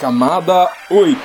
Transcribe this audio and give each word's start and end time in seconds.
Camada 0.00 0.70
8 0.90 1.18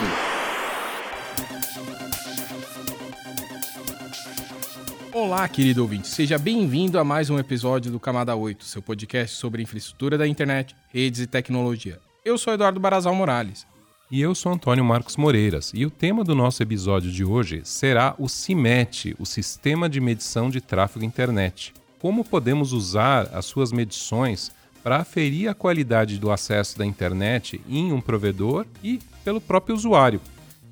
Olá, 5.12 5.46
querido 5.50 5.82
ouvinte, 5.82 6.08
seja 6.08 6.38
bem-vindo 6.38 6.98
a 6.98 7.04
mais 7.04 7.30
um 7.30 7.38
episódio 7.38 7.92
do 7.92 8.00
Camada 8.00 8.34
8, 8.34 8.64
seu 8.64 8.82
podcast 8.82 9.36
sobre 9.36 9.62
infraestrutura 9.62 10.18
da 10.18 10.26
internet, 10.26 10.74
redes 10.88 11.20
e 11.20 11.28
tecnologia. 11.28 12.00
Eu 12.24 12.38
sou 12.38 12.54
Eduardo 12.54 12.80
Barazal 12.80 13.14
Morales. 13.14 13.68
E 14.10 14.22
eu 14.22 14.34
sou 14.34 14.54
Antônio 14.54 14.86
Marcos 14.86 15.18
Moreiras, 15.18 15.72
e 15.74 15.86
o 15.86 15.90
tema 15.90 16.24
do 16.24 16.34
nosso 16.34 16.64
episódio 16.64 17.12
de 17.12 17.26
hoje 17.26 17.62
será 17.66 18.16
o 18.18 18.30
CIMET, 18.30 19.16
o 19.20 19.26
Sistema 19.26 19.90
de 19.90 20.00
Medição 20.00 20.50
de 20.50 20.62
Tráfego 20.62 21.04
Internet. 21.04 21.74
Como 22.00 22.24
podemos 22.24 22.72
usar 22.72 23.30
as 23.34 23.46
suas 23.46 23.74
medições 23.74 24.50
para 24.84 24.98
aferir 24.98 25.50
a 25.50 25.54
qualidade 25.54 26.18
do 26.18 26.32
acesso 26.32 26.78
da 26.78 26.86
internet 26.86 27.62
em 27.70 27.92
um 27.92 28.02
provedor 28.02 28.66
e 28.84 29.00
pelo 29.24 29.40
próprio 29.40 29.76
usuário. 29.76 30.22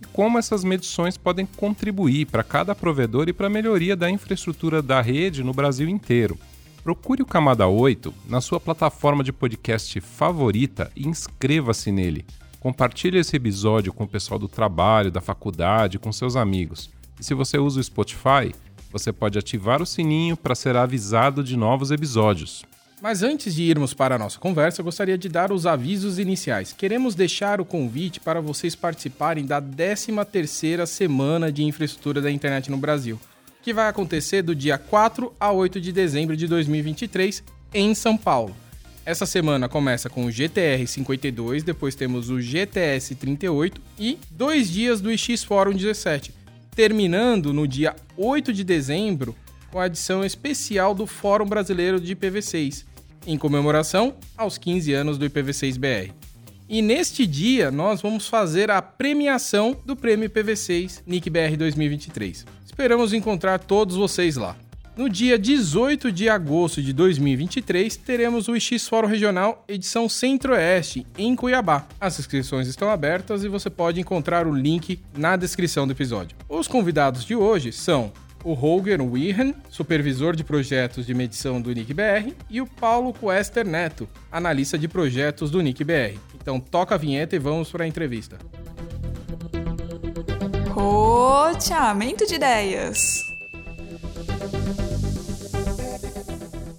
E 0.01 0.05
como 0.07 0.38
essas 0.38 0.63
medições 0.63 1.17
podem 1.17 1.45
contribuir 1.45 2.25
para 2.25 2.43
cada 2.43 2.73
provedor 2.73 3.27
e 3.29 3.34
para 3.34 3.48
a 3.48 3.49
melhoria 3.49 3.95
da 3.95 4.09
infraestrutura 4.09 4.81
da 4.81 5.01
rede 5.01 5.43
no 5.43 5.53
Brasil 5.53 5.87
inteiro. 5.87 6.37
Procure 6.84 7.21
o 7.21 7.25
Camada 7.25 7.67
8 7.67 8.13
na 8.27 8.39
sua 8.39 8.59
plataforma 8.59 9.23
de 9.23 9.34
podcast 9.34 9.99
favorita 9.99 10.91
e 10.95 11.07
inscreva-se 11.07 11.91
nele. 11.91 12.26
Compartilhe 12.59 13.20
esse 13.20 13.35
episódio 13.35 13.93
com 13.93 14.05
o 14.05 14.07
pessoal 14.07 14.39
do 14.39 14.48
trabalho, 14.48 15.12
da 15.12 15.21
faculdade, 15.21 15.99
com 15.99 16.12
seus 16.12 16.35
amigos. 16.35 16.89
E 17.20 17.23
se 17.23 17.34
você 17.34 17.57
usa 17.57 17.79
o 17.79 17.84
Spotify, 17.84 18.53
você 18.91 19.13
pode 19.13 19.37
ativar 19.37 19.81
o 19.81 19.85
sininho 19.85 20.35
para 20.35 20.55
ser 20.55 20.76
avisado 20.76 21.43
de 21.43 21.55
novos 21.55 21.91
episódios. 21.91 22.63
Mas 23.02 23.23
antes 23.23 23.55
de 23.55 23.63
irmos 23.63 23.94
para 23.94 24.16
a 24.16 24.20
nossa 24.20 24.38
conversa, 24.38 24.84
gostaria 24.84 25.17
de 25.17 25.30
dar 25.30 25.53
os 25.53 25.66
avisos 25.66 26.20
iniciais. 26.20 26.73
Queremos 26.73 27.16
deixar 27.16 27.62
o 27.62 27.66
convite 27.66 28.20
para 28.20 28.41
vocês 28.41 28.76
participarem 28.76 29.46
da 29.46 29.62
13ª 29.62 30.85
Semana 30.85 31.49
de 31.49 31.63
Infraestrutura 31.63 32.21
da 32.21 32.29
Internet 32.29 32.70
no 32.70 32.76
Brasil, 32.76 33.18
que 33.63 33.73
vai 33.73 33.88
acontecer 33.88 34.41
do 34.41 34.54
dia 34.54 34.77
4 34.77 35.34
a 35.40 35.49
8 35.49 35.79
de 35.79 35.93
dezembro 35.93 36.35
de 36.35 36.46
2023 36.46 37.41
em 37.73 37.96
São 37.96 38.18
Paulo. 38.18 38.54
Essa 39.05 39.26
semana 39.26 39.70
começa 39.70 40.10
com 40.10 40.26
o 40.26 40.32
GTR 40.32 40.85
52, 40.85 41.63
depois 41.63 41.95
temos 41.95 42.29
o 42.29 42.41
GTS 42.41 43.16
38 43.16 43.82
e 43.98 44.20
dois 44.29 44.70
dias 44.70 44.99
do 44.99 45.18
X 45.18 45.41
Forum 45.41 45.73
17, 45.73 46.34
terminando 46.76 47.54
no 47.54 47.66
dia 47.66 47.95
8 48.18 48.51
de 48.51 48.63
dezembro 48.66 49.34
com 49.71 49.79
a 49.79 49.88
edição 49.88 50.23
especial 50.23 50.93
do 50.93 51.05
Fórum 51.05 51.45
Brasileiro 51.45 51.99
de 51.99 52.16
IPv6, 52.16 52.85
em 53.25 53.37
comemoração 53.37 54.15
aos 54.37 54.57
15 54.57 54.93
anos 54.93 55.17
do 55.17 55.29
IPv6-BR. 55.29 56.12
E 56.67 56.81
neste 56.81 57.26
dia 57.26 57.71
nós 57.71 58.01
vamos 58.01 58.27
fazer 58.27 58.70
a 58.70 58.81
premiação 58.81 59.76
do 59.85 59.95
Prêmio 59.95 60.29
IPv6 60.29 61.01
NIC-BR 61.05 61.57
2023. 61.57 62.45
Esperamos 62.65 63.11
encontrar 63.11 63.59
todos 63.59 63.95
vocês 63.95 64.35
lá. 64.35 64.56
No 64.95 65.09
dia 65.09 65.39
18 65.39 66.11
de 66.11 66.28
agosto 66.28 66.81
de 66.81 66.91
2023, 66.91 67.95
teremos 67.95 68.50
o 68.50 68.59
X 68.59 68.88
Fórum 68.88 69.07
Regional 69.07 69.63
edição 69.66 70.09
Centro-Oeste, 70.09 71.07
em 71.17 71.35
Cuiabá. 71.35 71.88
As 72.01 72.19
inscrições 72.19 72.67
estão 72.67 72.89
abertas 72.89 73.44
e 73.44 73.47
você 73.47 73.69
pode 73.69 74.01
encontrar 74.01 74.45
o 74.45 74.53
link 74.53 75.00
na 75.17 75.38
descrição 75.38 75.88
do 75.88 75.94
episódio. 75.94 76.38
Os 76.50 76.67
convidados 76.67 77.23
de 77.23 77.33
hoje 77.33 77.72
são 77.72 78.11
o 78.44 78.53
Holger 78.53 79.01
Wihan, 79.01 79.53
supervisor 79.69 80.35
de 80.35 80.44
projetos 80.44 81.06
de 81.06 81.13
medição 81.13 81.62
do 81.62 81.72
NIC-BR, 81.73 82.34
e 82.50 82.62
o 82.62 82.68
Paulo 82.68 83.13
Quester 83.13 83.68
Neto, 83.68 84.07
analista 84.31 84.78
de 84.78 84.88
projetos 84.88 85.51
do 85.51 85.62
NIC-BR. 85.62 86.18
Então 86.35 86.59
toca 86.59 86.95
a 86.95 86.97
vinheta 86.97 87.35
e 87.35 87.40
vamos 87.40 87.69
para 87.72 87.84
a 87.84 87.88
entrevista. 87.88 88.38
Roteamento 90.69 92.25
de 92.25 92.35
ideias. 92.35 93.29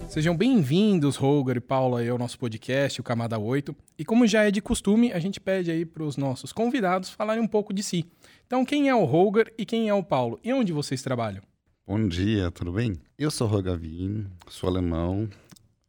Sejam 0.09 0.35
bem-vindos, 0.35 1.15
Holger 1.15 1.55
e 1.57 1.61
Paulo, 1.61 1.95
aí 1.95 2.09
ao 2.09 2.17
nosso 2.17 2.37
podcast, 2.37 2.99
o 2.99 3.03
Camada 3.03 3.39
8. 3.39 3.73
E 3.97 4.03
como 4.03 4.27
já 4.27 4.43
é 4.43 4.51
de 4.51 4.61
costume, 4.61 5.13
a 5.13 5.19
gente 5.19 5.39
pede 5.39 5.71
aí 5.71 5.85
para 5.85 6.03
os 6.03 6.17
nossos 6.17 6.51
convidados 6.51 7.09
falarem 7.09 7.41
um 7.41 7.47
pouco 7.47 7.73
de 7.73 7.81
si. 7.81 8.05
Então, 8.45 8.65
quem 8.65 8.89
é 8.89 8.95
o 8.95 9.05
Holger 9.05 9.53
e 9.57 9.65
quem 9.65 9.87
é 9.87 9.93
o 9.93 10.03
Paulo? 10.03 10.37
E 10.43 10.51
onde 10.51 10.73
vocês 10.73 11.01
trabalham? 11.01 11.50
Bom 11.93 12.07
dia, 12.07 12.49
tudo 12.51 12.71
bem? 12.71 12.93
Eu 13.19 13.29
sou 13.29 13.51
Wien, 13.51 14.25
sou 14.47 14.69
alemão, 14.69 15.29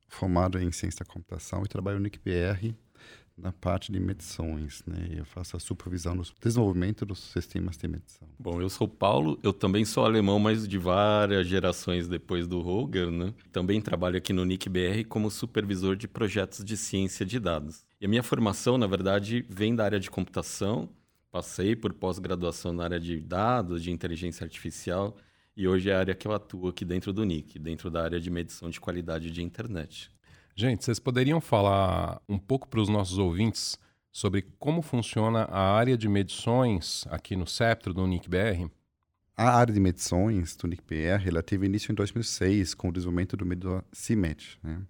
formado 0.08 0.58
em 0.58 0.72
ciência 0.72 0.98
da 0.98 1.04
computação 1.04 1.62
e 1.64 1.68
trabalho 1.68 1.98
no 1.98 2.02
NICBR 2.02 2.74
na 3.38 3.52
parte 3.52 3.92
de 3.92 4.00
medições, 4.00 4.82
né? 4.84 5.10
Eu 5.12 5.24
faço 5.24 5.56
a 5.56 5.60
supervisão 5.60 6.16
do 6.16 6.24
desenvolvimento 6.42 7.06
dos 7.06 7.20
sistemas 7.20 7.76
de 7.76 7.86
medição. 7.86 8.26
Bom, 8.36 8.60
eu 8.60 8.68
sou 8.68 8.88
Paulo, 8.88 9.38
eu 9.44 9.52
também 9.52 9.84
sou 9.84 10.04
alemão, 10.04 10.40
mas 10.40 10.66
de 10.66 10.76
várias 10.76 11.46
gerações 11.46 12.08
depois 12.08 12.48
do 12.48 12.60
Holger, 12.60 13.08
né? 13.08 13.32
Também 13.52 13.80
trabalho 13.80 14.16
aqui 14.16 14.32
no 14.32 14.44
NICBR 14.44 15.04
como 15.04 15.30
supervisor 15.30 15.94
de 15.94 16.08
projetos 16.08 16.64
de 16.64 16.76
ciência 16.76 17.24
de 17.24 17.38
dados. 17.38 17.84
E 18.00 18.06
a 18.06 18.08
minha 18.08 18.24
formação, 18.24 18.76
na 18.76 18.88
verdade, 18.88 19.46
vem 19.48 19.72
da 19.72 19.84
área 19.84 20.00
de 20.00 20.10
computação. 20.10 20.88
Passei 21.30 21.76
por 21.76 21.92
pós-graduação 21.92 22.72
na 22.72 22.82
área 22.82 22.98
de 22.98 23.20
dados, 23.20 23.84
de 23.84 23.92
inteligência 23.92 24.42
artificial, 24.42 25.16
e 25.56 25.68
hoje 25.68 25.90
é 25.90 25.94
a 25.94 25.98
área 25.98 26.14
que 26.14 26.26
eu 26.26 26.32
atuo 26.32 26.68
aqui 26.68 26.84
dentro 26.84 27.12
do 27.12 27.24
NIC, 27.24 27.58
dentro 27.58 27.90
da 27.90 28.02
área 28.02 28.20
de 28.20 28.30
medição 28.30 28.70
de 28.70 28.80
qualidade 28.80 29.30
de 29.30 29.42
internet. 29.42 30.10
Gente, 30.54 30.84
vocês 30.84 30.98
poderiam 30.98 31.40
falar 31.40 32.20
um 32.28 32.38
pouco 32.38 32.68
para 32.68 32.80
os 32.80 32.88
nossos 32.88 33.18
ouvintes 33.18 33.78
sobre 34.10 34.42
como 34.58 34.82
funciona 34.82 35.44
a 35.44 35.74
área 35.74 35.96
de 35.96 36.08
medições 36.08 37.06
aqui 37.10 37.34
no 37.36 37.46
Ceptro 37.46 37.94
do 37.94 38.06
NIC-BR? 38.06 38.70
A 39.34 39.56
área 39.56 39.72
de 39.72 39.80
medições 39.80 40.54
do 40.56 40.68
NIC-BR 40.68 41.26
ela 41.26 41.42
teve 41.42 41.66
início 41.66 41.90
em 41.90 41.94
2006 41.94 42.74
com 42.74 42.88
o 42.88 42.92
desenvolvimento 42.92 43.36
do 43.36 43.46
medidor 43.46 43.82
CIMET. 43.92 44.58
Né? 44.62 44.82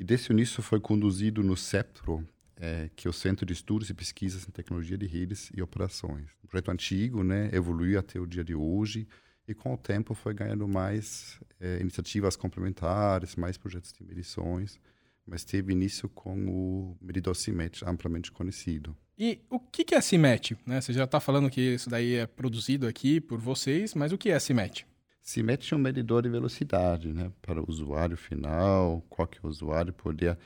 E 0.00 0.04
desse 0.04 0.32
início 0.32 0.62
foi 0.62 0.80
conduzido 0.80 1.42
no 1.42 1.56
Ceptro, 1.56 2.26
é, 2.56 2.90
que 2.96 3.06
é 3.06 3.10
o 3.10 3.12
Centro 3.12 3.44
de 3.44 3.52
Estudos 3.52 3.90
e 3.90 3.94
Pesquisas 3.94 4.48
em 4.48 4.50
Tecnologia 4.50 4.96
de 4.96 5.06
Redes 5.06 5.50
e 5.54 5.60
Operações. 5.60 6.26
Um 6.42 6.48
projeto 6.48 6.70
antigo, 6.70 7.22
né, 7.22 7.50
evoluiu 7.52 7.98
até 7.98 8.18
o 8.18 8.26
dia 8.26 8.42
de 8.42 8.54
hoje 8.54 9.06
e 9.48 9.54
com 9.54 9.74
o 9.74 9.76
tempo 9.76 10.14
foi 10.14 10.34
ganhando 10.34 10.66
mais 10.66 11.40
é, 11.60 11.78
iniciativas 11.80 12.36
complementares, 12.36 13.36
mais 13.36 13.56
projetos 13.56 13.92
de 13.92 14.02
medições, 14.04 14.78
mas 15.26 15.44
teve 15.44 15.72
início 15.72 16.08
com 16.08 16.36
o 16.48 16.96
medidor 17.00 17.34
CIMET, 17.34 17.84
amplamente 17.84 18.30
conhecido. 18.30 18.96
E 19.18 19.40
o 19.48 19.58
que 19.58 19.94
é 19.94 20.00
CIMET? 20.00 20.56
Né? 20.66 20.80
Você 20.80 20.92
já 20.92 21.04
está 21.04 21.18
falando 21.20 21.48
que 21.48 21.60
isso 21.60 21.88
daí 21.88 22.16
é 22.16 22.26
produzido 22.26 22.86
aqui 22.86 23.20
por 23.20 23.38
vocês, 23.38 23.94
mas 23.94 24.12
o 24.12 24.18
que 24.18 24.30
é 24.30 24.38
CIMET? 24.38 24.86
CIMET 25.22 25.72
é 25.72 25.76
um 25.76 25.80
medidor 25.80 26.22
de 26.22 26.28
velocidade 26.28 27.12
né, 27.12 27.32
para 27.42 27.60
o 27.60 27.64
usuário 27.68 28.16
final, 28.16 29.02
qualquer 29.08 29.44
usuário 29.44 29.92
poder 29.92 30.38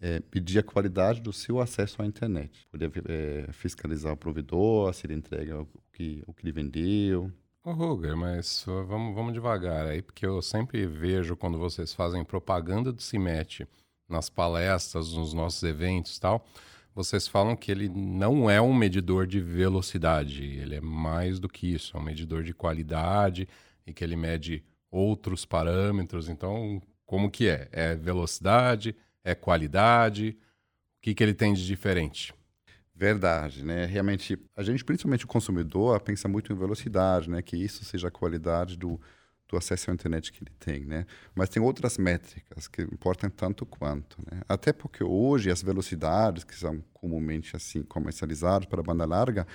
é, 0.00 0.20
pedir 0.20 0.58
a 0.58 0.62
qualidade 0.62 1.22
do 1.22 1.32
seu 1.32 1.60
acesso 1.60 2.02
à 2.02 2.06
internet. 2.06 2.66
Poder 2.70 2.92
é, 3.08 3.50
fiscalizar 3.52 4.12
o 4.12 4.16
provedor, 4.16 4.92
se 4.92 5.06
ele 5.06 5.14
entrega 5.14 5.62
o 5.62 5.68
que, 5.92 6.22
o 6.26 6.34
que 6.34 6.44
ele 6.44 6.52
vendeu, 6.52 7.32
Ô, 7.66 7.72
Ruger, 7.72 8.16
mas 8.16 8.62
vamos, 8.64 9.12
vamos 9.12 9.32
devagar 9.32 9.88
aí, 9.88 10.00
porque 10.00 10.24
eu 10.24 10.40
sempre 10.40 10.86
vejo 10.86 11.36
quando 11.36 11.58
vocês 11.58 11.92
fazem 11.92 12.24
propaganda 12.24 12.92
do 12.92 13.02
CIMET 13.02 13.66
nas 14.08 14.30
palestras, 14.30 15.12
nos 15.12 15.34
nossos 15.34 15.64
eventos 15.64 16.16
e 16.16 16.20
tal, 16.20 16.46
vocês 16.94 17.26
falam 17.26 17.56
que 17.56 17.72
ele 17.72 17.88
não 17.88 18.48
é 18.48 18.62
um 18.62 18.72
medidor 18.72 19.26
de 19.26 19.40
velocidade, 19.40 20.44
ele 20.44 20.76
é 20.76 20.80
mais 20.80 21.40
do 21.40 21.48
que 21.48 21.74
isso, 21.74 21.96
é 21.96 22.00
um 22.00 22.04
medidor 22.04 22.44
de 22.44 22.54
qualidade 22.54 23.48
e 23.84 23.92
que 23.92 24.04
ele 24.04 24.14
mede 24.14 24.62
outros 24.88 25.44
parâmetros. 25.44 26.28
Então, 26.28 26.80
como 27.04 27.28
que 27.28 27.48
é? 27.48 27.68
É 27.72 27.96
velocidade? 27.96 28.94
É 29.24 29.34
qualidade? 29.34 30.38
O 30.98 31.02
que, 31.02 31.12
que 31.16 31.20
ele 31.24 31.34
tem 31.34 31.52
de 31.52 31.66
diferente? 31.66 32.32
Verdade, 32.98 33.62
né? 33.62 33.84
Realmente, 33.84 34.38
a 34.56 34.62
gente, 34.62 34.82
principalmente 34.82 35.26
o 35.26 35.28
consumidor, 35.28 36.00
pensa 36.00 36.26
muito 36.28 36.50
em 36.50 36.56
velocidade, 36.56 37.28
né? 37.28 37.42
Que 37.42 37.54
isso 37.54 37.84
seja 37.84 38.08
a 38.08 38.10
qualidade 38.10 38.74
do, 38.78 38.98
do 39.46 39.56
acesso 39.58 39.90
à 39.90 39.94
internet 39.94 40.32
que 40.32 40.42
ele 40.42 40.50
tem, 40.58 40.86
né? 40.86 41.04
Mas 41.34 41.50
tem 41.50 41.62
outras 41.62 41.98
métricas 41.98 42.66
que 42.66 42.80
importam 42.82 43.28
tanto 43.28 43.66
quanto, 43.66 44.16
né? 44.30 44.40
Até 44.48 44.72
porque 44.72 45.04
hoje 45.04 45.50
as 45.50 45.62
velocidades 45.62 46.42
que 46.42 46.54
são 46.54 46.82
comumente 46.94 47.54
assim 47.54 47.82
comercializadas 47.82 48.66
para 48.66 48.82
banda 48.82 49.04
larga, 49.04 49.46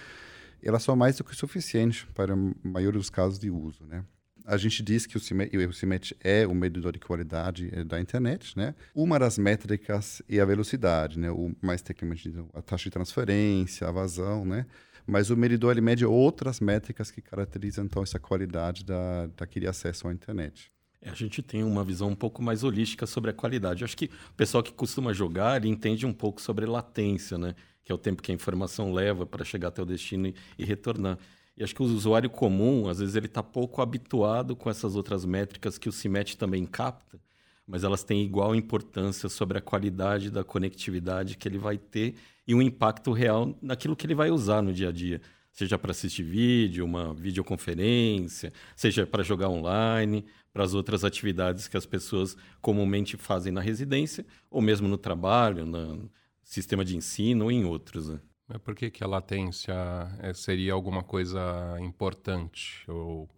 elas 0.61 0.83
são 0.83 0.95
mais 0.95 1.17
do 1.17 1.23
que 1.23 1.35
suficientes 1.35 2.05
para 2.13 2.35
a 2.35 2.37
maioria 2.63 2.99
dos 2.99 3.09
casos 3.09 3.39
de 3.39 3.49
uso, 3.49 3.83
né? 3.85 4.05
A 4.51 4.57
gente 4.57 4.83
diz 4.83 5.06
que 5.06 5.15
o 5.15 5.19
CIMET, 5.19 6.13
é 6.19 6.45
o 6.45 6.53
medidor 6.53 6.92
de 6.92 7.00
qualidade 7.00 7.69
eh, 7.71 7.86
da 7.86 8.01
internet, 8.01 8.57
né? 8.57 8.75
Uma 8.94 9.18
das 9.18 9.38
métricas 9.38 10.21
é 10.27 10.42
a 10.42 10.45
velocidade, 10.45 11.18
né? 11.18 11.31
O 11.31 11.56
mais 11.62 11.81
tecnicamente 11.81 12.33
a 12.53 12.62
taxa 12.62 12.83
de 12.83 12.89
transferência, 12.89 13.88
a 13.88 13.92
vazão, 13.92 14.44
né? 14.44 14.65
Mas 15.07 15.30
o 15.30 15.38
medidor 15.38 15.71
ele 15.71 15.80
mede 15.80 16.06
outras 16.06 16.59
métricas 16.59 17.09
que 17.09 17.21
caracterizam 17.21 17.86
então 17.86 18.03
essa 18.03 18.19
qualidade 18.19 18.83
da, 18.83 19.27
daquele 19.38 19.68
acesso 19.68 20.06
à 20.09 20.12
internet. 20.12 20.69
É, 21.01 21.09
a 21.09 21.15
gente 21.15 21.42
tem 21.42 21.63
uma 21.63 21.83
visão 21.86 22.09
um 22.09 22.15
pouco 22.15 22.44
mais 22.44 22.62
holística 22.62 23.07
sobre 23.07 23.31
a 23.31 23.33
qualidade. 23.33 23.83
Eu 23.83 23.86
acho 23.86 23.95
que 23.95 24.12
o 24.31 24.33
pessoal 24.36 24.62
que 24.62 24.74
costuma 24.74 25.13
jogar 25.13 25.63
entende 25.63 26.06
um 26.06 26.13
pouco 26.13 26.42
sobre 26.42 26.65
latência, 26.65 27.38
né? 27.38 27.56
que 27.86 27.92
é 27.92 27.95
o 27.95 27.97
tempo 27.97 28.21
que 28.21 28.31
a 28.31 28.36
informação 28.36 28.92
leva 28.92 29.25
para 29.25 29.45
chegar 29.45 29.69
até 29.69 29.81
o 29.81 29.86
destino 29.86 30.27
e, 30.27 30.36
e 30.57 30.65
retornar. 30.65 31.18
E 31.61 31.63
acho 31.63 31.75
que 31.75 31.83
o 31.83 31.85
usuário 31.85 32.27
comum, 32.27 32.89
às 32.89 32.97
vezes, 32.97 33.13
ele 33.13 33.27
está 33.27 33.43
pouco 33.43 33.83
habituado 33.83 34.55
com 34.55 34.67
essas 34.67 34.95
outras 34.95 35.23
métricas 35.23 35.77
que 35.77 35.87
o 35.87 35.91
CIMET 35.91 36.35
também 36.35 36.65
capta, 36.65 37.21
mas 37.67 37.83
elas 37.83 38.03
têm 38.03 38.23
igual 38.23 38.55
importância 38.55 39.29
sobre 39.29 39.59
a 39.59 39.61
qualidade 39.61 40.31
da 40.31 40.43
conectividade 40.43 41.37
que 41.37 41.47
ele 41.47 41.59
vai 41.59 41.77
ter 41.77 42.15
e 42.47 42.55
um 42.55 42.63
impacto 42.63 43.11
real 43.11 43.55
naquilo 43.61 43.95
que 43.95 44.07
ele 44.07 44.15
vai 44.15 44.31
usar 44.31 44.63
no 44.63 44.73
dia 44.73 44.89
a 44.89 44.91
dia. 44.91 45.21
Seja 45.51 45.77
para 45.77 45.91
assistir 45.91 46.23
vídeo, 46.23 46.83
uma 46.83 47.13
videoconferência, 47.13 48.51
seja 48.75 49.05
para 49.05 49.21
jogar 49.21 49.49
online, 49.49 50.25
para 50.51 50.63
as 50.63 50.73
outras 50.73 51.03
atividades 51.05 51.67
que 51.67 51.77
as 51.77 51.85
pessoas 51.85 52.35
comumente 52.59 53.17
fazem 53.17 53.53
na 53.53 53.61
residência, 53.61 54.25
ou 54.49 54.63
mesmo 54.63 54.87
no 54.87 54.97
trabalho, 54.97 55.63
no 55.63 56.09
sistema 56.43 56.83
de 56.83 56.97
ensino 56.97 57.45
ou 57.45 57.51
em 57.51 57.65
outros. 57.65 58.09
Né? 58.09 58.19
Mas 58.51 58.62
por 58.62 58.75
que, 58.75 58.92
que 58.92 59.01
a 59.01 59.07
latência 59.07 59.74
é, 60.19 60.33
seria 60.33 60.74
alguma 60.74 61.01
coisa 61.01 61.39
importante? 61.80 62.83
Ou 62.86 63.30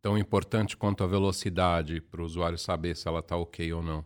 tão 0.00 0.16
importante 0.16 0.76
quanto 0.76 1.02
a 1.02 1.08
velocidade 1.08 2.00
para 2.00 2.22
o 2.22 2.24
usuário 2.24 2.56
saber 2.56 2.94
se 2.94 3.08
ela 3.08 3.18
está 3.18 3.36
ok 3.36 3.72
ou 3.72 3.82
não? 3.82 4.04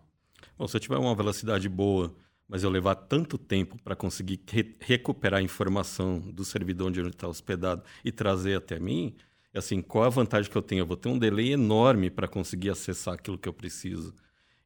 Bom, 0.56 0.67
se 0.67 0.75
eu 0.75 0.81
tiver 0.81 0.97
uma 0.97 1.15
velocidade 1.15 1.69
boa, 1.69 2.15
mas 2.49 2.62
eu 2.62 2.71
levar 2.71 2.95
tanto 2.95 3.37
tempo 3.37 3.77
para 3.83 3.95
conseguir 3.95 4.41
re 4.49 4.75
recuperar 4.81 5.41
a 5.41 5.43
informação 5.43 6.19
do 6.19 6.47
servidor 6.47 6.89
onde 6.89 7.01
ele 7.01 7.11
está 7.11 7.29
hospedado 7.29 7.83
e 8.03 8.11
trazer 8.11 8.56
até 8.56 8.81
mim, 8.81 9.15
assim, 9.55 9.83
qual 9.83 10.05
a 10.05 10.09
vantagem 10.09 10.51
que 10.51 10.56
eu 10.56 10.62
tenho? 10.62 10.81
Eu 10.81 10.87
vou 10.87 10.97
ter 10.97 11.11
um 11.11 11.19
delay 11.19 11.53
enorme 11.53 12.09
para 12.09 12.27
conseguir 12.27 12.71
acessar 12.71 13.12
aquilo 13.12 13.37
que 13.37 13.51
eu 13.51 13.53
preciso. 13.53 14.15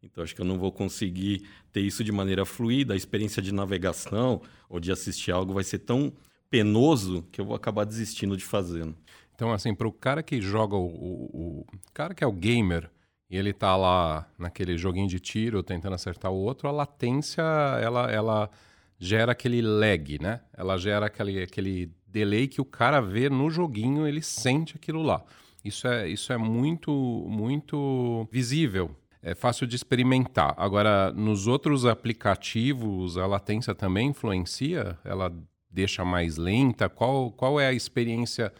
Então, 0.02 0.24
acho 0.24 0.34
que 0.34 0.40
eu 0.40 0.44
não 0.44 0.58
vou 0.58 0.72
conseguir 0.72 1.46
ter 1.72 1.80
isso 1.80 2.02
de 2.02 2.10
maneira 2.10 2.44
fluida. 2.44 2.94
A 2.94 2.96
experiência 2.96 3.40
de 3.40 3.52
navegação 3.52 4.42
ou 4.68 4.80
de 4.80 4.90
assistir 4.90 5.30
algo 5.30 5.54
vai 5.54 5.62
ser 5.62 5.78
tão 5.78 6.12
penoso 6.50 7.26
que 7.30 7.40
eu 7.40 7.44
vou 7.44 7.54
acabar 7.54 7.84
desistindo 7.84 8.36
de 8.36 8.44
fazer. 8.44 8.84
Né? 8.84 8.94
Então, 9.34 9.52
assim, 9.52 9.74
para 9.74 9.88
o 9.88 9.92
cara 9.92 10.22
que 10.22 10.40
joga, 10.40 10.76
o, 10.76 10.86
o, 10.86 11.60
o, 11.60 11.66
cara 11.94 12.14
que 12.14 12.24
é 12.24 12.26
o 12.26 12.32
gamer, 12.32 12.90
e 13.30 13.36
ele 13.36 13.52
tá 13.52 13.76
lá 13.76 14.28
naquele 14.36 14.76
joguinho 14.76 15.08
de 15.08 15.20
tiro 15.20 15.62
tentando 15.62 15.94
acertar 15.94 16.30
o 16.30 16.36
outro, 16.36 16.68
a 16.68 16.72
latência, 16.72 17.42
ela, 17.80 18.10
ela 18.10 18.50
gera 18.98 19.32
aquele 19.32 19.62
lag, 19.62 20.18
né? 20.20 20.40
Ela 20.52 20.76
gera 20.76 21.06
aquele, 21.06 21.42
aquele 21.42 21.90
delay 22.06 22.46
que 22.48 22.60
o 22.60 22.64
cara 22.64 23.00
vê 23.00 23.30
no 23.30 23.48
joguinho, 23.50 24.06
ele 24.06 24.20
sente 24.20 24.76
aquilo 24.76 25.02
lá. 25.02 25.24
Isso 25.64 25.86
é, 25.86 26.08
isso 26.08 26.32
é 26.32 26.36
muito, 26.36 26.90
muito 27.28 28.28
visível 28.30 28.94
é 29.22 29.34
fácil 29.34 29.66
de 29.66 29.76
experimentar. 29.76 30.54
Agora, 30.56 31.12
nos 31.12 31.46
outros 31.46 31.86
aplicativos, 31.86 33.16
a 33.16 33.26
latência 33.26 33.74
também 33.74 34.08
influencia? 34.08 34.98
Ela 35.04 35.32
deixa 35.70 36.04
mais 36.04 36.36
lenta? 36.36 36.88
Qual, 36.88 37.30
qual 37.30 37.60
é 37.60 37.68
a 37.68 37.72
experiência? 37.72 38.52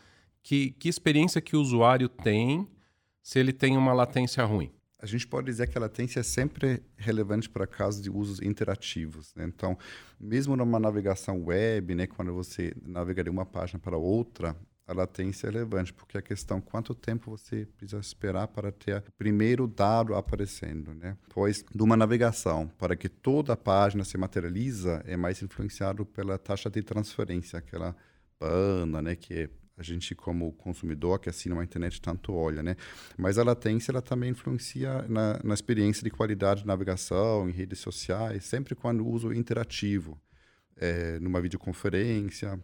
Que, 0.43 0.71
que 0.73 0.89
experiência 0.89 1.41
que 1.41 1.57
o 1.57 1.61
usuário 1.61 2.09
tem 2.09 2.67
se 3.23 3.39
ele 3.39 3.53
tem 3.53 3.77
uma 3.77 3.93
latência 3.93 4.45
ruim? 4.45 4.71
A 4.99 5.07
gente 5.07 5.27
pode 5.27 5.47
dizer 5.47 5.69
que 5.69 5.77
a 5.77 5.81
latência 5.81 6.21
é 6.21 6.23
sempre 6.23 6.81
relevante 6.97 7.51
para 7.51 7.67
casos 7.67 8.01
de 8.01 8.09
usos 8.09 8.41
interativos. 8.41 9.35
Né? 9.35 9.45
Então, 9.45 9.77
mesmo 10.19 10.57
numa 10.57 10.79
navegação 10.79 11.43
web, 11.43 11.93
né, 11.97 12.07
quando 12.07 12.33
você 12.33 12.73
navega 12.81 13.25
de 13.25 13.31
uma 13.31 13.45
página 13.45 13.81
para 13.81 13.97
outra, 13.97 14.57
a 14.87 14.93
latência 14.93 15.47
é 15.47 15.51
relevante, 15.51 15.93
porque 15.93 16.19
a 16.19 16.23
questão 16.23 16.61
quanto 16.61 16.95
tempo 16.95 17.31
você 17.31 17.67
precisa 17.77 18.01
esperar 18.01 18.49
para 18.49 18.73
ter 18.73 18.99
o 18.99 19.13
primeiro 19.13 19.67
dado 19.67 20.15
aparecendo, 20.15 20.93
né? 20.95 21.17
Pois, 21.31 21.65
de 21.75 21.83
uma 21.83 21.97
navegação, 21.97 22.69
para 22.79 22.97
que 22.97 23.09
toda 23.09 23.53
a 23.53 23.57
página 23.57 24.05
se 24.05 24.19
materializa, 24.19 25.03
é 25.07 25.17
mais 25.17 25.43
influenciado 25.43 26.05
pela 26.05 26.39
taxa 26.39 26.69
de 26.69 26.83
transferência, 26.83 27.59
aquela 27.59 27.97
pana, 28.39 29.01
né, 29.01 29.15
que 29.15 29.49
a 29.77 29.83
gente 29.83 30.15
como 30.15 30.53
consumidor 30.53 31.19
que 31.19 31.29
assina 31.29 31.55
uma 31.55 31.65
internet 31.65 32.01
tanto 32.01 32.33
olha, 32.35 32.63
né? 32.63 32.77
Mas 33.17 33.39
a 33.39 33.45
latência 33.45 33.91
ela 33.91 34.03
também 34.03 34.31
influencia 34.31 35.03
na, 35.09 35.41
na 35.43 35.55
experiência 35.55 36.03
de 36.05 36.11
qualidade 36.11 36.63
de 36.63 36.67
navegação 36.67 37.49
em 37.49 37.53
redes 37.53 37.79
sociais, 37.79 38.45
sempre 38.45 38.75
quando 38.75 39.07
uso 39.07 39.33
interativo, 39.33 40.21
é, 40.77 41.19
numa 41.21 41.41
videoconferência, 41.41 42.61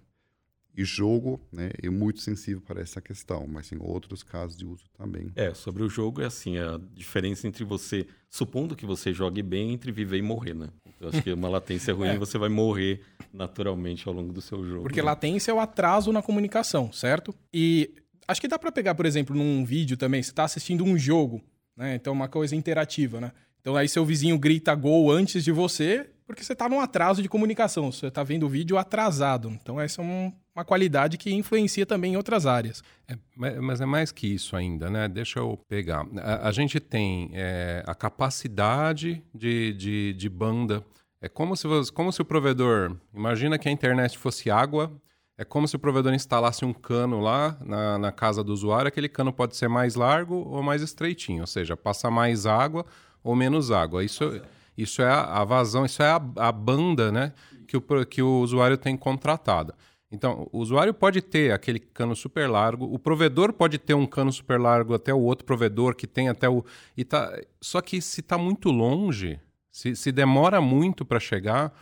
e 0.77 0.85
jogo 0.85 1.41
né, 1.53 1.71
é 1.83 1.91
muito 1.91 2.21
sensível 2.21 2.61
para 2.61 2.81
essa 2.81 3.01
questão, 3.01 3.47
mas 3.49 3.73
em 3.73 3.79
outros 3.81 4.23
casos 4.23 4.57
de 4.57 4.65
uso 4.65 4.85
também. 4.97 5.31
É, 5.35 5.53
sobre 5.53 5.83
o 5.83 5.89
jogo 5.89 6.23
é 6.23 6.27
assim, 6.27 6.57
a 6.57 6.79
diferença 6.95 7.49
entre 7.49 7.65
você, 7.65 8.07
supondo 8.31 8.77
que 8.77 8.87
você 8.87 9.13
jogue 9.13 9.43
bem, 9.43 9.73
entre 9.73 9.91
viver 9.91 10.19
e 10.19 10.23
morrer, 10.23 10.55
né? 10.55 10.69
Eu 11.01 11.09
acho 11.09 11.23
que 11.23 11.33
uma 11.33 11.49
latência 11.49 11.93
ruim, 11.95 12.09
é. 12.15 12.19
você 12.19 12.39
vai 12.39 12.49
morrer 12.49 13.01
naturalmente 13.33 14.09
ao 14.09 14.15
longo 14.15 14.33
do 14.33 14.41
seu 14.41 14.65
jogo. 14.65 14.83
Porque 14.83 15.01
né? 15.01 15.07
latência 15.07 15.51
é 15.51 15.55
o 15.55 15.61
atraso 15.61 16.13
na 16.13 16.23
comunicação, 16.23 16.93
certo? 16.93 17.35
E 17.53 17.91
acho 18.27 18.41
que 18.41 18.49
dá 18.49 18.59
para 18.59 18.71
pegar, 18.71 18.95
por 18.95 19.07
exemplo, 19.07 19.35
num 19.35 19.65
vídeo 19.65 19.97
também, 19.97 20.23
você 20.23 20.31
está 20.31 20.45
assistindo 20.45 20.85
um 20.85 20.97
jogo, 20.97 21.43
né? 21.77 21.95
Então 21.95 22.13
uma 22.13 22.29
coisa 22.29 22.55
interativa, 22.55 23.21
né? 23.21 23.33
Então 23.61 23.77
aí 23.77 23.89
seu 23.89 24.05
vizinho 24.05 24.39
grita 24.39 24.75
gol 24.75 25.11
antes 25.11 25.45
de 25.45 25.53
você, 25.53 26.09
porque 26.27 26.45
você 26.45 26.53
está 26.53 26.69
num 26.69 26.81
atraso 26.81 27.23
de 27.23 27.29
comunicação, 27.29 27.91
você 27.91 28.07
está 28.07 28.23
vendo 28.23 28.47
o 28.47 28.49
vídeo 28.49 28.77
atrasado. 28.77 29.51
Então 29.51 29.81
essa 29.81 30.03
é 30.03 30.05
um, 30.05 30.33
uma 30.59 30.65
qualidade 30.65 31.17
que 31.17 31.33
influencia 31.33 31.87
também 31.87 32.15
em 32.15 32.17
outras 32.17 32.45
áreas. 32.45 32.83
É, 33.07 33.17
mas 33.61 33.81
é 33.81 33.87
mais 33.87 34.11
que 34.11 34.27
isso 34.27 34.57
ainda, 34.57 34.91
né? 34.91 35.07
Deixa 35.07 35.39
eu 35.39 35.57
pegar. 35.69 36.05
A, 36.17 36.49
a 36.49 36.53
gente 36.53 36.81
tem 36.81 37.31
é, 37.33 37.85
a 37.87 37.95
capacidade 37.95 39.23
de, 39.33 39.73
de, 39.75 40.13
de, 40.15 40.29
banda. 40.29 40.85
É 41.21 41.29
como 41.29 41.57
se, 41.57 41.67
como 41.93 42.13
se 42.13 42.21
o 42.21 42.25
provedor. 42.25 42.97
Imagina 43.15 43.57
que 43.57 43.69
a 43.69 43.73
internet 43.73 44.19
fosse 44.19 44.51
água. 44.51 44.93
É 45.37 45.45
como 45.45 45.69
se 45.69 45.77
o 45.77 45.79
provedor 45.79 46.13
instalasse 46.13 46.65
um 46.65 46.73
cano 46.73 47.21
lá 47.21 47.57
na, 47.65 47.97
na 47.97 48.11
casa 48.11 48.43
do 48.43 48.53
usuário. 48.53 48.89
Aquele 48.89 49.09
cano 49.09 49.33
pode 49.33 49.57
ser 49.57 49.69
mais 49.69 49.95
largo 49.95 50.35
ou 50.35 50.61
mais 50.61 50.83
estreitinho, 50.83 51.43
ou 51.43 51.47
seja, 51.47 51.77
passa 51.77 52.11
mais 52.11 52.47
água 52.47 52.85
ou 53.23 53.37
menos 53.37 53.71
água. 53.71 54.03
Isso, 54.03 54.43
isso 54.77 55.03
é 55.03 55.09
a, 55.09 55.41
a 55.41 55.45
vazão, 55.45 55.87
isso 55.87 56.03
é 56.03 56.11
a, 56.11 56.21
a 56.37 56.51
banda 56.51 57.13
né, 57.13 57.33
que, 57.69 57.77
o, 57.77 58.07
que 58.07 58.23
o 58.23 58.41
usuário 58.41 58.77
tem 58.77 58.97
contratada. 58.97 59.73
Então, 60.11 60.49
o 60.53 60.59
usuário 60.59 60.95
pode 60.95 61.21
ter 61.21 61.53
aquele 61.53 61.79
cano 61.79 62.17
super 62.17 62.49
largo, 62.49 62.87
o 62.87 62.99
provedor 62.99 63.53
pode 63.53 63.79
ter 63.79 63.93
um 63.93 64.07
cano 64.07 64.33
super 64.33 64.59
largo 64.59 64.95
até 64.95 65.13
o 65.13 65.21
outro 65.21 65.45
provedor 65.45 65.95
que 65.95 66.07
tem 66.07 66.29
até 66.29 66.49
o. 66.49 66.65
E 66.97 67.05
tá... 67.05 67.39
Só 67.61 67.81
que 67.83 68.01
se 68.01 68.21
está 68.21 68.39
muito 68.39 68.71
longe, 68.71 69.39
se, 69.71 69.95
se 69.95 70.11
demora 70.11 70.61
muito 70.61 71.05
para 71.05 71.21
chegar, 71.21 71.73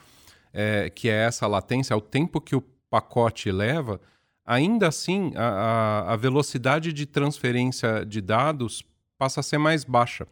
é, 0.53 0.91
que 0.91 1.09
é 1.09 1.25
essa 1.25 1.47
latência, 1.47 1.95
é 1.95 1.97
o 1.97 2.01
tempo 2.01 2.41
que 2.41 2.57
o 2.57 2.65
pacote 2.91 3.51
leva, 3.53 4.01
ainda 4.45 4.89
assim 4.89 5.33
a, 5.37 6.13
a, 6.13 6.17
velocidade 6.17 6.93
de 6.93 7.07
transferência 7.07 8.05
de 8.05 8.21
dados 8.21 8.83
passa 9.19 9.41
a 9.41 9.43
ser 9.43 9.59
mais 9.59 9.85
baixa 9.85 10.27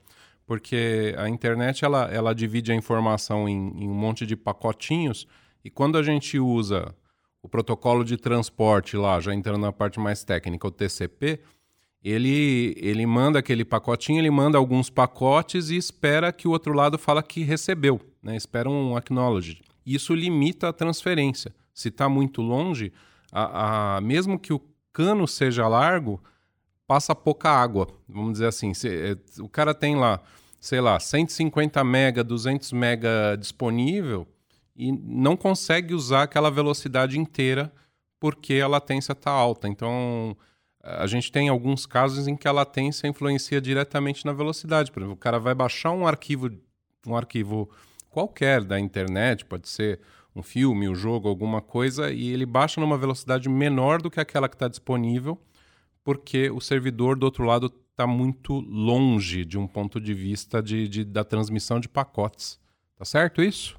porque 0.46 1.14
a 1.18 1.28
internet 1.28 1.84
ela, 1.84 2.04
ela 2.12 2.34
divide 2.34 2.72
a 2.72 2.74
informação 2.74 3.48
em, 3.48 3.84
em, 3.84 3.88
um 3.88 3.94
monte 3.94 4.26
de 4.26 4.36
pacotinhos 4.36 5.26
e 5.64 5.70
quando 5.70 5.96
a 5.96 6.02
gente 6.02 6.38
usa 6.38 6.94
o 7.44 7.48
protocolo 7.48 8.02
de 8.02 8.16
transporte 8.16 8.96
lá, 8.96 9.20
já 9.20 9.34
entrando 9.34 9.60
na 9.60 9.70
parte 9.70 10.00
mais 10.00 10.24
técnica, 10.24 10.66
o 10.66 10.70
TCP, 10.70 11.40
ele, 12.02 12.74
ele 12.78 13.04
manda 13.04 13.38
aquele 13.38 13.66
pacotinho, 13.66 14.18
ele 14.18 14.30
manda 14.30 14.56
alguns 14.56 14.88
pacotes 14.88 15.68
e 15.68 15.76
espera 15.76 16.32
que 16.32 16.48
o 16.48 16.52
outro 16.52 16.72
lado 16.72 16.96
fala 16.96 17.22
que 17.22 17.42
recebeu, 17.42 18.00
né? 18.22 18.34
espera 18.34 18.68
um 18.68 18.96
acknowledge. 18.96 19.60
Isso 19.84 20.14
limita 20.14 20.70
a 20.70 20.72
transferência. 20.72 21.54
Se 21.74 21.88
está 21.88 22.08
muito 22.08 22.40
longe, 22.40 22.90
a, 23.30 23.96
a, 23.96 24.00
mesmo 24.00 24.38
que 24.38 24.54
o 24.54 24.62
cano 24.90 25.28
seja 25.28 25.68
largo, 25.68 26.22
passa 26.86 27.14
pouca 27.14 27.50
água. 27.50 27.88
Vamos 28.08 28.32
dizer 28.32 28.46
assim, 28.46 28.72
se, 28.72 28.88
é, 28.88 29.16
o 29.38 29.50
cara 29.50 29.74
tem 29.74 29.96
lá, 29.96 30.18
sei 30.58 30.80
lá, 30.80 30.98
150 30.98 31.84
mega, 31.84 32.24
200 32.24 32.72
mega 32.72 33.36
disponível, 33.38 34.26
e 34.76 34.92
não 34.92 35.36
consegue 35.36 35.94
usar 35.94 36.24
aquela 36.24 36.50
velocidade 36.50 37.18
inteira 37.18 37.72
porque 38.18 38.60
a 38.60 38.66
latência 38.68 39.12
está 39.12 39.30
alta. 39.30 39.68
Então, 39.68 40.36
a 40.82 41.06
gente 41.06 41.30
tem 41.30 41.48
alguns 41.48 41.86
casos 41.86 42.26
em 42.26 42.36
que 42.36 42.48
a 42.48 42.52
latência 42.52 43.06
influencia 43.06 43.60
diretamente 43.60 44.24
na 44.24 44.32
velocidade. 44.32 44.90
Por 44.90 45.00
exemplo, 45.00 45.14
o 45.14 45.18
cara 45.18 45.38
vai 45.38 45.54
baixar 45.54 45.92
um 45.92 46.06
arquivo, 46.06 46.50
um 47.06 47.16
arquivo 47.16 47.70
qualquer 48.10 48.62
da 48.62 48.78
internet, 48.78 49.44
pode 49.44 49.68
ser 49.68 50.00
um 50.34 50.42
filme, 50.42 50.88
um 50.88 50.94
jogo, 50.94 51.28
alguma 51.28 51.60
coisa, 51.60 52.12
e 52.12 52.28
ele 52.28 52.44
baixa 52.44 52.80
numa 52.80 52.98
velocidade 52.98 53.48
menor 53.48 54.02
do 54.02 54.10
que 54.10 54.20
aquela 54.20 54.48
que 54.48 54.56
está 54.56 54.68
disponível, 54.68 55.40
porque 56.02 56.50
o 56.50 56.60
servidor 56.60 57.16
do 57.16 57.24
outro 57.24 57.44
lado 57.44 57.72
está 57.90 58.06
muito 58.06 58.60
longe 58.60 59.44
de 59.44 59.56
um 59.56 59.66
ponto 59.66 60.00
de 60.00 60.12
vista 60.12 60.62
de, 60.62 60.88
de, 60.88 61.04
da 61.04 61.24
transmissão 61.24 61.78
de 61.78 61.88
pacotes. 61.88 62.58
Tá 62.96 63.04
certo 63.04 63.42
isso? 63.42 63.78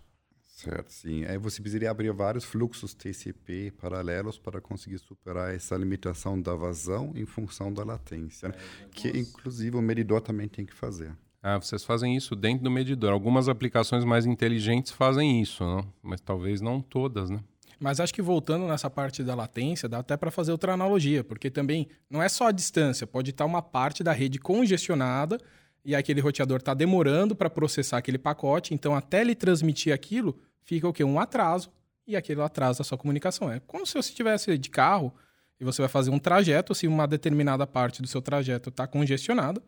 Certo, 0.55 0.89
sim. 0.89 1.25
Aí 1.25 1.37
você 1.37 1.61
precisaria 1.61 1.91
abrir 1.91 2.13
vários 2.13 2.45
fluxos 2.45 2.93
TCP 2.93 3.73
paralelos 3.77 4.39
para 4.39 4.61
conseguir 4.61 4.97
superar 4.99 5.53
essa 5.53 5.75
limitação 5.75 6.41
da 6.41 6.55
vazão 6.55 7.11
em 7.13 7.25
função 7.25 7.73
da 7.73 7.83
latência, 7.83 8.47
né? 8.47 8.55
que 8.89 9.09
inclusive 9.09 9.75
o 9.75 9.81
medidor 9.81 10.21
também 10.21 10.47
tem 10.47 10.65
que 10.65 10.73
fazer. 10.73 11.11
Ah, 11.43 11.57
vocês 11.57 11.83
fazem 11.83 12.15
isso 12.15 12.37
dentro 12.37 12.63
do 12.63 12.71
medidor. 12.71 13.11
Algumas 13.11 13.49
aplicações 13.49 14.05
mais 14.05 14.25
inteligentes 14.25 14.93
fazem 14.93 15.41
isso, 15.41 15.61
não? 15.61 15.85
mas 16.01 16.21
talvez 16.21 16.61
não 16.61 16.81
todas, 16.81 17.29
né? 17.29 17.43
Mas 17.77 17.99
acho 17.99 18.13
que 18.13 18.21
voltando 18.21 18.65
nessa 18.65 18.89
parte 18.89 19.21
da 19.25 19.35
latência, 19.35 19.89
dá 19.89 19.99
até 19.99 20.15
para 20.15 20.31
fazer 20.31 20.53
outra 20.53 20.73
analogia, 20.73 21.21
porque 21.21 21.51
também 21.51 21.89
não 22.09 22.23
é 22.23 22.29
só 22.29 22.47
a 22.47 22.51
distância, 22.53 23.05
pode 23.05 23.31
estar 23.31 23.43
uma 23.43 23.61
parte 23.61 24.01
da 24.05 24.13
rede 24.13 24.39
congestionada 24.39 25.37
e 25.85 25.95
aquele 25.95 26.19
roteador 26.19 26.57
está 26.57 26.73
demorando 26.73 27.35
para 27.35 27.49
processar 27.49 27.97
aquele 27.97 28.17
pacote, 28.17 28.73
então 28.73 28.95
até 28.95 29.21
ele 29.21 29.35
transmitir 29.35 29.93
aquilo, 29.93 30.37
fica 30.63 30.87
o 30.87 30.91
quê? 30.93 31.03
Um 31.03 31.19
atraso, 31.19 31.69
e 32.07 32.15
aquele 32.15 32.41
atraso 32.41 32.79
da 32.79 32.83
sua 32.83 32.97
comunicação. 32.97 33.51
É 33.51 33.59
como 33.61 33.85
se 33.85 33.93
você 33.93 34.09
estivesse 34.09 34.57
de 34.57 34.69
carro 34.69 35.13
e 35.59 35.65
você 35.65 35.81
vai 35.81 35.89
fazer 35.89 36.11
um 36.11 36.19
trajeto, 36.19 36.75
se 36.75 36.87
uma 36.87 37.07
determinada 37.07 37.65
parte 37.65 38.01
do 38.01 38.07
seu 38.07 38.21
trajeto 38.21 38.69
está 38.69 38.85
congestionada, 38.85 39.61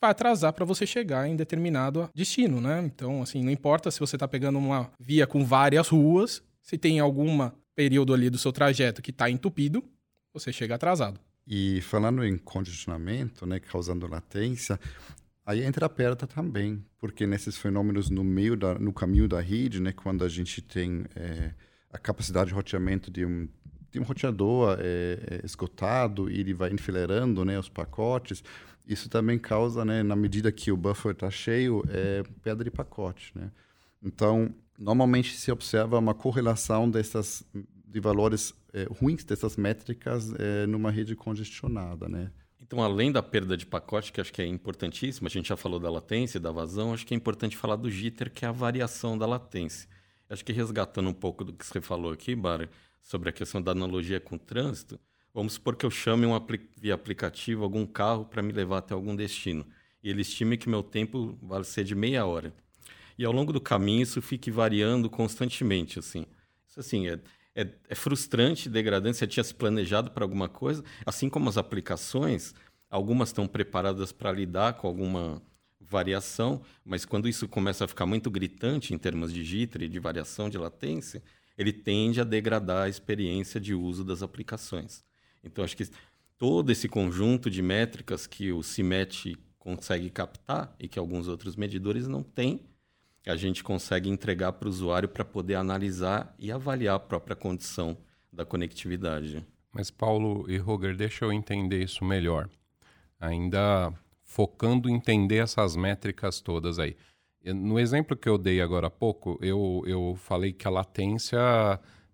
vai 0.00 0.10
atrasar 0.10 0.52
para 0.52 0.64
você 0.64 0.86
chegar 0.86 1.28
em 1.28 1.36
determinado 1.36 2.08
destino, 2.14 2.60
né? 2.60 2.82
Então, 2.84 3.22
assim, 3.22 3.42
não 3.42 3.50
importa 3.50 3.90
se 3.90 4.00
você 4.00 4.16
está 4.16 4.28
pegando 4.28 4.58
uma 4.58 4.90
via 4.98 5.26
com 5.26 5.44
várias 5.44 5.88
ruas, 5.88 6.42
se 6.62 6.78
tem 6.78 7.00
algum 7.00 7.50
período 7.74 8.14
ali 8.14 8.30
do 8.30 8.38
seu 8.38 8.52
trajeto 8.52 9.02
que 9.02 9.10
está 9.10 9.28
entupido, 9.28 9.82
você 10.32 10.52
chega 10.52 10.74
atrasado. 10.74 11.18
E 11.46 11.80
falando 11.80 12.24
em 12.24 12.38
congestionamento, 12.38 13.44
né, 13.44 13.58
causando 13.58 14.06
latência, 14.06 14.78
aí 15.44 15.62
entra 15.62 15.86
a 15.86 15.88
perda 15.88 16.26
também, 16.26 16.84
porque 16.98 17.26
nesses 17.26 17.56
fenômenos 17.56 18.10
no 18.10 18.22
meio 18.22 18.56
da, 18.56 18.78
no 18.78 18.92
caminho 18.92 19.28
da 19.28 19.40
rede, 19.40 19.80
né, 19.80 19.92
quando 19.92 20.24
a 20.24 20.28
gente 20.28 20.60
tem 20.62 21.04
é, 21.16 21.52
a 21.92 21.98
capacidade 21.98 22.48
de 22.48 22.54
roteamento 22.54 23.10
de 23.10 23.24
um 23.24 23.48
de 23.90 23.98
um 23.98 24.04
roteador 24.04 24.78
é, 24.80 25.40
esgotado 25.44 26.30
e 26.30 26.38
ele 26.38 26.54
vai 26.54 26.72
enfileirando 26.72 27.44
né, 27.44 27.58
os 27.58 27.68
pacotes, 27.68 28.42
isso 28.86 29.08
também 29.08 29.38
causa, 29.38 29.84
né, 29.84 30.02
na 30.02 30.14
medida 30.14 30.52
que 30.52 30.70
o 30.70 30.76
buffer 30.76 31.12
está 31.12 31.28
cheio, 31.28 31.82
é, 31.88 32.22
pedra 32.42 32.62
de 32.62 32.70
pacote. 32.70 33.32
Né? 33.34 33.50
Então, 34.00 34.54
normalmente 34.78 35.36
se 35.36 35.50
observa 35.50 35.98
uma 35.98 36.14
correlação 36.14 36.88
dessas, 36.88 37.44
de 37.84 37.98
valores 37.98 38.54
ruins 39.00 39.24
dessas 39.24 39.56
métricas 39.56 40.32
numa 40.68 40.92
rede 40.92 41.16
congestionada. 41.16 42.08
Né? 42.08 42.30
Então, 42.70 42.84
além 42.84 43.10
da 43.10 43.20
perda 43.20 43.56
de 43.56 43.66
pacote, 43.66 44.12
que 44.12 44.20
acho 44.20 44.32
que 44.32 44.40
é 44.40 44.46
importantíssima, 44.46 45.26
a 45.26 45.30
gente 45.30 45.48
já 45.48 45.56
falou 45.56 45.80
da 45.80 45.90
latência, 45.90 46.38
da 46.38 46.52
vazão, 46.52 46.94
acho 46.94 47.04
que 47.04 47.12
é 47.12 47.16
importante 47.16 47.56
falar 47.56 47.74
do 47.74 47.90
jitter, 47.90 48.30
que 48.30 48.44
é 48.44 48.48
a 48.48 48.52
variação 48.52 49.18
da 49.18 49.26
latência. 49.26 49.88
Acho 50.28 50.44
que 50.44 50.52
resgatando 50.52 51.08
um 51.08 51.12
pouco 51.12 51.42
do 51.42 51.52
que 51.52 51.66
você 51.66 51.80
falou 51.80 52.12
aqui, 52.12 52.32
Bara, 52.32 52.70
sobre 53.02 53.28
a 53.28 53.32
questão 53.32 53.60
da 53.60 53.72
analogia 53.72 54.20
com 54.20 54.36
o 54.36 54.38
trânsito, 54.38 55.00
vamos 55.34 55.54
supor 55.54 55.74
que 55.74 55.84
eu 55.84 55.90
chame 55.90 56.24
um 56.24 56.32
apli 56.32 56.60
via 56.80 56.94
aplicativo 56.94 57.64
algum 57.64 57.84
carro 57.84 58.24
para 58.24 58.40
me 58.40 58.52
levar 58.52 58.78
até 58.78 58.94
algum 58.94 59.16
destino. 59.16 59.66
E 60.00 60.08
ele 60.08 60.22
estime 60.22 60.56
que 60.56 60.68
meu 60.68 60.84
tempo 60.84 61.36
vai 61.42 61.64
ser 61.64 61.82
de 61.82 61.96
meia 61.96 62.24
hora. 62.24 62.54
E 63.18 63.24
ao 63.24 63.32
longo 63.32 63.52
do 63.52 63.60
caminho 63.60 64.04
isso 64.04 64.22
fique 64.22 64.48
variando 64.48 65.10
constantemente, 65.10 65.98
assim. 65.98 66.24
Isso 66.68 66.78
assim 66.78 67.08
é, 67.08 67.18
é, 67.54 67.68
é 67.88 67.94
frustrante, 67.94 68.68
degradante. 68.68 69.16
Você 69.16 69.26
tinha 69.26 69.44
se 69.44 69.54
planejado 69.54 70.10
para 70.10 70.24
alguma 70.24 70.48
coisa, 70.48 70.84
assim 71.04 71.28
como 71.28 71.48
as 71.48 71.56
aplicações, 71.56 72.54
algumas 72.88 73.30
estão 73.30 73.46
preparadas 73.46 74.12
para 74.12 74.32
lidar 74.32 74.74
com 74.74 74.86
alguma 74.86 75.42
variação, 75.80 76.62
mas 76.84 77.04
quando 77.04 77.28
isso 77.28 77.48
começa 77.48 77.84
a 77.84 77.88
ficar 77.88 78.06
muito 78.06 78.30
gritante 78.30 78.94
em 78.94 78.98
termos 78.98 79.32
de 79.32 79.44
jitter 79.44 79.82
e 79.82 79.88
de 79.88 79.98
variação 79.98 80.48
de 80.48 80.56
latência, 80.56 81.22
ele 81.58 81.72
tende 81.72 82.20
a 82.20 82.24
degradar 82.24 82.84
a 82.84 82.88
experiência 82.88 83.60
de 83.60 83.74
uso 83.74 84.04
das 84.04 84.22
aplicações. 84.22 85.04
Então, 85.42 85.64
acho 85.64 85.76
que 85.76 85.88
todo 86.38 86.70
esse 86.70 86.88
conjunto 86.88 87.50
de 87.50 87.60
métricas 87.60 88.26
que 88.26 88.52
o 88.52 88.62
CIMET 88.62 89.36
consegue 89.58 90.08
captar 90.10 90.74
e 90.78 90.88
que 90.88 90.98
alguns 90.98 91.28
outros 91.28 91.56
medidores 91.56 92.06
não 92.06 92.22
têm, 92.22 92.69
a 93.26 93.36
gente 93.36 93.62
consegue 93.62 94.08
entregar 94.08 94.52
para 94.52 94.66
o 94.66 94.70
usuário 94.70 95.08
para 95.08 95.24
poder 95.24 95.54
analisar 95.54 96.34
e 96.38 96.50
avaliar 96.50 96.96
a 96.96 97.00
própria 97.00 97.36
condição 97.36 97.96
da 98.32 98.44
conectividade. 98.44 99.44
Mas, 99.72 99.90
Paulo 99.90 100.50
e 100.50 100.56
Roger, 100.56 100.96
deixa 100.96 101.24
eu 101.24 101.32
entender 101.32 101.82
isso 101.82 102.04
melhor. 102.04 102.48
Ainda 103.18 103.92
focando 104.24 104.88
em 104.88 104.94
entender 104.94 105.38
essas 105.38 105.76
métricas 105.76 106.40
todas 106.40 106.78
aí. 106.78 106.96
No 107.44 107.78
exemplo 107.78 108.16
que 108.16 108.28
eu 108.28 108.38
dei 108.38 108.60
agora 108.60 108.86
há 108.86 108.90
pouco, 108.90 109.38
eu, 109.42 109.82
eu 109.86 110.14
falei 110.16 110.52
que 110.52 110.66
a 110.66 110.70
latência 110.70 111.38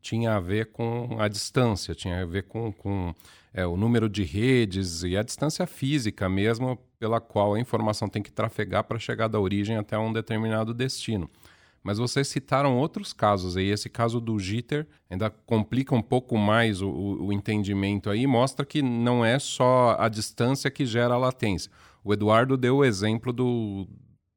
tinha 0.01 0.37
a 0.37 0.41
ver 0.41 0.67
com 0.73 1.21
a 1.21 1.29
distância, 1.29 1.95
tinha 1.95 2.23
a 2.23 2.25
ver 2.27 2.45
com, 2.45 2.73
com 2.73 3.15
é, 3.57 3.67
o 3.67 3.75
número 3.75 4.07
de 4.07 4.23
redes 4.23 5.03
e 5.03 5.17
a 5.17 5.23
distância 5.23 5.67
física 5.67 6.29
mesmo 6.29 6.79
pela 6.99 7.23
qual 7.23 7.55
a 7.55 7.59
informação 7.59 8.07
tem 8.07 8.23
que 8.23 8.31
trafegar 8.31 8.85
para 8.85 8.99
chegar 8.99 9.29
da 9.29 9.41
origem 9.41 9.79
até 9.79 9.99
um 9.99 10.13
determinado 10.13 10.75
destino. 10.75 11.31
Mas 11.83 11.97
vocês 11.97 12.29
citaram 12.29 12.77
outros 12.77 13.15
casos 13.15 13.57
aí. 13.57 13.71
Esse 13.71 13.89
caso 13.89 14.21
do 14.21 14.39
jitter 14.39 14.87
ainda 15.09 15.31
complica 15.31 15.95
um 15.95 16.03
pouco 16.03 16.37
mais 16.37 16.83
o, 16.83 16.91
o, 16.91 17.33
entendimento 17.33 18.11
aí, 18.11 18.27
mostra 18.27 18.67
que 18.67 18.83
não 18.83 19.25
é 19.25 19.39
só 19.39 19.97
a 19.99 20.09
distância 20.09 20.71
que 20.71 20.85
gera 20.85 21.15
a 21.15 21.19
latência. 21.19 21.71
O 22.05 22.13
Eduardo 22.13 22.59
deu 22.59 22.79
o 22.79 22.85
exemplo 22.85 23.33
do, 23.33 23.89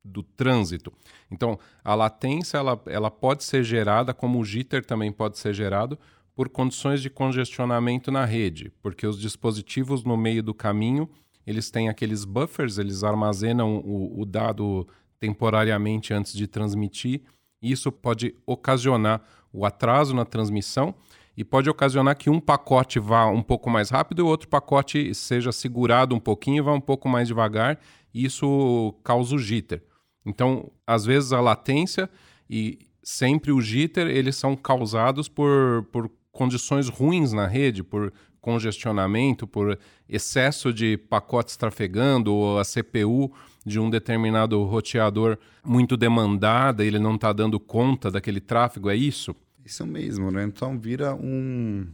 do 0.01 0.23
trânsito. 0.23 0.93
Então, 1.29 1.59
a 1.83 1.93
latência 1.93 2.57
ela, 2.57 2.81
ela 2.85 3.11
pode 3.11 3.43
ser 3.43 3.63
gerada, 3.63 4.13
como 4.13 4.39
o 4.39 4.45
jitter 4.45 4.85
também 4.85 5.11
pode 5.11 5.37
ser 5.37 5.53
gerado, 5.53 5.99
por 6.39 6.47
condições 6.47 7.01
de 7.01 7.09
congestionamento 7.09 8.09
na 8.09 8.23
rede, 8.23 8.71
porque 8.81 9.05
os 9.05 9.19
dispositivos 9.19 10.05
no 10.05 10.15
meio 10.15 10.41
do 10.41 10.53
caminho 10.53 11.09
eles 11.45 11.69
têm 11.69 11.89
aqueles 11.89 12.23
buffers, 12.23 12.77
eles 12.77 13.03
armazenam 13.03 13.75
o, 13.79 14.21
o 14.21 14.25
dado 14.25 14.87
temporariamente 15.19 16.13
antes 16.13 16.31
de 16.31 16.47
transmitir. 16.47 17.23
Isso 17.61 17.91
pode 17.91 18.33
ocasionar 18.45 19.21
o 19.51 19.65
atraso 19.65 20.15
na 20.15 20.23
transmissão 20.23 20.95
e 21.35 21.43
pode 21.43 21.69
ocasionar 21.69 22.15
que 22.15 22.29
um 22.29 22.39
pacote 22.39 22.99
vá 22.99 23.25
um 23.25 23.43
pouco 23.43 23.69
mais 23.69 23.89
rápido 23.89 24.19
e 24.19 24.23
o 24.23 24.27
outro 24.27 24.47
pacote 24.47 25.13
seja 25.13 25.51
segurado 25.51 26.15
um 26.15 26.21
pouquinho 26.21 26.59
e 26.59 26.61
vá 26.61 26.71
um 26.71 26.79
pouco 26.79 27.09
mais 27.09 27.27
devagar, 27.27 27.77
e 28.13 28.23
isso 28.23 28.95
causa 29.03 29.35
o 29.35 29.39
jitter. 29.39 29.83
Então, 30.25 30.71
às 30.87 31.03
vezes 31.03 31.33
a 31.33 31.41
latência 31.41 32.09
e 32.49 32.79
sempre 33.03 33.51
o 33.51 33.59
jitter, 33.59 34.07
eles 34.07 34.37
são 34.37 34.55
causados 34.55 35.27
por, 35.27 35.83
por 35.91 36.09
condições 36.39 36.87
ruins 36.87 37.33
na 37.33 37.45
rede, 37.45 37.83
por 37.83 38.13
congestionamento, 38.39 39.45
por 39.45 39.77
excesso 40.07 40.71
de 40.71 40.97
pacotes 40.97 41.57
trafegando, 41.57 42.33
ou 42.33 42.57
a 42.57 42.63
CPU 42.63 43.35
de 43.65 43.77
um 43.77 43.89
determinado 43.89 44.63
roteador 44.63 45.37
muito 45.61 45.97
demandada, 45.97 46.85
ele 46.85 46.97
não 46.97 47.15
está 47.15 47.33
dando 47.33 47.59
conta 47.59 48.09
daquele 48.09 48.39
tráfego, 48.39 48.89
é 48.89 48.95
isso? 48.95 49.35
Isso 49.65 49.85
mesmo, 49.85 50.31
né? 50.31 50.45
Então 50.45 50.79
vira 50.79 51.13
um, 51.13 51.85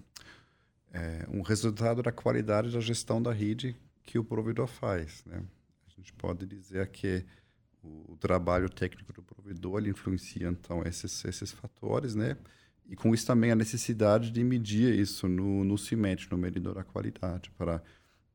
é, 0.94 1.26
um 1.34 1.42
resultado 1.42 2.04
da 2.04 2.12
qualidade 2.12 2.70
da 2.70 2.80
gestão 2.80 3.20
da 3.20 3.34
rede 3.34 3.76
que 4.04 4.20
o 4.20 4.24
provedor 4.24 4.68
faz, 4.68 5.24
né? 5.26 5.42
A 5.88 5.90
gente 5.98 6.14
pode 6.14 6.46
dizer 6.46 6.88
que 6.90 7.26
o, 7.84 8.16
trabalho 8.20 8.70
técnico 8.70 9.12
do 9.12 9.24
provedor 9.24 9.80
ele 9.80 9.90
influencia 9.90 10.48
então 10.48 10.84
esses 10.86 11.26
esses 11.26 11.52
fatores, 11.52 12.14
né? 12.14 12.38
E 12.88 12.96
com 12.96 13.14
isso 13.14 13.26
também 13.26 13.52
a 13.52 13.56
necessidade 13.56 14.32
de 14.32 14.44
medir 14.44 14.98
isso 14.98 15.28
no, 15.28 15.64
no 15.64 15.78
CIMET, 15.78 16.30
no 16.32 16.38
medidor 16.38 16.76
da 16.76 16.84
qualidade, 16.84 17.50
para 17.58 17.82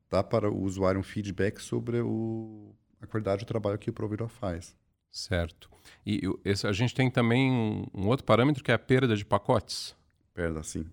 dar 0.09 0.23
para 0.23 0.49
o 0.49 0.63
usuário 0.63 0.99
um 0.99 1.03
feedback 1.03 1.61
sobre 1.61 2.01
o, 2.01 2.75
a 3.01 3.07
qualidade 3.07 3.45
do 3.45 3.47
trabalho 3.47 3.79
que 3.79 3.89
o 3.89 3.93
provedor 3.93 4.27
faz. 4.27 4.75
Certo. 5.09 5.69
E 6.05 6.21
esse, 6.43 6.67
a 6.67 6.71
gente 6.71 6.93
tem 6.93 7.09
também 7.09 7.51
um, 7.51 7.85
um, 7.93 8.07
outro 8.07 8.25
parâmetro 8.25 8.63
que 8.63 8.71
é 8.71 8.73
a 8.73 8.79
perda 8.79 9.15
de 9.15 9.25
pacotes. 9.25 9.95
Perda, 10.33 10.63
sim. 10.63 10.85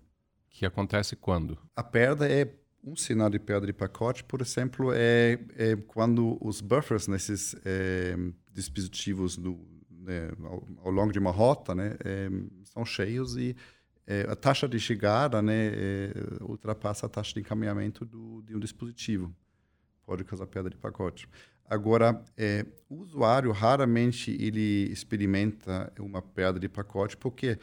Que 0.49 0.65
acontece 0.65 1.15
quando? 1.15 1.57
A 1.75 1.83
perda 1.83 2.29
é 2.29 2.53
um 2.83 2.95
sinal 2.95 3.29
de 3.29 3.39
perda 3.39 3.67
de 3.67 3.73
pacote, 3.73 4.23
por 4.23 4.41
exemplo, 4.41 4.91
é, 4.93 5.37
é 5.55 5.75
quando 5.75 6.37
os 6.41 6.61
buffers 6.61 7.07
nesses 7.07 7.55
é, 7.65 8.15
dispositivos 8.53 9.37
do, 9.37 9.59
né, 10.09 10.31
ao, 10.43 10.67
ao, 10.83 10.91
longo 10.91 11.13
de 11.13 11.19
uma 11.19 11.31
rota 11.31 11.75
né, 11.75 11.95
é, 12.03 12.29
são 12.63 12.83
cheios 12.83 13.37
e 13.37 13.55
é, 14.07 14.25
a 14.27 14.35
taxa 14.35 14.67
de 14.67 14.79
chegada 14.79 15.41
né, 15.41 15.67
é, 15.67 16.13
ultrapassa 16.41 17.05
a 17.05 17.09
taxa 17.09 17.35
de 17.35 17.41
encaminhamento 17.41 18.03
do, 18.03 18.41
de 18.41 18.55
um 18.55 18.59
dispositivo. 18.59 19.33
Pode 20.05 20.23
causar 20.23 20.47
perda 20.47 20.69
de 20.69 20.77
pacote. 20.77 21.29
Agora, 21.69 22.19
é, 22.35 22.65
o 22.89 22.95
usuário 22.95 23.51
raramente 23.51 24.31
ele 24.31 24.91
experimenta 24.91 25.93
uma 25.99 26.19
perda 26.19 26.59
de 26.59 26.67
pacote 26.67 27.15
porque 27.15 27.59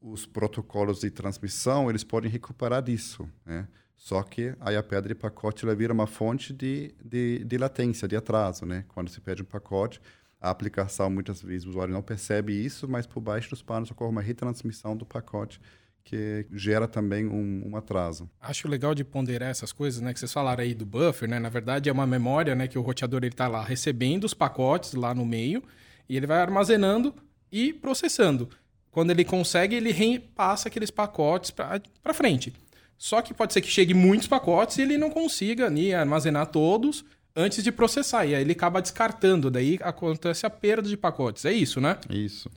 os 0.00 0.26
protocolos 0.26 1.00
de 1.00 1.10
transmissão 1.10 1.88
eles 1.88 2.04
podem 2.04 2.30
recuperar 2.30 2.82
disso, 2.82 3.26
né? 3.46 3.66
Só 3.96 4.22
que 4.22 4.54
aí 4.60 4.76
a 4.76 4.82
perda 4.82 5.08
de 5.08 5.14
pacote 5.14 5.64
ela 5.64 5.74
vira 5.74 5.92
uma 5.92 6.06
fonte 6.06 6.52
de, 6.52 6.94
de, 7.04 7.42
de 7.44 7.58
latência, 7.58 8.06
de 8.06 8.14
atraso, 8.14 8.64
né? 8.64 8.84
Quando 8.88 9.08
se 9.08 9.20
perde 9.20 9.42
um 9.42 9.46
pacote, 9.46 10.00
a 10.40 10.50
aplicação 10.50 11.10
muitas 11.10 11.42
vezes 11.42 11.66
o 11.66 11.70
usuário 11.70 11.92
não 11.92 12.02
percebe 12.02 12.52
isso, 12.52 12.88
mas 12.88 13.06
por 13.06 13.20
baixo 13.20 13.50
dos 13.50 13.62
panos 13.62 13.90
ocorre 13.90 14.10
uma 14.10 14.22
retransmissão 14.22 14.96
do 14.96 15.04
pacote 15.04 15.60
que 16.04 16.46
gera 16.52 16.88
também 16.88 17.26
um, 17.26 17.64
um, 17.66 17.76
atraso. 17.76 18.30
Acho 18.40 18.66
legal 18.66 18.94
de 18.94 19.04
ponderar 19.04 19.50
essas 19.50 19.72
coisas, 19.72 20.00
né? 20.00 20.14
Que 20.14 20.18
vocês 20.18 20.32
falaram 20.32 20.62
aí 20.62 20.72
do 20.72 20.86
buffer, 20.86 21.28
né? 21.28 21.38
Na 21.38 21.50
verdade 21.50 21.90
é 21.90 21.92
uma 21.92 22.06
memória, 22.06 22.54
né? 22.54 22.66
Que 22.66 22.78
o 22.78 22.82
roteador 22.82 23.20
ele 23.20 23.28
está 23.34 23.46
lá 23.46 23.62
recebendo 23.62 24.24
os 24.24 24.32
pacotes 24.32 24.94
lá 24.94 25.14
no 25.14 25.26
meio 25.26 25.62
e 26.08 26.16
ele 26.16 26.26
vai 26.26 26.40
armazenando 26.40 27.14
e 27.52 27.74
processando. 27.74 28.48
Quando 28.90 29.10
ele 29.10 29.22
consegue, 29.22 29.76
ele 29.76 29.92
repassa 29.92 30.68
aqueles 30.68 30.90
pacotes 30.90 31.50
para 31.50 32.14
frente. 32.14 32.54
Só 32.96 33.20
que 33.20 33.34
pode 33.34 33.52
ser 33.52 33.60
que 33.60 33.68
chegue 33.68 33.92
muitos 33.92 34.26
pacotes 34.26 34.78
e 34.78 34.82
ele 34.82 34.96
não 34.96 35.10
consiga 35.10 35.66
ali, 35.66 35.92
armazenar 35.92 36.46
todos 36.46 37.04
antes 37.38 37.62
de 37.62 37.70
processar. 37.70 38.26
E 38.26 38.34
aí 38.34 38.42
ele 38.42 38.52
acaba 38.52 38.82
descartando, 38.82 39.50
daí 39.50 39.78
acontece 39.80 40.44
a 40.44 40.50
perda 40.50 40.88
de 40.88 40.96
pacotes. 40.96 41.44
É 41.44 41.52
isso, 41.52 41.80
né? 41.80 41.96
Isso. 42.10 42.50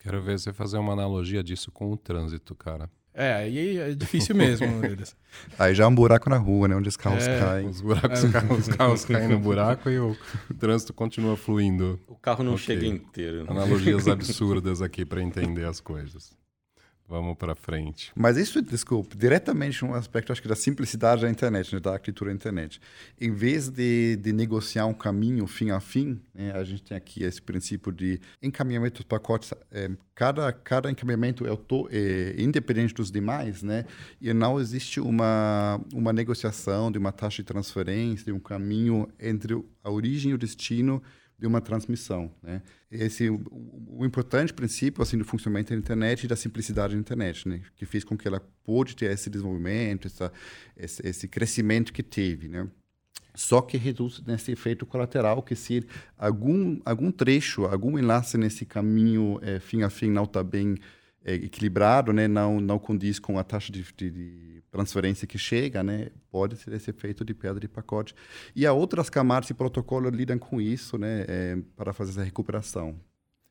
Quero 0.00 0.20
ver 0.20 0.38
você 0.38 0.52
fazer 0.52 0.76
uma 0.76 0.92
analogia 0.92 1.42
disso 1.42 1.70
com 1.70 1.90
o 1.90 1.96
trânsito, 1.96 2.54
cara. 2.54 2.90
É, 3.16 3.32
aí 3.32 3.78
é 3.78 3.94
difícil 3.94 4.34
mesmo. 4.34 4.66
aí 5.56 5.72
já 5.72 5.84
é 5.84 5.86
um 5.86 5.94
buraco 5.94 6.28
na 6.28 6.36
rua, 6.36 6.66
né? 6.66 6.74
Onde 6.74 6.88
os 6.88 6.96
carros 6.96 7.24
é, 7.24 7.38
caem. 7.38 7.68
Os, 7.68 7.80
buracos, 7.80 8.24
é. 8.24 8.26
os 8.52 8.68
carros 8.68 9.04
caem 9.06 9.28
no 9.28 9.38
buraco 9.38 9.88
e 9.88 9.98
o 9.98 10.16
trânsito 10.58 10.92
continua 10.92 11.36
fluindo. 11.36 12.00
O 12.08 12.16
carro 12.16 12.42
não 12.42 12.54
okay. 12.54 12.64
chega 12.64 12.86
inteiro. 12.86 13.44
Né? 13.44 13.46
Analogias 13.48 14.08
absurdas 14.08 14.82
aqui 14.82 15.04
para 15.04 15.22
entender 15.22 15.64
as 15.64 15.78
coisas. 15.78 16.36
Vamos 17.06 17.36
para 17.36 17.54
frente. 17.54 18.10
Mas 18.16 18.38
isso, 18.38 18.62
desculpe, 18.62 19.14
diretamente 19.14 19.84
um 19.84 19.92
aspecto, 19.92 20.32
acho 20.32 20.40
que 20.40 20.48
da 20.48 20.56
simplicidade 20.56 21.22
da 21.22 21.30
internet, 21.30 21.74
né, 21.74 21.80
da 21.80 21.92
arquitetura 21.92 22.30
da 22.30 22.34
internet. 22.34 22.80
Em 23.20 23.30
vez 23.30 23.68
de, 23.68 24.16
de 24.16 24.32
negociar 24.32 24.86
um 24.86 24.94
caminho 24.94 25.46
fim 25.46 25.70
a 25.70 25.80
fim, 25.80 26.18
né, 26.34 26.52
a 26.52 26.64
gente 26.64 26.82
tem 26.82 26.96
aqui 26.96 27.22
esse 27.22 27.42
princípio 27.42 27.92
de 27.92 28.18
encaminhamento 28.42 29.02
dos 29.02 29.04
pacotes. 29.06 29.52
É, 29.70 29.90
cada, 30.14 30.50
cada 30.50 30.90
encaminhamento 30.90 31.44
é, 31.46 31.50
é, 31.90 32.42
independente 32.42 32.94
dos 32.94 33.10
demais, 33.10 33.62
né? 33.62 33.84
E 34.18 34.32
não 34.32 34.58
existe 34.58 34.98
uma, 34.98 35.78
uma 35.92 36.12
negociação 36.12 36.90
de 36.90 36.98
uma 36.98 37.12
taxa 37.12 37.42
de 37.42 37.46
transferência, 37.46 38.24
de 38.24 38.32
um 38.32 38.40
caminho 38.40 39.08
entre 39.20 39.62
a 39.82 39.90
origem 39.90 40.30
e 40.30 40.34
o 40.34 40.38
destino 40.38 41.02
de 41.44 41.48
uma 41.48 41.60
transmissão. 41.60 42.32
Né? 42.42 42.62
Esse 42.90 43.28
o, 43.28 43.38
o, 43.98 44.06
importante 44.06 44.52
princípio 44.54 45.02
assim 45.02 45.18
do 45.18 45.26
funcionamento 45.26 45.74
da 45.74 45.78
internet 45.78 46.24
e 46.24 46.26
da 46.26 46.36
simplicidade 46.36 46.94
da 46.94 47.00
internet, 47.00 47.46
né? 47.46 47.60
que 47.76 47.84
fez 47.84 48.02
com 48.02 48.16
que 48.16 48.26
ela 48.26 48.40
pôde 48.64 48.96
ter 48.96 49.10
esse 49.10 49.28
desenvolvimento, 49.28 50.06
essa, 50.06 50.32
esse, 50.74 51.06
esse 51.06 51.28
crescimento 51.28 51.92
que 51.92 52.02
teve, 52.02 52.48
né? 52.48 52.66
Só 53.34 53.60
que 53.60 53.76
reduz 53.76 54.22
nesse 54.24 54.52
efeito 54.52 54.86
colateral 54.86 55.42
que 55.42 55.56
se 55.56 55.84
algum 56.16 56.80
algum 56.84 57.10
trecho, 57.10 57.64
algum 57.64 57.98
enlace 57.98 58.38
nesse 58.38 58.64
caminho 58.64 59.40
é, 59.42 59.58
fim 59.58 59.82
a 59.82 59.90
fim 59.90 60.08
não 60.08 60.22
está 60.22 60.42
bem 60.42 60.76
é, 61.24 61.34
equilibrado, 61.34 62.12
né, 62.12 62.28
não 62.28 62.60
não 62.60 62.78
condiz 62.78 63.18
com 63.18 63.36
a 63.36 63.42
taxa 63.42 63.72
de, 63.72 63.84
de, 63.96 64.10
de, 64.10 64.62
transferência 64.74 65.24
que 65.24 65.38
chega, 65.38 65.84
né, 65.84 66.08
pode 66.32 66.56
ser 66.56 66.72
esse 66.72 66.90
efeito 66.90 67.24
de 67.24 67.32
perda 67.32 67.60
de 67.60 67.68
pacote. 67.68 68.12
E 68.56 68.66
há 68.66 68.72
outras 68.72 69.08
camadas 69.08 69.46
de 69.46 69.54
protocolo 69.54 70.10
lidam 70.10 70.36
com 70.36 70.60
isso, 70.60 70.98
né, 70.98 71.24
é, 71.28 71.56
para 71.76 71.92
fazer 71.92 72.10
essa 72.10 72.24
recuperação. 72.24 72.96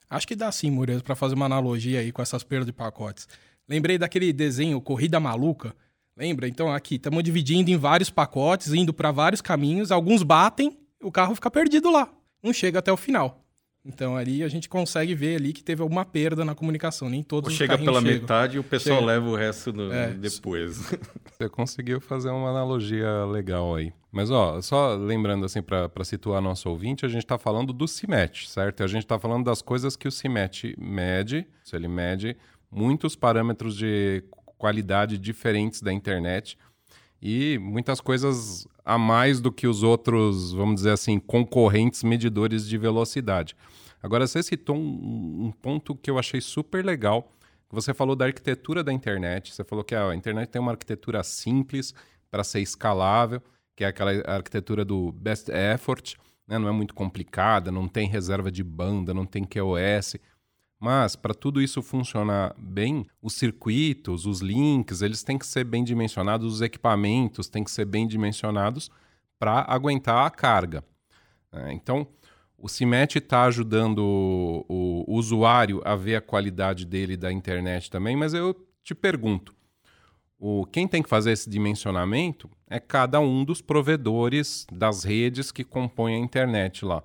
Acho 0.10 0.28
que 0.28 0.36
dá 0.36 0.52
sim, 0.52 0.70
Murilo, 0.70 1.02
para 1.02 1.16
fazer 1.16 1.36
uma 1.36 1.46
analogia 1.46 2.02
aí 2.02 2.12
com 2.12 2.22
essas 2.22 2.44
perdas 2.44 2.66
de 2.66 2.74
pacotes. 2.74 3.28
Lembrei 3.70 3.98
daquele 3.98 4.34
desenho 4.34 4.82
Corrida 4.82 5.18
Maluca. 5.18 5.74
Lembra? 6.16 6.46
Então 6.46 6.72
aqui 6.72 6.96
estamos 6.96 7.24
dividindo 7.24 7.72
em 7.72 7.78
vários 7.78 8.10
pacotes, 8.10 8.74
indo 8.74 8.94
para 8.94 9.10
vários 9.10 9.42
caminhos. 9.42 9.92
Alguns 9.92 10.24
batem, 10.24 10.78
o 11.02 11.12
carro 11.12 11.34
fica 11.36 11.50
perdido 11.50 11.90
lá, 11.90 12.14
não 12.44 12.52
chega 12.52 12.80
até 12.80 12.92
o 12.92 12.98
final. 12.98 13.43
Então 13.86 14.16
ali 14.16 14.44
a 14.44 14.48
gente 14.48 14.70
consegue 14.70 15.14
ver 15.14 15.36
ali 15.36 15.52
que 15.52 15.64
teve 15.64 15.82
alguma 15.82 16.06
perda 16.06 16.46
na 16.46 16.56
comunicação, 16.56 17.10
nem 17.10 17.22
todos 17.22 17.52
Ou 17.52 17.58
chega 17.58 17.78
pela 17.78 18.02
chegam. 18.02 18.22
metade 18.22 18.56
e 18.56 18.60
o 18.60 18.64
pessoal 18.64 19.00
chega. 19.00 19.12
leva 19.12 19.28
o 19.28 19.36
resto 19.36 19.74
no, 19.74 19.92
é. 19.92 20.14
depois. 20.14 20.78
Você 21.32 21.50
conseguiu 21.50 22.00
fazer 22.00 22.30
uma 22.30 22.50
analogia 22.50 23.26
legal 23.26 23.76
aí. 23.76 23.92
Mas 24.10 24.32
ó, 24.32 24.62
só 24.62 24.96
lembrando 24.96 25.46
assim 25.46 25.62
para 25.62 26.04
situar 26.04 26.42
nosso 26.42 26.70
ouvinte, 26.70 27.06
a 27.06 27.10
gente 27.10 27.24
está 27.24 27.38
falando 27.38 27.74
do 27.74 27.88
CIMET, 27.88 28.50
certo? 28.50 28.84
A 28.84 28.88
gente 28.88 29.04
está 29.04 29.20
falando 29.20 29.44
das 29.44 29.62
coisas 29.62 29.98
que 29.98 30.08
o 30.08 30.12
CIMET 30.12 30.76
mede, 30.78 31.46
se 31.64 31.76
ele 31.76 31.88
mede 31.88 32.38
muitos 32.74 33.16
parâmetros 33.16 33.76
de 33.76 34.24
qualidade 34.58 35.18
diferentes 35.18 35.82
da 35.82 35.94
internet 35.94 36.58
e 37.22 37.58
muitas 37.60 38.02
coisas 38.02 38.68
a 38.84 38.98
mais 38.98 39.40
do 39.40 39.52
que 39.52 39.68
os 39.68 39.84
outros, 39.84 40.52
vamos 40.52 40.76
dizer 40.76 40.92
assim, 40.92 41.20
concorrentes 41.20 42.04
medidores 42.04 42.68
de 42.68 42.78
velocidade. 42.78 43.56
Agora, 44.04 44.28
você 44.28 44.44
citou 44.44 44.76
um, 44.76 45.46
um 45.46 45.52
ponto 45.52 45.96
que 45.96 46.12
eu 46.12 46.20
achei 46.20 46.42
super 46.42 46.84
legal. 46.84 47.32
Você 47.70 47.94
falou 47.94 48.18
da 48.18 48.26
arquitetura 48.26 48.84
da 48.84 48.92
internet. 48.92 49.56
Você 49.56 49.64
falou 49.64 49.82
que 49.82 49.96
a 49.96 50.14
internet 50.14 50.50
tem 50.50 50.62
uma 50.62 50.72
arquitetura 50.72 51.24
simples 51.24 51.94
para 52.30 52.44
ser 52.44 52.60
escalável, 52.60 53.42
que 53.76 53.86
é 53.86 53.88
aquela 53.88 54.12
arquitetura 54.26 54.84
do 54.84 55.14
best 55.14 55.50
effort, 55.50 56.16
né? 56.46 56.58
não 56.60 56.68
é 56.68 56.72
muito 56.72 56.94
complicada, 56.94 57.72
não 57.72 57.88
tem 57.88 58.08
reserva 58.08 58.52
de 58.52 58.64
banda, 58.64 59.14
não 59.14 59.26
tem 59.26 59.46
QoS. 59.46 60.18
Mas 60.80 61.16
para 61.16 61.34
tudo 61.34 61.62
isso 61.62 61.82
funcionar 61.82 62.54
bem, 62.58 63.06
os 63.22 63.36
circuitos, 63.36 64.26
os 64.26 64.42
links, 64.42 65.02
eles 65.02 65.24
têm 65.24 65.38
que 65.38 65.48
ser 65.48 65.64
bem 65.64 65.82
dimensionados, 65.82 66.56
os 66.56 66.62
equipamentos 66.62 67.48
têm 67.48 67.64
que 67.64 67.72
ser 67.72 67.86
bem 67.86 68.06
dimensionados 68.06 68.92
para 69.40 69.64
aguentar 69.66 70.26
a 70.28 70.30
carga. 70.30 70.84
É, 71.54 71.72
então, 71.72 72.06
o 72.64 72.70
CIMET 72.70 73.18
está 73.18 73.44
ajudando 73.44 74.00
o, 74.00 75.04
o, 75.06 75.16
usuário 75.18 75.82
a 75.84 75.98
ver 75.98 76.16
a 76.16 76.22
qualidade 76.22 76.86
dele 76.86 77.18
da 77.18 77.30
internet 77.30 77.92
também, 77.92 78.16
mas 78.16 78.34
eu 78.34 78.56
te 78.82 78.96
pergunto, 78.96 79.54
o, 80.40 80.66
quem 80.68 80.88
tem 80.88 81.04
que 81.04 81.10
fazer 81.10 81.34
esse 81.34 81.50
dimensionamento 81.50 82.50
é 82.70 82.80
cada 82.80 83.20
um 83.20 83.44
dos 83.44 83.62
provedores 83.62 84.66
das 84.72 85.04
redes 85.04 85.52
que 85.52 85.66
compõem 85.66 86.16
a 86.16 86.20
internet 86.20 86.86
lá. 86.86 87.04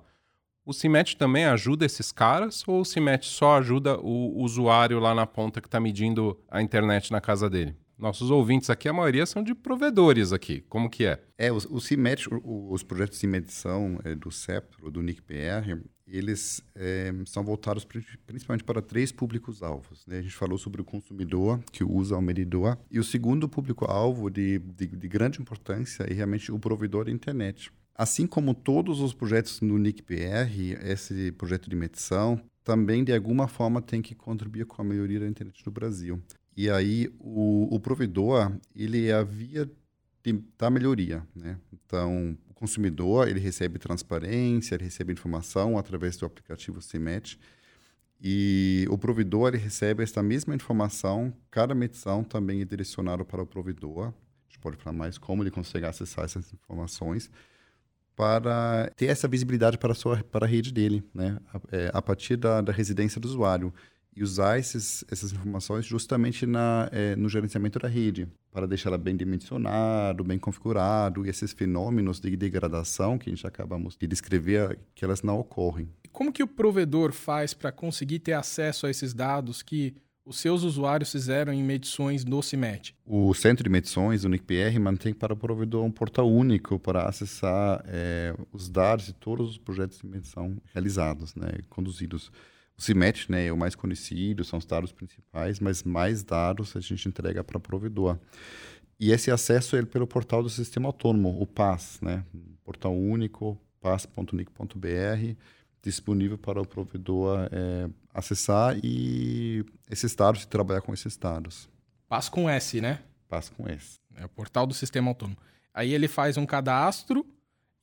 O 0.65 0.71
CIMET 0.71 1.17
também 1.17 1.43
ajuda 1.43 1.85
esses 1.85 2.09
caras 2.09 2.65
ou 2.65 2.79
o 2.79 2.85
CIMET 2.85 3.25
só 3.25 3.57
ajuda 3.57 3.99
o 3.99 4.41
usuário 4.41 4.97
lá 4.97 5.13
na 5.13 5.27
ponta 5.27 5.59
que 5.59 5.67
está 5.67 5.77
medindo 5.77 6.39
a 6.49 6.61
internet 6.61 7.11
na 7.11 7.19
casa 7.19 7.49
dele? 7.49 7.75
Nossos 7.99 8.31
ouvintes 8.31 8.69
aqui, 8.69 8.87
a 8.87 8.93
maioria 8.93 9.25
são 9.25 9.43
de 9.43 9.53
provedores 9.53 10.31
aqui. 10.31 10.63
Como 10.69 10.89
que 10.89 11.05
é? 11.05 11.21
É, 11.37 11.51
o, 11.51 11.57
o 11.57 11.81
CIMET, 11.81 12.29
o, 12.33 12.71
os 12.71 12.81
projetos 12.81 13.19
de 13.19 13.27
medição 13.27 13.99
é, 14.05 14.15
do 14.15 14.31
CEPRO, 14.31 14.89
do 14.89 15.01
NICPR, 15.01 15.81
eles 16.07 16.63
é, 16.75 17.13
são 17.25 17.43
voltados 17.43 17.85
principalmente 18.25 18.63
para 18.63 18.81
três 18.81 19.11
públicos-alvos. 19.11 20.07
Né? 20.07 20.19
A 20.19 20.21
gente 20.21 20.33
falou 20.33 20.57
sobre 20.57 20.81
o 20.81 20.85
consumidor, 20.85 21.59
que 21.73 21.83
usa 21.83 22.15
o 22.15 22.21
medidor, 22.21 22.77
e 22.89 22.99
o 22.99 23.03
segundo 23.03 23.49
público-alvo 23.49 24.29
de, 24.29 24.59
de, 24.59 24.87
de 24.87 25.07
grande 25.09 25.41
importância 25.41 26.03
é 26.03 26.13
realmente 26.13 26.53
o 26.53 26.57
provedor 26.57 27.03
da 27.03 27.11
internet. 27.11 27.69
Assim 27.93 28.25
como 28.25 28.53
todos 28.53 29.01
os 29.01 29.13
projetos 29.13 29.59
no 29.59 29.77
NICPR, 29.77 30.79
esse 30.85 31.33
projeto 31.33 31.69
de 31.69 31.75
medição 31.75 32.41
também, 32.63 33.03
de 33.03 33.13
alguma 33.13 33.47
forma, 33.47 33.81
tem 33.81 34.01
que 34.01 34.15
contribuir 34.15 34.65
com 34.65 34.81
a 34.81 34.85
melhoria 34.85 35.19
da 35.19 35.27
internet 35.27 35.65
no 35.65 35.71
Brasil. 35.71 36.21
E 36.59 36.69
aí, 36.69 37.09
o, 37.21 37.73
o 37.73 37.79
provedor, 37.79 38.51
ele 38.75 39.09
a 39.13 39.23
via 39.23 39.65
de, 40.21 40.43
da 40.57 40.69
melhoria, 40.69 41.25
né? 41.33 41.57
Então, 41.71 42.37
o 42.49 42.53
consumidor, 42.53 43.29
ele 43.29 43.39
recebe 43.39 43.79
transparência, 43.79 44.75
ele 44.75 44.83
recebe 44.83 45.13
informação 45.13 45.77
através 45.77 46.17
do 46.17 46.25
aplicativo 46.25 46.81
CIMET, 46.81 47.39
e 48.19 48.85
o 48.89 48.97
provedor, 48.97 49.47
ele 49.47 49.57
recebe 49.57 50.03
essa 50.03 50.21
mesma 50.21 50.53
informação, 50.53 51.33
cada 51.49 51.73
medição 51.73 52.25
também 52.25 52.59
é 52.59 52.65
direcionada 52.65 53.23
para 53.23 53.41
o 53.41 53.47
provedor, 53.47 54.07
a 54.07 54.13
gente 54.49 54.59
pode 54.59 54.75
falar 54.75 54.97
mais 54.97 55.17
como 55.17 55.41
ele 55.41 55.51
consegue 55.51 55.85
acessar 55.85 56.25
essas 56.25 56.51
informações, 56.51 57.31
para 58.17 58.91
ter 58.97 59.05
essa 59.05 59.29
visibilidade 59.29 59.77
para 59.77 59.93
a, 59.93 59.95
sua, 59.95 60.21
para 60.25 60.45
a 60.45 60.49
rede 60.49 60.73
dele, 60.73 61.01
né? 61.13 61.39
a, 61.53 61.61
é, 61.71 61.91
a 61.93 62.01
partir 62.01 62.35
da, 62.35 62.59
da, 62.59 62.73
residência 62.73 63.21
do 63.21 63.29
usuário. 63.29 63.73
E 64.19 64.23
usar 64.23 64.59
esses, 64.59 65.05
essas 65.09 65.31
informações 65.31 65.85
justamente 65.85 66.45
na, 66.45 66.89
é, 66.91 67.15
no 67.15 67.29
gerenciamento 67.29 67.79
da 67.79 67.87
rede, 67.87 68.27
para 68.51 68.67
deixar 68.67 68.89
ela 68.89 68.97
bem 68.97 69.15
dimensionado, 69.15 70.25
bem 70.25 70.37
configurado, 70.37 71.25
e 71.25 71.29
esses 71.29 71.53
fenômenos 71.53 72.19
de 72.19 72.35
degradação 72.35 73.17
que 73.17 73.29
a 73.29 73.33
gente 73.33 73.47
acabamos 73.47 73.95
de 73.95 74.05
descrever, 74.05 74.77
que 74.93 75.05
elas 75.05 75.21
não 75.21 75.39
ocorrem. 75.39 75.87
Como 76.11 76.33
que 76.33 76.43
o 76.43 76.47
provedor 76.47 77.13
faz 77.13 77.53
para 77.53 77.71
conseguir 77.71 78.19
ter 78.19 78.33
acesso 78.33 78.85
a 78.85 78.89
esses 78.89 79.13
dados 79.13 79.63
que 79.63 79.95
os 80.25 80.37
seus 80.37 80.63
usuários 80.63 81.13
fizeram 81.13 81.53
em 81.53 81.63
medições 81.63 82.25
no 82.25 82.43
CIMET? 82.43 82.93
O 83.05 83.33
centro 83.33 83.63
de 83.63 83.69
medições, 83.69 84.25
o 84.25 84.29
NICPR, 84.29 84.77
mantém 84.81 85.13
para 85.13 85.33
o 85.33 85.37
provedor 85.37 85.85
um 85.85 85.91
portal 85.91 86.29
único 86.29 86.77
para 86.77 87.07
acessar 87.07 87.81
é, 87.87 88.35
os 88.51 88.67
dados 88.67 89.05
de 89.05 89.13
todos 89.13 89.51
os 89.51 89.57
projetos 89.57 89.99
de 89.99 90.07
medição 90.07 90.57
realizados, 90.73 91.33
né, 91.35 91.47
conduzidos. 91.69 92.29
O 92.79 92.81
CIMET 92.81 93.29
né, 93.29 93.47
é 93.47 93.51
o 93.51 93.57
mais 93.57 93.75
conhecido, 93.75 94.45
são 94.45 94.57
os 94.57 94.65
dados 94.65 94.93
principais, 94.93 95.59
mas 95.59 95.83
mais 95.83 96.23
dados 96.23 96.77
a 96.77 96.79
gente 96.79 97.09
entrega 97.09 97.43
para 97.43 97.59
provedor. 97.59 98.17
E 98.97 99.11
esse 99.11 99.29
acesso 99.29 99.75
é 99.75 99.83
pelo 99.83 100.07
portal 100.07 100.41
do 100.41 100.49
Sistema 100.49 100.87
Autônomo, 100.87 101.41
o 101.41 101.45
PAS, 101.45 101.99
né, 102.01 102.23
portal 102.63 102.95
único, 102.95 103.59
pas.nic.br, 103.81 105.35
disponível 105.83 106.37
para 106.37 106.61
o 106.61 106.65
provedor 106.65 107.49
é, 107.51 107.89
acessar 108.13 108.77
e 108.81 109.65
esses 109.91 110.15
dados 110.15 110.43
e 110.43 110.47
trabalhar 110.47 110.79
com 110.79 110.93
esses 110.93 111.17
dados. 111.17 111.69
Paz 112.07 112.29
com 112.29 112.49
S, 112.49 112.79
né? 112.79 112.99
Paz 113.27 113.49
com 113.49 113.67
S. 113.67 113.99
É 114.15 114.23
o 114.23 114.29
portal 114.29 114.65
do 114.65 114.73
sistema 114.73 115.09
autônomo. 115.09 115.37
Aí 115.73 115.93
ele 115.93 116.07
faz 116.07 116.37
um 116.37 116.45
cadastro 116.45 117.25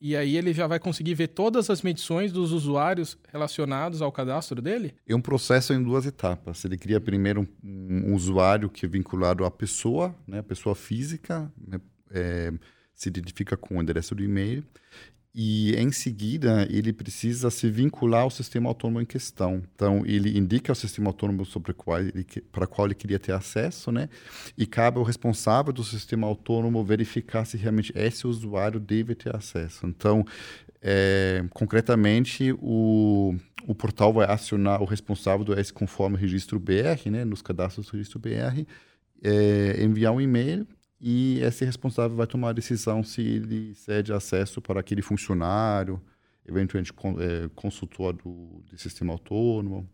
e 0.07 0.16
aí 0.16 0.37
ele 0.37 0.53
já 0.53 0.69
vai 0.69 0.79
conseguir 0.79 1.14
ver 1.14 1.27
todas 1.27 1.69
as 1.69 1.83
medições 1.83 2.31
dos 2.31 2.53
usuários 2.53 3.19
relacionados 3.33 4.01
ao 4.01 4.12
cadastro 4.12 4.62
dele? 4.62 4.95
É 5.05 5.16
um 5.16 5.21
processo 5.21 5.73
em 5.73 5.83
duas 5.83 6.07
etapas. 6.07 6.64
Ele 6.64 6.79
cria 6.79 7.01
primeiro 7.01 7.49
um, 7.64 8.11
um 8.11 8.14
usuário 8.14 8.71
que 8.71 8.87
é 8.87 8.88
vinculado 8.88 9.45
à 9.45 9.51
pessoa, 9.51 10.14
né, 10.25 10.38
a 10.38 10.45
pessoa 10.45 10.77
física, 10.77 11.53
né, 11.59 11.81
é, 12.12 12.53
se 12.95 13.09
identifica 13.09 13.57
com 13.57 13.79
o 13.79 13.83
endereço 13.83 14.14
do 14.14 14.23
e-mail 14.23 14.64
e 15.38 15.75
em 15.77 15.92
seguida 15.92 16.66
ele 16.70 16.94
precisa 16.94 17.51
se 17.51 17.68
vincular 17.68 18.22
ao 18.22 18.31
sistema 18.31 18.70
autônomo 18.70 19.03
em 19.03 19.05
questão. 19.05 19.62
Então 19.75 20.03
ele 20.07 20.38
indica 20.38 20.72
o 20.72 20.75
sistema 20.75 21.11
autônomo 21.11 21.44
sobre 21.44 21.75
qual 21.75 22.01
ele, 22.01 22.25
para 22.51 22.66
qual 22.66 22.87
ele 22.87 22.94
queria 22.94 23.18
ter 23.18 23.33
acesso, 23.33 23.92
né? 23.92 24.09
E 24.57 24.64
cabe 24.64 24.96
ao 24.96 25.05
responsável 25.05 25.75
do 25.75 25.85
sistema 25.85 26.27
autônomo 26.27 26.83
verificar 26.83 27.44
se 27.44 27.59
realmente 27.59 27.92
esse 27.94 28.27
usuário 28.27 28.81
deve 28.81 29.14
ter 29.14 29.37
acesso. 29.37 29.87
Então, 29.87 30.25
é, 30.81 31.44
concretamente, 31.51 32.55
o, 32.59 33.35
o 33.66 33.75
portal 33.75 34.14
vai 34.14 34.27
acionar 34.27 34.81
o 34.81 34.87
responsável 34.87 35.44
do 35.44 35.53
S 35.53 35.70
conforme 35.70 36.16
registro 36.16 36.59
BR, 36.59 37.11
né? 37.11 37.27
Nos 37.27 37.42
cadastros 37.42 37.87
do 37.87 37.92
registro 37.92 38.18
BR, 38.18 38.64
é, 39.22 39.85
enviar 39.85 40.14
um 40.14 40.20
e-mail 40.20 40.66
e 41.00 41.40
esse 41.40 41.64
responsável 41.64 42.16
vai 42.16 42.26
tomar 42.26 42.50
a 42.50 42.52
decisão 42.52 43.02
se 43.02 43.20
ele 43.20 43.74
cede 43.74 44.12
acesso 44.12 44.62
para 44.62 44.80
aquele 44.80 45.02
funcionário, 45.02 46.00
eventualmente 46.46 46.92
é, 47.18 47.48
consultor 47.54 48.14
do, 48.14 48.62
do 48.70 48.78
sistema 48.78 49.12
autônomo. 49.12 49.88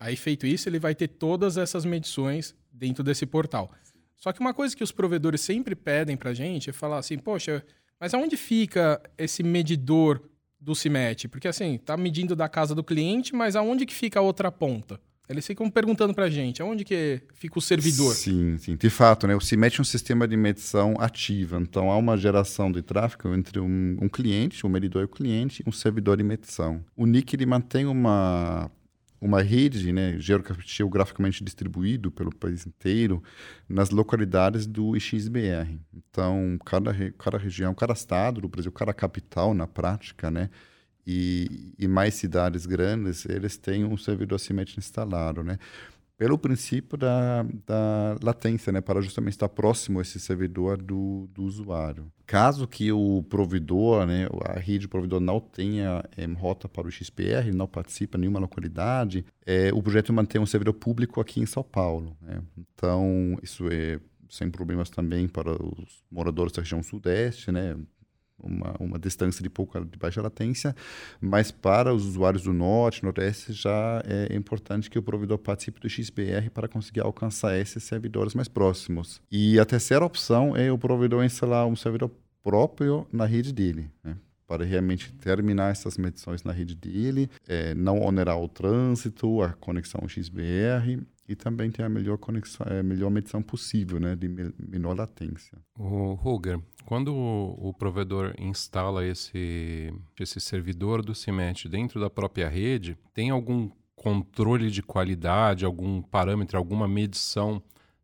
Aí, 0.00 0.16
feito 0.16 0.46
isso, 0.46 0.68
ele 0.68 0.78
vai 0.78 0.94
ter 0.94 1.08
todas 1.08 1.56
essas 1.56 1.84
medições 1.84 2.54
dentro 2.72 3.04
desse 3.04 3.26
portal. 3.26 3.70
Só 4.16 4.32
que 4.32 4.40
uma 4.40 4.54
coisa 4.54 4.76
que 4.76 4.82
os 4.82 4.92
provedores 4.92 5.40
sempre 5.40 5.74
pedem 5.74 6.16
para 6.16 6.30
a 6.30 6.34
gente 6.34 6.70
é 6.70 6.72
falar 6.72 6.98
assim, 6.98 7.18
poxa, 7.18 7.64
mas 8.00 8.14
aonde 8.14 8.36
fica 8.36 9.00
esse 9.18 9.42
medidor 9.42 10.22
do 10.60 10.74
CIMET? 10.74 11.28
Porque 11.28 11.48
assim, 11.48 11.76
tá 11.78 11.96
medindo 11.96 12.34
da 12.34 12.48
casa 12.48 12.74
do 12.74 12.82
cliente, 12.82 13.34
mas 13.34 13.54
aonde 13.54 13.84
que 13.84 13.94
fica 13.94 14.20
a 14.20 14.22
outra 14.22 14.50
ponta? 14.50 15.00
Eles 15.28 15.46
ficam 15.46 15.70
perguntando 15.70 16.12
para 16.12 16.24
a 16.24 16.30
gente, 16.30 16.60
aonde 16.60 16.84
que 16.84 17.22
fica 17.34 17.58
o 17.58 17.62
servidor? 17.62 18.12
Sim, 18.14 18.58
sim. 18.58 18.76
De 18.76 18.90
fato, 18.90 19.26
né, 19.26 19.34
o 19.34 19.40
CIMET 19.40 19.78
é 19.78 19.80
um 19.80 19.84
sistema 19.84 20.26
de 20.26 20.36
medição 20.36 20.96
ativa. 20.98 21.58
Então, 21.60 21.90
há 21.90 21.96
uma 21.96 22.16
geração 22.16 22.70
de 22.70 22.82
tráfego 22.82 23.34
entre 23.34 23.60
um, 23.60 23.96
um 24.00 24.08
cliente, 24.08 24.66
um 24.66 24.70
medidor 24.70 25.02
e 25.02 25.04
o 25.04 25.08
cliente, 25.08 25.62
e 25.64 25.68
um 25.68 25.72
servidor 25.72 26.16
de 26.16 26.24
medição. 26.24 26.84
O 26.96 27.06
NIC 27.06 27.34
ele 27.34 27.46
mantém 27.46 27.86
uma 27.86 28.70
uma 29.22 29.40
rede 29.40 29.92
né, 29.92 30.16
geograficamente 30.18 31.44
distribuído 31.44 32.10
pelo 32.10 32.34
país 32.34 32.66
inteiro 32.66 33.22
nas 33.68 33.90
localidades 33.90 34.66
do 34.66 34.96
IXBR. 34.96 35.78
Então, 35.94 36.58
cada, 36.66 36.92
cada 37.12 37.38
região, 37.38 37.72
cada 37.72 37.92
estado 37.92 38.40
do 38.40 38.48
Brasil, 38.48 38.72
cada 38.72 38.92
capital, 38.92 39.54
na 39.54 39.64
prática, 39.64 40.28
né, 40.28 40.50
e, 41.06 41.74
e 41.78 41.88
mais 41.88 42.14
cidades 42.14 42.66
grandes, 42.66 43.24
eles 43.26 43.56
têm 43.56 43.84
um 43.84 43.96
servidor 43.96 44.36
assimétrico 44.36 44.78
instalado, 44.80 45.42
né? 45.42 45.58
Pelo 46.16 46.38
princípio 46.38 46.96
da, 46.96 47.42
da 47.66 48.16
latência, 48.22 48.72
né? 48.72 48.80
Para 48.80 49.00
justamente 49.00 49.32
estar 49.32 49.48
próximo 49.48 50.00
esse 50.00 50.20
servidor 50.20 50.80
do, 50.80 51.28
do 51.34 51.42
usuário. 51.42 52.12
Caso 52.26 52.68
que 52.68 52.92
o 52.92 53.24
provedor, 53.28 54.06
né? 54.06 54.28
A 54.44 54.58
rede 54.58 54.86
provedor 54.86 55.18
não 55.18 55.40
tenha 55.40 56.04
é, 56.16 56.24
rota 56.26 56.68
para 56.68 56.86
o 56.86 56.90
XPR, 56.90 57.52
não 57.52 57.66
participa 57.66 58.16
em 58.16 58.20
nenhuma 58.20 58.38
localidade, 58.38 59.24
é, 59.44 59.72
o 59.72 59.82
projeto 59.82 60.12
mantém 60.12 60.40
um 60.40 60.46
servidor 60.46 60.74
público 60.74 61.20
aqui 61.20 61.40
em 61.40 61.46
São 61.46 61.64
Paulo, 61.64 62.16
né? 62.20 62.40
Então, 62.56 63.36
isso 63.42 63.66
é 63.68 63.98
sem 64.30 64.50
problemas 64.50 64.88
também 64.88 65.28
para 65.28 65.52
os 65.52 66.02
moradores 66.10 66.54
da 66.54 66.62
região 66.62 66.82
sudeste, 66.82 67.52
né? 67.52 67.76
Uma, 68.42 68.74
uma 68.78 68.98
distância 68.98 69.42
de 69.42 69.48
pouca 69.48 69.80
de 69.84 69.98
baixa 69.98 70.20
latência, 70.20 70.74
mas 71.20 71.50
para 71.50 71.92
os 71.94 72.04
usuários 72.06 72.44
do 72.44 72.52
norte, 72.52 73.02
nordeste, 73.02 73.52
já 73.52 74.02
é 74.06 74.34
importante 74.34 74.90
que 74.90 74.98
o 74.98 75.02
provedor 75.02 75.38
participe 75.38 75.80
do 75.80 75.88
XBR 75.88 76.50
para 76.52 76.68
conseguir 76.68 77.00
alcançar 77.00 77.58
esses 77.58 77.82
servidores 77.84 78.34
mais 78.34 78.48
próximos. 78.48 79.20
E 79.30 79.58
a 79.58 79.64
terceira 79.64 80.04
opção 80.04 80.56
é 80.56 80.70
o 80.70 80.78
provedor 80.78 81.24
instalar 81.24 81.66
um 81.66 81.76
servidor 81.76 82.10
próprio 82.42 83.06
na 83.12 83.24
rede 83.24 83.52
dele, 83.52 83.90
né? 84.02 84.16
para 84.46 84.64
realmente 84.64 85.10
terminar 85.14 85.70
essas 85.70 85.96
medições 85.96 86.42
na 86.42 86.52
rede 86.52 86.74
dele, 86.74 87.30
é, 87.48 87.74
não 87.74 88.02
onerar 88.02 88.38
o 88.38 88.46
trânsito, 88.46 89.40
a 89.40 89.54
conexão 89.54 90.06
XBR 90.06 91.00
e 91.28 91.36
também 91.36 91.70
ter 91.70 91.82
a 91.82 91.88
melhor 91.88 92.18
conexão, 92.18 92.66
a 92.68 92.82
melhor 92.82 93.10
medição 93.10 93.42
possível, 93.42 94.00
né, 94.00 94.16
de 94.16 94.28
menor 94.58 94.96
latência. 94.96 95.58
O 95.78 96.14
Roger, 96.14 96.60
quando 96.84 97.14
o 97.14 97.72
provedor 97.72 98.34
instala 98.38 99.06
esse 99.06 99.92
esse 100.18 100.40
servidor 100.40 101.02
do 101.02 101.14
CIMET 101.14 101.68
dentro 101.68 102.00
da 102.00 102.10
própria 102.10 102.48
rede, 102.48 102.96
tem 103.14 103.30
algum 103.30 103.70
controle 103.94 104.70
de 104.70 104.82
qualidade, 104.82 105.64
algum 105.64 106.02
parâmetro, 106.02 106.58
alguma 106.58 106.88
medição 106.88 107.62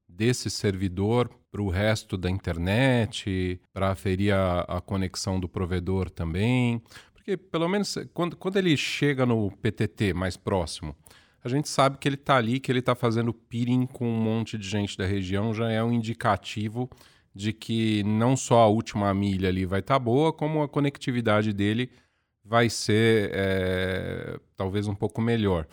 desse 0.09 0.48
servidor 0.48 1.31
para 1.50 1.62
o 1.62 1.68
resto 1.68 2.16
da 2.16 2.31
internet, 2.31 3.61
para 3.72 3.90
aferir 3.90 4.33
a, 4.35 4.61
a 4.61 4.81
conexão 4.81 5.40
do 5.40 5.48
provedor 5.48 6.11
também? 6.11 6.83
Porque, 7.12 7.37
pelo 7.37 7.68
menos, 7.68 7.96
quando, 8.14 8.37
quando 8.37 8.57
ele 8.57 8.76
chega 8.76 9.26
no 9.26 9.50
PTT 9.50 10.14
mais 10.14 10.37
próximo, 10.37 10.94
a 11.42 11.48
gente 11.48 11.68
sabe 11.68 11.98
que 11.98 12.09
ele 12.09 12.16
está 12.16 12.37
ali, 12.37 12.59
que 12.61 12.70
ele 12.70 12.81
está 12.81 12.94
fazendo 12.94 13.33
peering 13.33 13.87
com 13.87 14.09
um 14.09 14.20
monte 14.20 14.59
de 14.59 14.68
gente 14.68 14.96
da 14.96 15.07
região, 15.07 15.55
já 15.55 15.70
é 15.70 15.83
um 15.83 15.92
indicativo 15.92 16.90
de 17.35 17.53
que 17.53 18.03
não 18.03 18.37
só 18.37 18.61
a 18.61 18.66
última 18.66 19.12
milha 19.14 19.48
ali 19.48 19.64
vai 19.64 19.81
estar 19.81 19.94
tá 19.94 19.98
boa, 19.98 20.33
como 20.33 20.62
a 20.62 20.68
conectividade 20.68 21.53
dele 21.53 21.90
vai 22.44 22.68
ser 22.68 23.31
é, 23.33 24.40
talvez 24.57 24.88
um 24.88 24.94
pouco 24.94 25.20
melhor. 25.20 25.66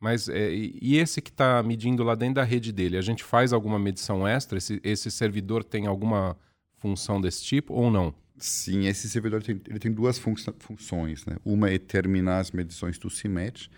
Mas 0.00 0.28
é, 0.28 0.50
e 0.52 0.96
esse 0.96 1.20
que 1.20 1.30
está 1.30 1.62
medindo 1.62 2.02
lá 2.02 2.14
dentro 2.14 2.36
da 2.36 2.44
rede 2.44 2.72
dele, 2.72 2.96
a 2.96 3.02
gente 3.02 3.22
faz 3.22 3.52
alguma 3.52 3.78
medição 3.78 4.26
extra? 4.26 4.58
Esse, 4.58 4.80
esse 4.82 5.10
servidor 5.10 5.64
tem 5.64 5.86
alguma 5.86 6.36
função 6.76 7.20
desse 7.20 7.44
tipo 7.44 7.74
ou 7.74 7.90
não? 7.90 8.14
Sim, 8.36 8.86
esse 8.86 9.08
servidor 9.08 9.42
tem, 9.42 9.60
ele 9.68 9.80
tem 9.80 9.92
duas 9.92 10.18
fun 10.18 10.34
funções. 10.60 11.26
Né? 11.26 11.36
Uma 11.44 11.70
é 11.70 11.78
terminar 11.78 12.38
as 12.38 12.52
medições 12.52 12.96
do 12.98 13.10
CIMET, 13.10 13.68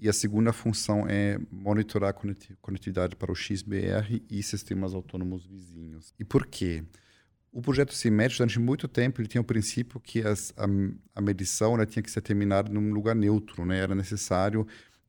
e 0.00 0.08
a 0.08 0.12
segunda 0.14 0.50
função 0.50 1.04
é 1.06 1.38
monitorar 1.52 2.10
a 2.10 2.56
conectividade 2.60 3.14
para 3.14 3.30
o 3.30 3.34
XBR 3.34 4.22
e 4.30 4.42
sistemas 4.42 4.94
autônomos 4.94 5.44
vizinhos. 5.44 6.14
E 6.18 6.24
por 6.24 6.46
quê? 6.46 6.82
O 7.52 7.60
projeto 7.60 7.92
CIMET, 7.92 8.38
durante 8.38 8.58
muito 8.58 8.88
tempo, 8.88 9.20
ele 9.20 9.28
tinha 9.28 9.42
o 9.42 9.44
princípio 9.44 10.00
que 10.00 10.22
as, 10.22 10.54
a, 10.56 10.64
a, 11.14 11.20
medição 11.20 11.76
né, 11.76 11.84
tinha 11.84 12.02
que 12.02 12.10
ser 12.10 12.22
terminada 12.22 12.72
num 12.72 12.92
lugar 12.94 13.14
neutro. 13.14 13.66
Né? 13.66 13.78
Era 13.78 13.94
necessário 13.94 14.66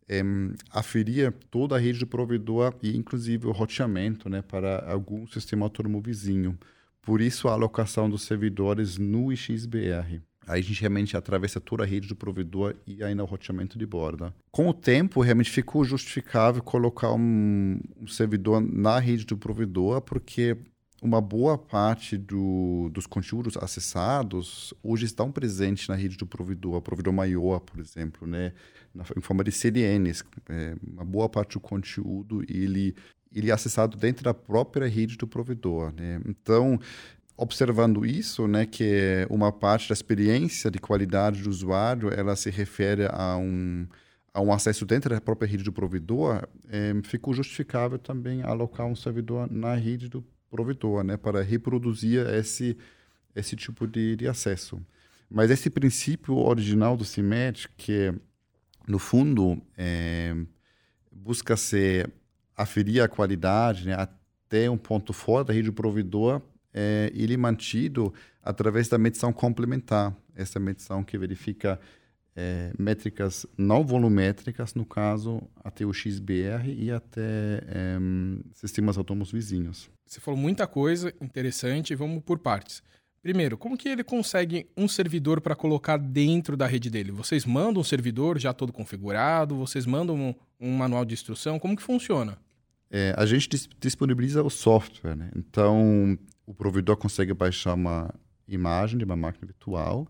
é, 0.09 0.21
aferir 0.71 1.31
toda 1.49 1.75
a 1.75 1.79
rede 1.79 1.99
do 1.99 2.07
provedor 2.07 2.75
e, 2.83 2.97
inclusive, 2.97 3.47
o 3.47 3.51
roteamento 3.51 4.27
né, 4.27 4.41
para 4.41 4.91
algum 4.91 5.25
sistema 5.25 5.67
autônomo 5.67 6.01
vizinho. 6.01 6.59
Por 7.01 7.21
isso, 7.21 7.47
a 7.47 7.53
alocação 7.53 8.09
dos 8.09 8.23
servidores 8.23 8.97
no 8.97 9.33
XBR. 9.33 10.21
Aí 10.47 10.59
a 10.59 10.63
gente 10.63 10.81
realmente 10.81 11.15
atravessa 11.15 11.59
toda 11.59 11.83
a 11.83 11.85
rede 11.85 12.07
do 12.07 12.15
provedor 12.15 12.75
e 12.85 13.03
ainda 13.03 13.23
o 13.23 13.27
roteamento 13.27 13.77
de 13.77 13.85
borda. 13.85 14.33
Com 14.51 14.67
o 14.67 14.73
tempo, 14.73 15.21
realmente 15.21 15.51
ficou 15.51 15.83
justificável 15.85 16.63
colocar 16.63 17.13
um, 17.13 17.79
um 17.99 18.07
servidor 18.07 18.59
na 18.59 18.99
rede 18.99 19.25
do 19.25 19.37
provedor, 19.37 20.01
porque 20.01 20.57
uma 21.01 21.19
boa 21.19 21.57
parte 21.57 22.15
do, 22.15 22.89
dos 22.93 23.07
conteúdos 23.07 23.57
acessados 23.57 24.71
hoje 24.83 25.05
estão 25.05 25.31
presentes 25.31 25.87
na 25.87 25.95
rede 25.95 26.15
do 26.15 26.27
provedor, 26.27 26.79
provedor 26.81 27.11
maior, 27.11 27.59
por 27.59 27.79
exemplo, 27.79 28.27
né? 28.27 28.53
Na, 28.93 29.03
em 29.17 29.21
forma 29.21 29.43
de 29.43 29.51
CDNs. 29.51 30.23
É, 30.47 30.75
uma 30.85 31.03
boa 31.03 31.27
parte 31.27 31.53
do 31.53 31.59
conteúdo 31.59 32.43
ele, 32.47 32.95
ele 33.33 33.49
é 33.49 33.53
acessado 33.53 33.97
dentro 33.97 34.23
da 34.23 34.33
própria 34.33 34.87
rede 34.87 35.17
do 35.17 35.27
provedor. 35.27 35.91
Né? 35.93 36.21
Então, 36.27 36.79
observando 37.41 38.05
isso, 38.05 38.47
né, 38.47 38.67
que 38.67 39.25
uma 39.27 39.51
parte 39.51 39.89
da 39.89 39.93
experiência 39.93 40.69
de 40.69 40.77
qualidade 40.77 41.41
do 41.41 41.49
usuário, 41.49 42.13
ela 42.13 42.35
se 42.35 42.51
refere 42.51 43.07
a 43.09 43.35
um 43.35 43.87
a 44.33 44.39
um 44.39 44.53
acesso 44.53 44.85
dentro 44.85 45.13
da 45.13 45.19
própria 45.19 45.45
rede 45.45 45.61
do 45.61 45.73
provedor, 45.73 46.47
é, 46.69 46.93
ficou 47.03 47.33
justificável 47.33 47.99
também 47.99 48.41
alocar 48.43 48.85
um 48.85 48.95
servidor 48.95 49.51
na 49.51 49.75
rede 49.75 50.07
do 50.07 50.23
provedor, 50.49 51.03
né, 51.03 51.17
para 51.17 51.41
reproduzir 51.41 52.25
esse 52.27 52.77
esse 53.35 53.55
tipo 53.55 53.87
de, 53.87 54.15
de 54.15 54.27
acesso. 54.27 54.79
Mas 55.29 55.49
esse 55.49 55.69
princípio 55.69 56.35
original 56.37 56.95
do 56.95 57.03
CIMET, 57.03 57.67
que 57.75 58.13
no 58.87 58.99
fundo 58.99 59.61
é, 59.77 60.35
busca 61.11 61.57
ser 61.57 62.09
aferir 62.55 63.01
a 63.01 63.07
qualidade 63.07 63.87
né, 63.87 63.95
até 63.95 64.69
um 64.69 64.77
ponto 64.77 65.11
fora 65.11 65.45
da 65.45 65.53
rede 65.53 65.67
do 65.67 65.73
provedor 65.73 66.41
é, 66.73 67.11
ele 67.13 67.33
é 67.33 67.37
mantido 67.37 68.13
através 68.43 68.87
da 68.87 68.97
medição 68.97 69.31
complementar, 69.31 70.15
essa 70.35 70.59
medição 70.59 71.03
que 71.03 71.17
verifica 71.17 71.79
é, 72.35 72.71
métricas 72.77 73.45
não 73.57 73.83
volumétricas, 73.83 74.73
no 74.73 74.85
caso, 74.85 75.41
até 75.63 75.85
o 75.85 75.93
XBR 75.93 76.73
e 76.77 76.91
até 76.91 77.21
é, 77.67 77.97
sistemas 78.53 78.97
autônomos 78.97 79.31
vizinhos. 79.31 79.89
Você 80.05 80.19
falou 80.19 80.39
muita 80.39 80.65
coisa 80.65 81.13
interessante, 81.21 81.95
vamos 81.95 82.23
por 82.23 82.39
partes. 82.39 82.81
Primeiro, 83.21 83.55
como 83.55 83.77
que 83.77 83.87
ele 83.87 84.03
consegue 84.03 84.67
um 84.75 84.87
servidor 84.87 85.41
para 85.41 85.55
colocar 85.55 85.97
dentro 85.97 86.57
da 86.57 86.65
rede 86.65 86.89
dele? 86.89 87.11
Vocês 87.11 87.45
mandam 87.45 87.81
um 87.81 87.83
servidor 87.83 88.39
já 88.39 88.51
todo 88.51 88.73
configurado? 88.73 89.55
Vocês 89.55 89.85
mandam 89.85 90.15
um, 90.15 90.33
um 90.59 90.75
manual 90.75 91.05
de 91.05 91.13
instrução? 91.13 91.59
Como 91.59 91.75
que 91.75 91.83
funciona? 91.83 92.39
É, 92.89 93.13
a 93.15 93.25
gente 93.25 93.47
dis 93.47 93.69
disponibiliza 93.79 94.41
o 94.43 94.49
software, 94.49 95.15
né? 95.15 95.29
Então, 95.35 96.17
o 96.51 96.53
provedor 96.53 96.97
consegue 96.97 97.33
baixar 97.33 97.75
uma 97.75 98.13
imagem 98.45 98.97
de 98.97 99.05
uma 99.05 99.15
máquina 99.15 99.47
virtual 99.47 100.05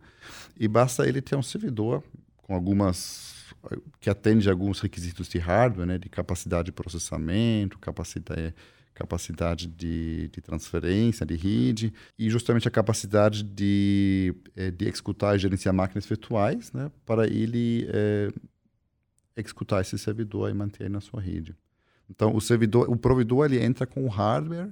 e 0.59 0.67
basta 0.67 1.07
ele 1.07 1.21
ter 1.21 1.35
um 1.35 1.43
servidor 1.43 2.03
com 2.35 2.55
algumas 2.55 3.53
que 3.99 4.09
atende 4.09 4.49
alguns 4.49 4.79
requisitos 4.79 5.29
de 5.29 5.37
hardware, 5.37 5.85
né, 5.85 5.97
de 5.99 6.09
capacidade 6.09 6.65
de 6.65 6.71
processamento, 6.71 7.77
capacidade 7.77 8.55
capacidade 8.93 9.67
de, 9.67 10.27
de 10.27 10.41
transferência, 10.41 11.25
de 11.25 11.35
rede, 11.35 11.93
e 12.19 12.29
justamente 12.29 12.67
a 12.67 12.71
capacidade 12.71 13.41
de, 13.41 14.35
eh, 14.55 14.69
de 14.69 14.85
executar 14.87 15.35
e 15.35 15.39
gerenciar 15.39 15.73
máquinas 15.73 16.05
virtuais, 16.05 16.71
né, 16.73 16.91
para 17.05 17.25
ele 17.25 17.87
é, 17.89 18.29
executar 19.35 19.81
esse 19.81 19.97
servidor 19.97 20.51
e 20.51 20.53
manter 20.53 20.89
na 20.89 20.99
sua 20.99 21.21
rede. 21.21 21.55
Então, 22.09 22.35
o 22.35 22.41
servidor, 22.41 22.89
o 22.89 22.97
provedor, 22.97 23.45
ele 23.45 23.63
entra 23.63 23.87
com 23.87 24.03
o 24.03 24.09
hardware 24.09 24.69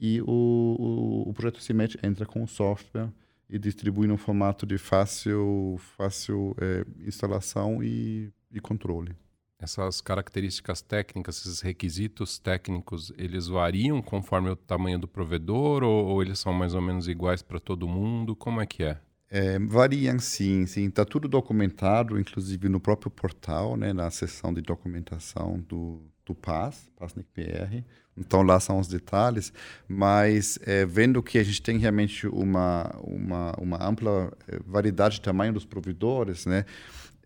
e 0.00 0.22
o, 0.22 0.26
o, 0.26 1.30
o 1.30 1.34
projeto 1.34 1.60
CIMET 1.60 1.98
entra 2.02 2.24
com 2.24 2.42
o 2.42 2.48
software 2.48 3.10
e 3.48 3.58
distribui 3.58 4.06
num 4.06 4.16
formato 4.16 4.64
de 4.64 4.78
fácil, 4.78 5.76
fácil 5.96 6.56
é, 6.58 6.84
instalação 7.06 7.82
e, 7.82 8.32
e 8.50 8.60
controle. 8.60 9.14
Essas 9.58 10.00
características 10.00 10.80
técnicas, 10.80 11.36
esses 11.36 11.60
requisitos 11.60 12.38
técnicos, 12.38 13.12
eles 13.18 13.46
variam 13.46 14.00
conforme 14.00 14.48
o 14.48 14.56
tamanho 14.56 14.98
do 14.98 15.06
provedor 15.06 15.82
ou, 15.82 16.06
ou 16.06 16.22
eles 16.22 16.38
são 16.38 16.52
mais 16.52 16.74
ou 16.74 16.80
menos 16.80 17.06
iguais 17.06 17.42
para 17.42 17.60
todo 17.60 17.86
mundo? 17.86 18.34
Como 18.34 18.60
é 18.60 18.66
que 18.66 18.82
é? 18.84 18.98
É, 19.30 19.58
variam 19.60 20.18
sim, 20.18 20.66
sim. 20.66 20.86
Está 20.86 21.04
tudo 21.04 21.28
documentado, 21.28 22.18
inclusive 22.18 22.68
no 22.68 22.80
próprio 22.80 23.10
portal, 23.10 23.76
né, 23.76 23.92
na 23.92 24.10
seção 24.10 24.52
de 24.52 24.60
documentação 24.60 25.60
do, 25.68 26.02
do 26.26 26.34
PAS, 26.34 26.90
PASNIC 26.96 27.28
PR. 27.32 27.84
Então 28.16 28.42
lá 28.42 28.58
são 28.58 28.80
os 28.80 28.88
detalhes, 28.88 29.52
mas 29.88 30.58
é, 30.62 30.84
vendo 30.84 31.22
que 31.22 31.38
a 31.38 31.44
gente 31.44 31.62
tem 31.62 31.78
realmente 31.78 32.26
uma, 32.26 32.90
uma, 33.02 33.52
uma 33.56 33.88
ampla 33.88 34.32
é, 34.48 34.58
variedade 34.66 35.14
de 35.14 35.20
tamanho 35.20 35.52
dos 35.52 35.64
provedores, 35.64 36.44
né, 36.44 36.64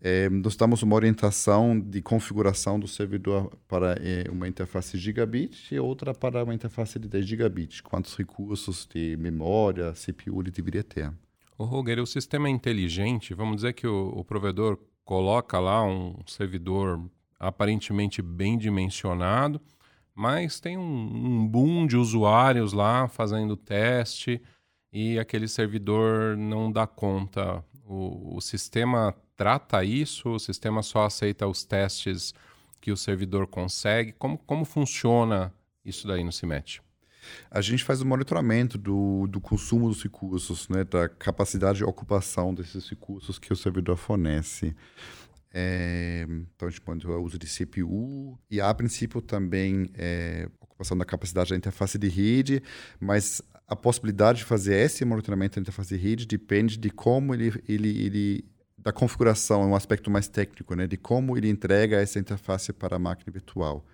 é, 0.01 0.29
nós 0.29 0.55
damos 0.55 0.83
uma 0.83 0.95
orientação 0.95 1.79
de 1.79 1.99
configuração 2.03 2.79
do 2.79 2.87
servidor 2.87 3.51
para 3.67 3.97
é, 3.99 4.29
uma 4.29 4.47
interface 4.47 4.95
gigabit 4.99 5.73
e 5.73 5.79
outra 5.79 6.13
para 6.13 6.43
uma 6.43 6.53
interface 6.53 6.99
de 6.99 7.07
10 7.07 7.25
gigabit. 7.25 7.81
Quantos 7.81 8.15
recursos 8.15 8.87
de 8.93 9.17
memória, 9.17 9.93
CPU 9.93 10.41
ele 10.41 10.51
deveria 10.51 10.83
ter. 10.83 11.11
O 11.57 11.63
Roger, 11.63 11.99
o 11.99 12.05
sistema 12.05 12.49
é 12.49 12.51
inteligente, 12.51 13.33
vamos 13.33 13.57
dizer 13.57 13.73
que 13.73 13.87
o, 13.87 14.09
o 14.09 14.25
provedor 14.25 14.77
coloca 15.05 15.57
lá 15.57 15.83
um 15.85 16.17
servidor 16.27 17.09
aparentemente 17.39 18.21
bem 18.21 18.57
dimensionado, 18.57 19.61
mas 20.13 20.59
tem 20.59 20.77
um, 20.77 20.81
um 20.81 21.47
boom 21.47 21.87
de 21.87 21.95
usuários 21.95 22.73
lá 22.73 23.07
fazendo 23.07 23.55
teste 23.55 24.41
e 24.91 25.17
aquele 25.17 25.47
servidor 25.47 26.35
não 26.35 26.69
dá 26.69 26.85
conta. 26.85 27.63
O, 27.85 28.37
o 28.37 28.41
sistema 28.41 29.15
trata 29.37 29.83
isso? 29.83 30.31
O 30.31 30.39
sistema 30.39 30.81
só 30.81 31.05
aceita 31.05 31.47
os 31.47 31.63
testes 31.63 32.33
que 32.81 32.91
o 32.91 32.97
servidor 32.97 33.47
consegue? 33.47 34.11
Como, 34.13 34.37
como 34.39 34.65
funciona 34.65 35.53
isso 35.85 36.05
daí 36.05 36.23
no 36.23 36.31
CIMET? 36.31 36.81
A 37.49 37.61
gente 37.61 37.83
faz 37.83 38.01
o 38.01 38.05
monitoramento 38.05 38.77
do, 38.77 39.27
do 39.27 39.39
consumo 39.39 39.89
dos 39.89 40.01
recursos, 40.03 40.67
né, 40.69 40.83
da 40.83 41.07
capacidade 41.07 41.79
de 41.79 41.83
ocupação 41.83 42.53
desses 42.53 42.87
recursos 42.89 43.39
que 43.39 43.51
o 43.51 43.55
servidor 43.55 43.97
fornece. 43.97 44.75
É, 45.57 46.25
então, 46.27 46.67
a 46.67 46.71
gente 46.71 46.81
monitora 46.85 47.17
o 47.17 47.23
uso 47.23 47.39
de 47.39 47.47
CPU 47.47 48.37
e, 48.51 48.59
a 48.59 48.73
princípio, 48.73 49.21
também 49.21 49.89
é, 49.93 50.49
ocupação 50.59 50.97
da 50.97 51.05
capacidade 51.05 51.51
da 51.51 51.55
interface 51.55 51.97
de 51.97 52.09
rede, 52.09 52.61
mas 52.99 53.41
a 53.65 53.75
possibilidade 53.75 54.39
de 54.39 54.43
fazer 54.43 54.75
esse 54.75 55.05
monitoramento 55.05 55.55
da 55.55 55.61
interface 55.61 55.95
de 55.95 56.01
rede 56.01 56.25
depende 56.25 56.77
de 56.77 56.89
como 56.89 57.33
ele, 57.33 57.53
ele, 57.67 58.05
ele 58.05 58.45
da 58.77 58.91
configuração, 58.91 59.63
é 59.63 59.65
um 59.65 59.75
aspecto 59.75 60.11
mais 60.11 60.27
técnico, 60.27 60.75
né, 60.75 60.85
de 60.85 60.97
como 60.97 61.37
ele 61.37 61.49
entrega 61.49 62.01
essa 62.01 62.19
interface 62.19 62.71
para 62.73 62.97
a 62.97 62.99
máquina 62.99 63.31
virtual. 63.31 63.85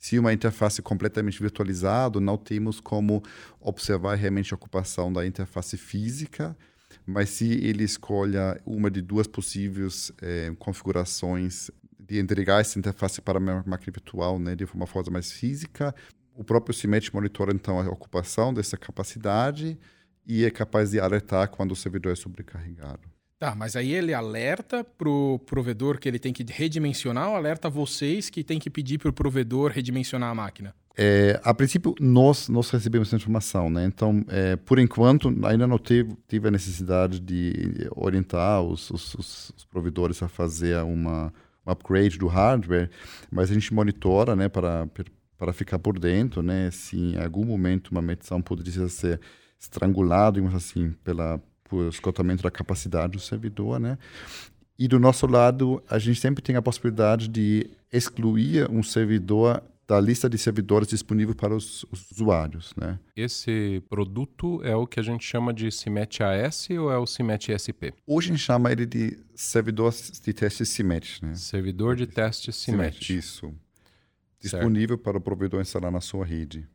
Se 0.00 0.18
uma 0.18 0.32
interface 0.32 0.80
completamente 0.80 1.38
virtualizada, 1.38 2.18
não 2.18 2.38
temos 2.38 2.80
como 2.80 3.22
observar 3.60 4.14
realmente 4.14 4.54
a 4.54 4.56
ocupação 4.56 5.12
da 5.12 5.26
interface 5.26 5.76
física, 5.76 6.56
mas 7.06 7.28
se 7.28 7.52
ele 7.62 7.84
escolha 7.84 8.58
uma 8.64 8.90
de 8.90 9.02
duas 9.02 9.26
possíveis 9.26 10.10
eh, 10.22 10.54
configurações 10.58 11.70
de 11.98 12.18
entregar 12.18 12.62
essa 12.62 12.78
interface 12.78 13.20
para 13.20 13.36
a 13.36 13.40
máquina 13.40 13.92
virtual 13.92 14.38
né, 14.38 14.56
de 14.56 14.64
uma 14.64 14.86
forma 14.86 15.12
mais 15.12 15.30
física, 15.30 15.94
o 16.34 16.42
próprio 16.42 16.74
CIMET 16.74 17.14
monitora 17.14 17.52
então 17.52 17.78
a 17.78 17.90
ocupação 17.90 18.54
dessa 18.54 18.78
capacidade 18.78 19.78
e 20.26 20.46
é 20.46 20.50
capaz 20.50 20.92
de 20.92 20.98
alertar 20.98 21.50
quando 21.50 21.72
o 21.72 21.76
servidor 21.76 22.12
é 22.12 22.16
sobrecarregado. 22.16 23.09
Tá, 23.40 23.54
mas 23.54 23.74
aí 23.74 23.94
ele 23.94 24.12
alerta 24.12 24.84
pro 24.84 25.40
provedor 25.46 25.98
que 25.98 26.06
ele 26.06 26.18
tem 26.18 26.30
que 26.30 26.44
redimensionar 26.46 27.30
ou 27.30 27.36
alerta 27.36 27.70
vocês 27.70 28.28
que 28.28 28.44
tem 28.44 28.58
que 28.58 28.68
pedir 28.68 28.98
para 28.98 29.08
o 29.08 29.12
provedor 29.14 29.70
redimensionar 29.70 30.28
a 30.28 30.34
máquina? 30.34 30.74
É, 30.94 31.40
a 31.42 31.54
princípio, 31.54 31.94
nós, 31.98 32.50
nós 32.50 32.68
recebemos 32.68 33.08
essa 33.08 33.16
informação, 33.16 33.70
né? 33.70 33.86
Então, 33.86 34.22
é, 34.28 34.56
por 34.56 34.78
enquanto, 34.78 35.34
ainda 35.46 35.66
não 35.66 35.78
tive, 35.78 36.14
tive 36.28 36.48
a 36.48 36.50
necessidade 36.50 37.18
de 37.18 37.88
orientar 37.96 38.60
os, 38.60 38.90
os, 38.90 39.14
os 39.14 39.64
provedores 39.70 40.22
a 40.22 40.28
fazer 40.28 40.76
uma, 40.82 41.32
um 41.66 41.70
upgrade 41.72 42.18
do 42.18 42.26
hardware, 42.26 42.90
mas 43.32 43.50
a 43.50 43.54
gente 43.54 43.72
monitora, 43.72 44.36
né, 44.36 44.50
para, 44.50 44.86
para 45.38 45.54
ficar 45.54 45.78
por 45.78 45.98
dentro, 45.98 46.42
né, 46.42 46.70
se 46.70 46.94
em 46.94 47.16
algum 47.16 47.46
momento 47.46 47.88
uma 47.88 48.02
medição 48.02 48.42
poderia 48.42 48.86
ser 48.90 49.18
estrangulado, 49.58 50.46
assim, 50.54 50.94
pela, 51.02 51.40
por 51.70 51.88
esgotamento 51.88 52.42
da 52.42 52.50
capacidade 52.50 53.12
do 53.12 53.20
servidor, 53.20 53.78
né? 53.78 53.96
E 54.76 54.88
do 54.88 54.98
nosso 54.98 55.26
lado, 55.26 55.82
a 55.88 55.98
gente 55.98 56.20
sempre 56.20 56.42
tem 56.42 56.56
a 56.56 56.62
possibilidade 56.62 57.28
de 57.28 57.70
excluir 57.92 58.68
um 58.68 58.82
servidor 58.82 59.62
da 59.86 60.00
lista 60.00 60.28
de 60.28 60.38
servidores 60.38 60.88
disponível 60.88 61.34
para 61.34 61.54
os, 61.54 61.84
os, 61.90 62.10
usuários, 62.12 62.72
né? 62.76 62.98
Esse 63.16 63.82
produto 63.88 64.62
é 64.64 64.74
o 64.74 64.86
que 64.86 65.00
a 65.00 65.02
gente 65.02 65.24
chama 65.24 65.52
de 65.52 65.70
CIMET 65.70 66.22
AS 66.22 66.68
ou 66.70 66.90
é 66.90 66.96
o 66.96 67.06
CIMET 67.06 67.52
SP? 67.58 67.94
Hoje 68.06 68.30
a 68.30 68.32
gente 68.32 68.44
chama 68.44 68.70
ele 68.70 68.86
de 68.86 69.18
servidor 69.34 69.92
de 69.92 70.32
teste 70.32 70.64
CIMET, 70.64 71.24
né? 71.24 71.34
Servidor 71.34 71.96
de 71.96 72.06
teste 72.06 72.52
CIMET. 72.52 73.04
CIMET 73.04 73.18
isso. 73.18 73.52
Disponível 74.40 74.96
certo. 74.96 75.04
para 75.04 75.18
o 75.18 75.20
provedor 75.20 75.60
instalar 75.60 75.90
na 75.90 76.00
sua 76.00 76.24
rede. 76.24 76.66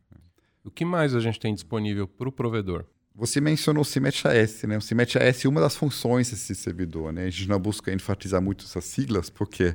O 0.64 0.70
que 0.70 0.84
mais 0.84 1.16
a 1.16 1.20
gente 1.20 1.40
tem 1.40 1.54
disponível 1.54 2.08
para 2.08 2.28
o 2.30 2.32
provedor? 2.32 2.86
Você 3.16 3.40
mencionou 3.40 3.82
o 3.82 3.86
CIMET 3.86 4.28
AS, 4.28 4.64
né? 4.64 4.78
O 4.78 4.82
CIMET 4.82 5.18
AS 5.18 5.46
é 5.46 5.48
uma 5.48 5.62
das 5.62 5.76
funções 5.76 6.30
desse 6.30 6.54
servidor, 6.54 7.14
né? 7.14 7.24
A 7.24 7.30
gente 7.30 7.48
não 7.48 7.58
busca 7.58 7.94
enfatizar 7.94 8.42
muito 8.42 8.66
essas 8.66 8.84
siglas, 8.84 9.30
porque 9.30 9.74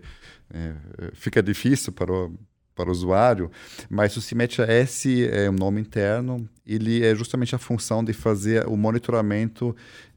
é, 0.53 0.75
fica 1.15 1.43
difícil 1.43 1.91
para 1.91 2.13
o, 2.13 2.39
para 2.75 2.91
o 2.91 2.93
usuário, 2.93 3.51
mas 3.89 4.15
o 4.17 4.21
CIMET 4.21 4.61
AS 4.61 5.07
é 5.07 5.49
um 5.49 5.55
nome 5.55 5.81
interno, 5.81 6.47
ele 6.67 7.03
é 7.03 7.15
justamente 7.15 7.55
a 7.55 7.59
função 7.59 8.05
de 8.05 8.13
fazer 8.13 8.67
o 8.69 8.77
monitoramento 8.77 9.75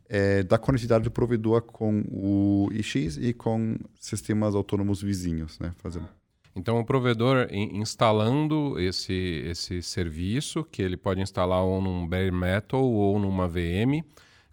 é, 0.09 0.43
da 0.43 0.57
conectividade 0.57 1.05
do 1.05 1.11
provedor 1.11 1.61
com 1.61 2.03
o 2.11 2.69
IX 2.73 3.17
e 3.21 3.33
com 3.33 3.77
sistemas 4.01 4.53
autônomos 4.53 5.01
vizinhos, 5.01 5.57
né? 5.59 5.71
Fazendo 5.77 6.09
então, 6.55 6.79
o 6.79 6.85
provedor 6.85 7.47
instalando 7.51 8.79
esse, 8.79 9.43
esse 9.45 9.81
serviço, 9.81 10.63
que 10.63 10.81
ele 10.81 10.95
pode 10.95 11.19
instalar 11.19 11.63
ou 11.63 11.81
num 11.81 12.07
bare 12.07 12.31
metal 12.31 12.83
ou 12.83 13.19
numa 13.19 13.47
VM, 13.47 14.03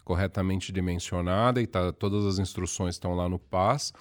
corretamente 0.03 0.71
dimensionada, 0.71 1.61
e 1.61 1.67
tá, 1.67 1.91
todas 1.91 2.25
as 2.25 2.39
instruções 2.39 2.95
estão 2.95 3.13
lá 3.13 3.29
no 3.29 3.37
PAS, 3.37 3.93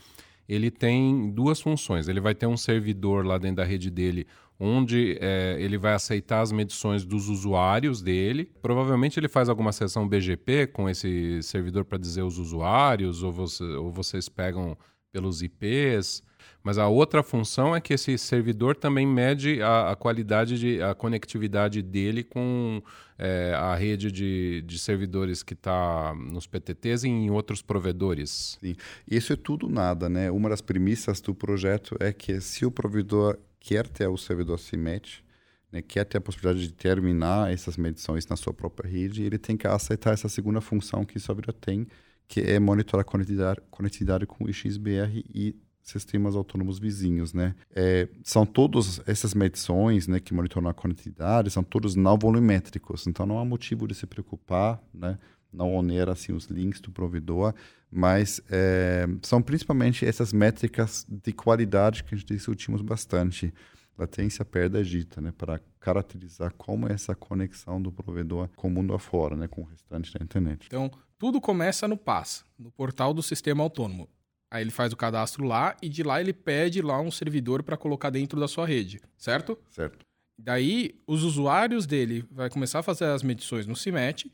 ele 0.48 0.70
tem 0.70 1.30
duas 1.30 1.60
funções. 1.60 2.08
Ele 2.08 2.20
vai 2.20 2.34
ter 2.34 2.46
um 2.46 2.56
servidor 2.56 3.24
lá 3.24 3.36
dentro 3.36 3.56
da 3.56 3.64
rede 3.64 3.90
dele, 3.90 4.26
onde 4.58 5.16
é, 5.20 5.56
ele 5.60 5.76
vai 5.76 5.92
aceitar 5.92 6.40
as 6.40 6.50
medições 6.50 7.04
dos 7.04 7.28
usuários 7.28 8.00
dele. 8.02 8.50
Provavelmente 8.62 9.20
ele 9.20 9.28
faz 9.28 9.48
alguma 9.48 9.72
sessão 9.72 10.08
BGP 10.08 10.68
com 10.68 10.88
esse 10.88 11.42
servidor 11.42 11.84
para 11.84 11.98
dizer 11.98 12.22
os 12.22 12.38
usuários, 12.38 13.22
ou, 13.22 13.30
você, 13.30 13.62
ou 13.62 13.92
vocês 13.92 14.28
pegam 14.28 14.76
pelos 15.12 15.42
IPs. 15.42 16.22
Mas 16.62 16.76
a 16.76 16.88
outra 16.88 17.22
função 17.22 17.74
é 17.74 17.80
que 17.80 17.94
esse 17.94 18.18
servidor 18.18 18.76
também 18.76 19.06
mede 19.06 19.62
a, 19.62 19.92
a 19.92 19.96
qualidade 19.96 20.58
de 20.58 20.82
a 20.82 20.94
conectividade 20.94 21.80
dele 21.80 22.22
com 22.22 22.82
é, 23.18 23.54
a 23.54 23.74
rede 23.74 24.12
de, 24.12 24.62
de 24.62 24.78
servidores 24.78 25.42
que 25.42 25.54
está 25.54 26.14
nos 26.14 26.46
PTTs 26.46 27.04
e 27.04 27.08
em 27.08 27.30
outros 27.30 27.62
provedores. 27.62 28.58
Sim, 28.60 28.76
isso 29.10 29.32
é 29.32 29.36
tudo 29.36 29.68
nada, 29.68 30.08
né? 30.08 30.30
Uma 30.30 30.50
das 30.50 30.60
premissas 30.60 31.20
do 31.20 31.34
projeto 31.34 31.96
é 31.98 32.12
que 32.12 32.40
se 32.40 32.66
o 32.66 32.70
provedor 32.70 33.38
quer 33.58 33.86
ter 33.86 34.08
o 34.08 34.18
servidor 34.18 34.58
CIMET, 34.58 35.24
né, 35.72 35.82
quer 35.82 36.04
ter 36.04 36.18
a 36.18 36.20
possibilidade 36.20 36.66
de 36.66 36.72
terminar 36.72 37.52
essas 37.52 37.76
medições 37.76 38.26
na 38.26 38.36
sua 38.36 38.52
própria 38.52 38.90
rede, 38.90 39.22
ele 39.22 39.38
tem 39.38 39.56
que 39.56 39.66
aceitar 39.66 40.12
essa 40.12 40.28
segunda 40.28 40.60
função 40.60 41.04
que 41.04 41.16
o 41.16 41.20
servidor 41.20 41.54
tem, 41.54 41.86
que 42.26 42.40
é 42.40 42.58
monitorar 42.58 43.02
a 43.02 43.04
conectividade, 43.04 43.60
conectividade 43.70 44.26
com 44.26 44.44
o 44.44 44.52
XBR 44.52 45.24
e 45.32 45.54
sistemas 45.90 46.34
autônomos 46.36 46.78
vizinhos, 46.78 47.32
né? 47.32 47.54
É, 47.74 48.08
são 48.22 48.46
todas 48.46 49.00
essas 49.06 49.34
medições, 49.34 50.06
né, 50.06 50.20
que 50.20 50.32
monitoram 50.34 50.68
a 50.68 50.74
conectividade, 50.74 51.50
são 51.50 51.62
todos 51.62 51.94
não 51.94 52.18
volumétricos, 52.18 53.06
então 53.06 53.26
não 53.26 53.38
há 53.38 53.44
motivo 53.44 53.86
de 53.86 53.94
se 53.94 54.06
preocupar, 54.06 54.80
né? 54.92 55.18
Não 55.52 55.74
onera 55.74 56.12
assim 56.12 56.32
os 56.32 56.46
links 56.46 56.80
do 56.80 56.92
provedor, 56.92 57.54
mas 57.90 58.40
é, 58.48 59.06
são 59.22 59.42
principalmente 59.42 60.06
essas 60.06 60.32
métricas 60.32 61.04
de 61.08 61.32
qualidade 61.32 62.04
que 62.04 62.14
a 62.14 62.18
gente 62.18 62.32
discutimos 62.32 62.82
bastante 62.82 63.52
latência 63.98 64.44
perda 64.44 64.82
dita, 64.82 65.20
né, 65.20 65.32
para 65.36 65.60
caracterizar 65.78 66.52
como 66.56 66.88
é 66.88 66.92
essa 66.92 67.14
conexão 67.14 67.80
do 67.80 67.92
provedor 67.92 68.48
com 68.56 68.68
o 68.68 68.70
mundo 68.70 68.94
afora, 68.94 69.36
né, 69.36 69.46
com 69.46 69.60
o 69.62 69.64
restante 69.64 70.12
da 70.12 70.24
internet. 70.24 70.66
Então, 70.66 70.90
tudo 71.18 71.40
começa 71.40 71.86
no 71.86 71.96
PAS, 71.96 72.44
no 72.58 72.70
portal 72.70 73.12
do 73.12 73.22
sistema 73.22 73.62
autônomo. 73.62 74.08
Aí 74.50 74.62
ele 74.62 74.70
faz 74.70 74.92
o 74.92 74.96
cadastro 74.96 75.44
lá 75.44 75.76
e 75.80 75.88
de 75.88 76.02
lá 76.02 76.20
ele 76.20 76.32
pede 76.32 76.82
lá 76.82 77.00
um 77.00 77.10
servidor 77.10 77.62
para 77.62 77.76
colocar 77.76 78.10
dentro 78.10 78.40
da 78.40 78.48
sua 78.48 78.66
rede, 78.66 79.00
certo? 79.16 79.56
Certo. 79.70 80.04
Daí 80.36 80.94
os 81.06 81.22
usuários 81.22 81.86
dele 81.86 82.24
vai 82.30 82.50
começar 82.50 82.80
a 82.80 82.82
fazer 82.82 83.04
as 83.04 83.22
medições 83.22 83.66
no 83.66 83.76
CIMET 83.76 84.30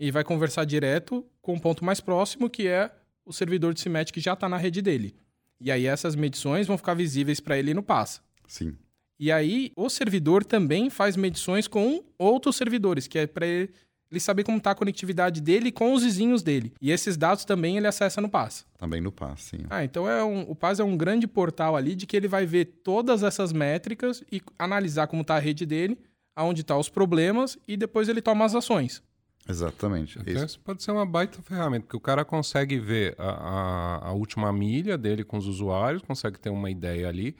e 0.00 0.10
vai 0.10 0.24
conversar 0.24 0.64
direto 0.64 1.26
com 1.42 1.54
o 1.54 1.60
ponto 1.60 1.84
mais 1.84 2.00
próximo, 2.00 2.48
que 2.48 2.66
é 2.66 2.90
o 3.26 3.32
servidor 3.32 3.74
de 3.74 3.80
CIMET 3.80 4.12
que 4.12 4.20
já 4.20 4.32
está 4.32 4.48
na 4.48 4.56
rede 4.56 4.80
dele. 4.80 5.14
E 5.60 5.70
aí 5.70 5.86
essas 5.86 6.14
medições 6.14 6.66
vão 6.66 6.78
ficar 6.78 6.94
visíveis 6.94 7.40
para 7.40 7.58
ele 7.58 7.74
no 7.74 7.82
PAS. 7.82 8.22
Sim. 8.46 8.76
E 9.18 9.32
aí 9.32 9.72
o 9.76 9.90
servidor 9.90 10.44
também 10.44 10.88
faz 10.88 11.16
medições 11.16 11.66
com 11.66 12.04
outros 12.16 12.56
servidores, 12.56 13.08
que 13.08 13.18
é 13.18 13.26
para 13.26 13.46
ele 13.46 13.70
ele 14.10 14.20
saber 14.20 14.44
como 14.44 14.58
está 14.58 14.70
a 14.70 14.74
conectividade 14.74 15.40
dele 15.40 15.70
com 15.70 15.92
os 15.92 16.02
vizinhos 16.02 16.42
dele. 16.42 16.72
E 16.80 16.90
esses 16.90 17.16
dados 17.16 17.44
também 17.44 17.76
ele 17.76 17.86
acessa 17.86 18.20
no 18.20 18.28
PAS. 18.28 18.66
Também 18.78 19.00
no 19.00 19.12
PAS, 19.12 19.42
sim. 19.42 19.58
Ah, 19.68 19.84
então 19.84 20.08
é 20.08 20.24
um, 20.24 20.42
o 20.42 20.54
PAS 20.54 20.80
é 20.80 20.84
um 20.84 20.96
grande 20.96 21.26
portal 21.26 21.76
ali 21.76 21.94
de 21.94 22.06
que 22.06 22.16
ele 22.16 22.28
vai 22.28 22.46
ver 22.46 22.64
todas 22.82 23.22
essas 23.22 23.52
métricas 23.52 24.22
e 24.32 24.40
analisar 24.58 25.06
como 25.06 25.22
está 25.22 25.36
a 25.36 25.40
rede 25.40 25.66
dele, 25.66 25.98
aonde 26.34 26.62
estão 26.62 26.76
tá 26.76 26.80
os 26.80 26.88
problemas 26.88 27.58
e 27.66 27.76
depois 27.76 28.08
ele 28.08 28.22
toma 28.22 28.44
as 28.44 28.54
ações. 28.54 29.02
Exatamente. 29.48 30.18
Então, 30.18 30.44
isso 30.44 30.60
pode 30.60 30.82
ser 30.82 30.90
uma 30.90 31.06
baita 31.06 31.40
ferramenta, 31.40 31.86
porque 31.86 31.96
o 31.96 32.00
cara 32.00 32.24
consegue 32.24 32.78
ver 32.78 33.14
a, 33.18 33.30
a, 33.30 34.08
a 34.08 34.12
última 34.12 34.52
milha 34.52 34.98
dele 34.98 35.24
com 35.24 35.38
os 35.38 35.46
usuários, 35.46 36.02
consegue 36.02 36.38
ter 36.38 36.50
uma 36.50 36.70
ideia 36.70 37.08
ali 37.08 37.34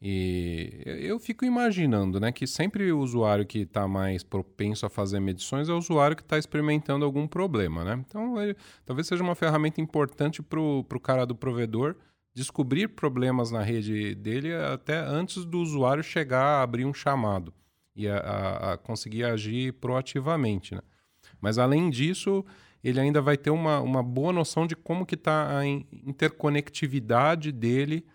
e 0.00 0.82
eu 0.84 1.18
fico 1.18 1.44
imaginando, 1.44 2.20
né, 2.20 2.30
que 2.30 2.46
sempre 2.46 2.92
o 2.92 3.00
usuário 3.00 3.44
que 3.44 3.60
está 3.60 3.88
mais 3.88 4.22
propenso 4.22 4.86
a 4.86 4.90
fazer 4.90 5.18
medições 5.18 5.68
é 5.68 5.72
o 5.72 5.78
usuário 5.78 6.16
que 6.16 6.22
está 6.22 6.38
experimentando 6.38 7.04
algum 7.04 7.26
problema, 7.26 7.84
né? 7.84 8.04
Então, 8.06 8.40
ele, 8.40 8.56
talvez 8.86 9.08
seja 9.08 9.24
uma 9.24 9.34
ferramenta 9.34 9.80
importante 9.80 10.40
para 10.40 10.60
o 10.60 11.00
cara 11.02 11.26
do 11.26 11.34
provedor 11.34 11.96
descobrir 12.32 12.88
problemas 12.88 13.50
na 13.50 13.62
rede 13.62 14.14
dele 14.14 14.54
até 14.54 14.98
antes 15.00 15.44
do 15.44 15.58
usuário 15.58 16.04
chegar 16.04 16.44
a 16.44 16.62
abrir 16.62 16.84
um 16.84 16.94
chamado 16.94 17.52
e 17.96 18.06
a, 18.06 18.18
a, 18.18 18.72
a 18.74 18.78
conseguir 18.78 19.24
agir 19.24 19.72
proativamente, 19.74 20.76
né? 20.76 20.80
Mas 21.40 21.58
além 21.58 21.90
disso, 21.90 22.44
ele 22.82 23.00
ainda 23.00 23.20
vai 23.20 23.36
ter 23.36 23.50
uma, 23.50 23.80
uma 23.80 24.02
boa 24.02 24.32
noção 24.32 24.64
de 24.64 24.76
como 24.76 25.04
que 25.04 25.16
está 25.16 25.58
a 25.58 25.66
interconectividade 25.66 27.50
dele 27.50 28.06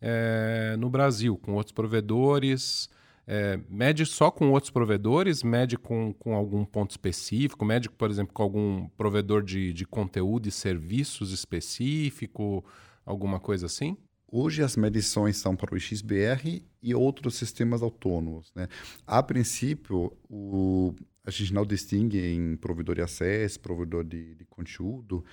é, 0.00 0.76
no 0.78 0.88
Brasil, 0.88 1.36
com 1.36 1.54
outros 1.54 1.72
provedores. 1.72 2.88
É, 3.26 3.60
mede 3.68 4.04
só 4.06 4.30
com 4.30 4.50
outros 4.50 4.70
provedores, 4.70 5.42
mede 5.44 5.76
com, 5.78 6.12
com 6.14 6.34
algum 6.34 6.64
ponto 6.64 6.90
específico, 6.90 7.64
mede, 7.64 7.88
por 7.88 8.10
exemplo, 8.10 8.34
com 8.34 8.42
algum 8.42 8.88
provedor 8.96 9.42
de, 9.42 9.72
de 9.72 9.86
conteúdo 9.86 10.48
e 10.48 10.50
serviços 10.50 11.30
específico, 11.30 12.64
alguma 13.06 13.38
coisa 13.38 13.66
assim? 13.66 13.96
Hoje 14.26 14.62
as 14.62 14.76
medições 14.76 15.36
são 15.36 15.54
para 15.54 15.74
o 15.74 15.78
XBR 15.78 16.64
e 16.82 16.94
outros 16.94 17.34
sistemas 17.34 17.82
autônomos. 17.82 18.52
Né? 18.54 18.68
A 19.06 19.22
princípio, 19.22 20.12
o, 20.28 20.94
a 21.24 21.30
gente 21.30 21.52
não 21.52 21.66
distingue 21.66 22.20
em 22.20 22.56
provedor 22.56 22.94
de 22.96 23.02
acesso, 23.02 23.60
provedor 23.60 24.04
de, 24.04 24.34
de 24.34 24.44
conteúdo. 24.44 25.24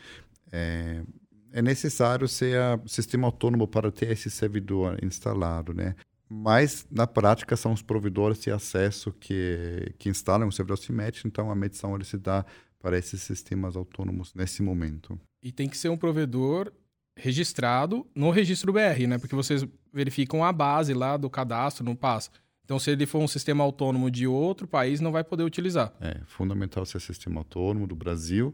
É, 0.52 1.04
é 1.52 1.62
necessário 1.62 2.28
ser 2.28 2.60
um 2.84 2.88
sistema 2.88 3.28
autônomo 3.28 3.68
para 3.68 3.92
ter 3.92 4.12
esse 4.12 4.30
servidor 4.30 4.98
instalado, 5.04 5.74
né? 5.74 5.96
Mas, 6.30 6.86
na 6.92 7.08
prática, 7.08 7.56
são 7.56 7.72
os 7.72 7.82
provedores 7.82 8.40
de 8.40 8.52
acesso 8.52 9.14
que, 9.14 9.94
que 9.98 10.10
instalam 10.10 10.48
o 10.48 10.52
servidor 10.52 10.78
CIMET, 10.78 11.26
então 11.26 11.50
a 11.50 11.56
medição 11.56 11.96
ele 11.96 12.04
se 12.04 12.18
dá 12.18 12.46
para 12.80 12.98
esses 12.98 13.22
sistemas 13.22 13.76
autônomos 13.76 14.34
nesse 14.36 14.62
momento. 14.62 15.20
E 15.42 15.52
tem 15.52 15.70
que 15.70 15.78
ser 15.78 15.90
um 15.90 15.98
provedor 15.98 16.72
registrado 17.16 18.06
no 18.14 18.30
registro 18.30 18.74
BR, 18.74 19.08
né? 19.08 19.18
Porque 19.18 19.36
vocês 19.36 19.66
verificam 19.92 20.44
a 20.44 20.52
base 20.52 20.94
lá 20.94 21.18
do 21.18 21.30
cadastro 21.30 21.84
no 21.84 21.96
PAS. 21.96 22.30
Então, 22.64 22.78
se 22.78 22.92
ele 22.92 23.06
for 23.06 23.20
um 23.20 23.28
sistema 23.28 23.64
autônomo 23.64 24.12
de 24.12 24.28
outro 24.28 24.68
país, 24.68 25.00
não 25.00 25.12
vai 25.12 25.24
poder 25.24 25.44
utilizar. 25.44 25.94
É 26.02 26.20
fundamental 26.26 26.86
ser 26.86 27.00
sistema 27.00 27.40
autônomo 27.40 27.88
do 27.88 27.96
Brasil 27.96 28.54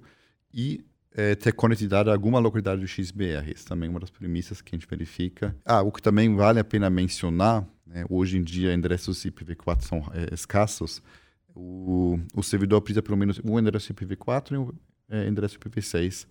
e 0.53 0.85
é, 1.15 1.35
ter 1.35 1.53
conectividade 1.53 2.09
a 2.09 2.13
alguma 2.13 2.39
localidade 2.39 2.81
do 2.81 2.87
XBR. 2.87 3.51
Isso 3.53 3.65
também 3.65 3.87
é 3.87 3.89
uma 3.89 3.99
das 3.99 4.09
premissas 4.09 4.61
que 4.61 4.75
a 4.75 4.77
gente 4.77 4.87
verifica. 4.87 5.55
Ah, 5.63 5.81
o 5.81 5.91
que 5.91 6.01
também 6.01 6.35
vale 6.35 6.59
a 6.59 6.63
pena 6.63 6.89
mencionar, 6.89 7.65
né, 7.85 8.05
hoje 8.09 8.37
em 8.37 8.43
dia 8.43 8.73
endereços 8.73 9.23
IPv4 9.23 9.81
são 9.81 9.99
é, 10.13 10.33
escassos, 10.33 11.01
o, 11.55 12.19
o, 12.33 12.41
servidor 12.41 12.81
precisa 12.81 13.03
pelo 13.03 13.15
menos 13.15 13.39
um 13.45 13.59
endereço 13.59 13.93
IPv4 13.93 14.53
e 14.53 14.57
um 14.57 14.71
é, 15.07 15.27
endereço 15.27 15.59
IPv6 15.59 16.25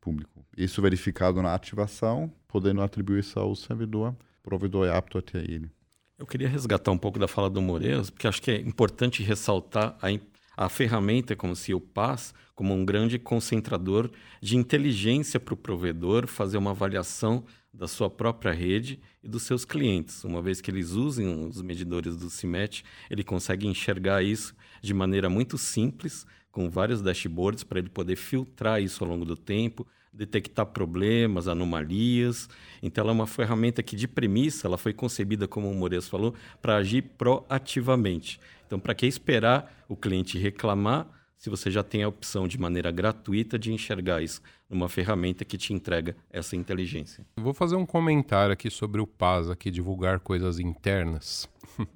público. 0.00 0.44
Isso 0.56 0.80
verificado 0.80 1.42
na 1.42 1.54
ativação, 1.54 2.32
podendo 2.46 2.80
atribuir 2.80 3.20
isso 3.20 3.38
ao 3.38 3.54
servidor, 3.56 4.14
o 4.40 4.42
provedor 4.42 4.86
é 4.86 4.96
apto 4.96 5.18
a 5.18 5.22
ter 5.22 5.48
ele. 5.50 5.70
Eu 6.18 6.26
queria 6.26 6.48
resgatar 6.48 6.90
um 6.90 6.98
pouco 6.98 7.18
da 7.18 7.26
fala 7.26 7.48
do 7.48 7.62
Moreiras, 7.62 8.10
porque 8.10 8.28
acho 8.28 8.42
que 8.42 8.50
é 8.50 8.60
importante 8.60 9.22
ressaltar 9.22 9.96
a 10.02 10.12
a 10.60 10.68
ferramenta 10.68 11.34
como 11.34 11.56
se 11.56 11.72
o 11.72 11.80
PAS 11.80 12.34
como 12.54 12.74
um 12.74 12.84
grande 12.84 13.18
concentrador 13.18 14.10
de 14.42 14.58
inteligência 14.58 15.40
para 15.40 15.54
o 15.54 15.56
provedor 15.56 16.26
fazer 16.26 16.58
uma 16.58 16.72
avaliação 16.72 17.46
da 17.72 17.88
sua 17.88 18.10
própria 18.10 18.52
rede 18.52 19.00
e 19.24 19.28
dos 19.28 19.44
seus 19.44 19.64
clientes. 19.64 20.22
Uma 20.22 20.42
vez 20.42 20.60
que 20.60 20.70
eles 20.70 20.90
usem 20.90 21.46
os 21.46 21.62
medidores 21.62 22.14
do 22.14 22.28
CIMET, 22.28 22.84
ele 23.08 23.24
consegue 23.24 23.66
enxergar 23.66 24.22
isso 24.22 24.54
de 24.82 24.92
maneira 24.92 25.30
muito 25.30 25.56
simples, 25.56 26.26
com 26.52 26.68
vários 26.68 27.00
dashboards 27.00 27.64
para 27.64 27.78
ele 27.78 27.88
poder 27.88 28.16
filtrar 28.16 28.82
isso 28.82 29.02
ao 29.02 29.08
longo 29.08 29.24
do 29.24 29.36
tempo, 29.36 29.86
detectar 30.12 30.66
problemas, 30.66 31.48
anomalias. 31.48 32.50
Então, 32.82 33.00
ela 33.02 33.12
é 33.12 33.14
uma 33.14 33.26
ferramenta 33.26 33.82
que, 33.82 33.96
de 33.96 34.06
premissa, 34.06 34.66
ela 34.66 34.76
foi 34.76 34.92
concebida, 34.92 35.48
como 35.48 35.70
o 35.70 35.74
Moreira 35.74 36.04
falou, 36.04 36.34
para 36.60 36.76
agir 36.76 37.02
proativamente. 37.16 38.38
Então, 38.70 38.78
para 38.78 38.94
que 38.94 39.04
esperar 39.04 39.84
o 39.88 39.96
cliente 39.96 40.38
reclamar 40.38 41.08
se 41.36 41.50
você 41.50 41.72
já 41.72 41.82
tem 41.82 42.04
a 42.04 42.08
opção 42.08 42.46
de 42.46 42.56
maneira 42.56 42.92
gratuita 42.92 43.58
de 43.58 43.72
enxergar 43.72 44.22
isso 44.22 44.40
numa 44.68 44.88
ferramenta 44.88 45.44
que 45.44 45.58
te 45.58 45.72
entrega 45.72 46.14
essa 46.30 46.54
inteligência? 46.54 47.26
vou 47.36 47.52
fazer 47.52 47.74
um 47.74 47.84
comentário 47.84 48.52
aqui 48.52 48.70
sobre 48.70 49.00
o 49.00 49.08
PAS, 49.08 49.50
aqui 49.50 49.72
divulgar 49.72 50.20
coisas 50.20 50.60
internas. 50.60 51.48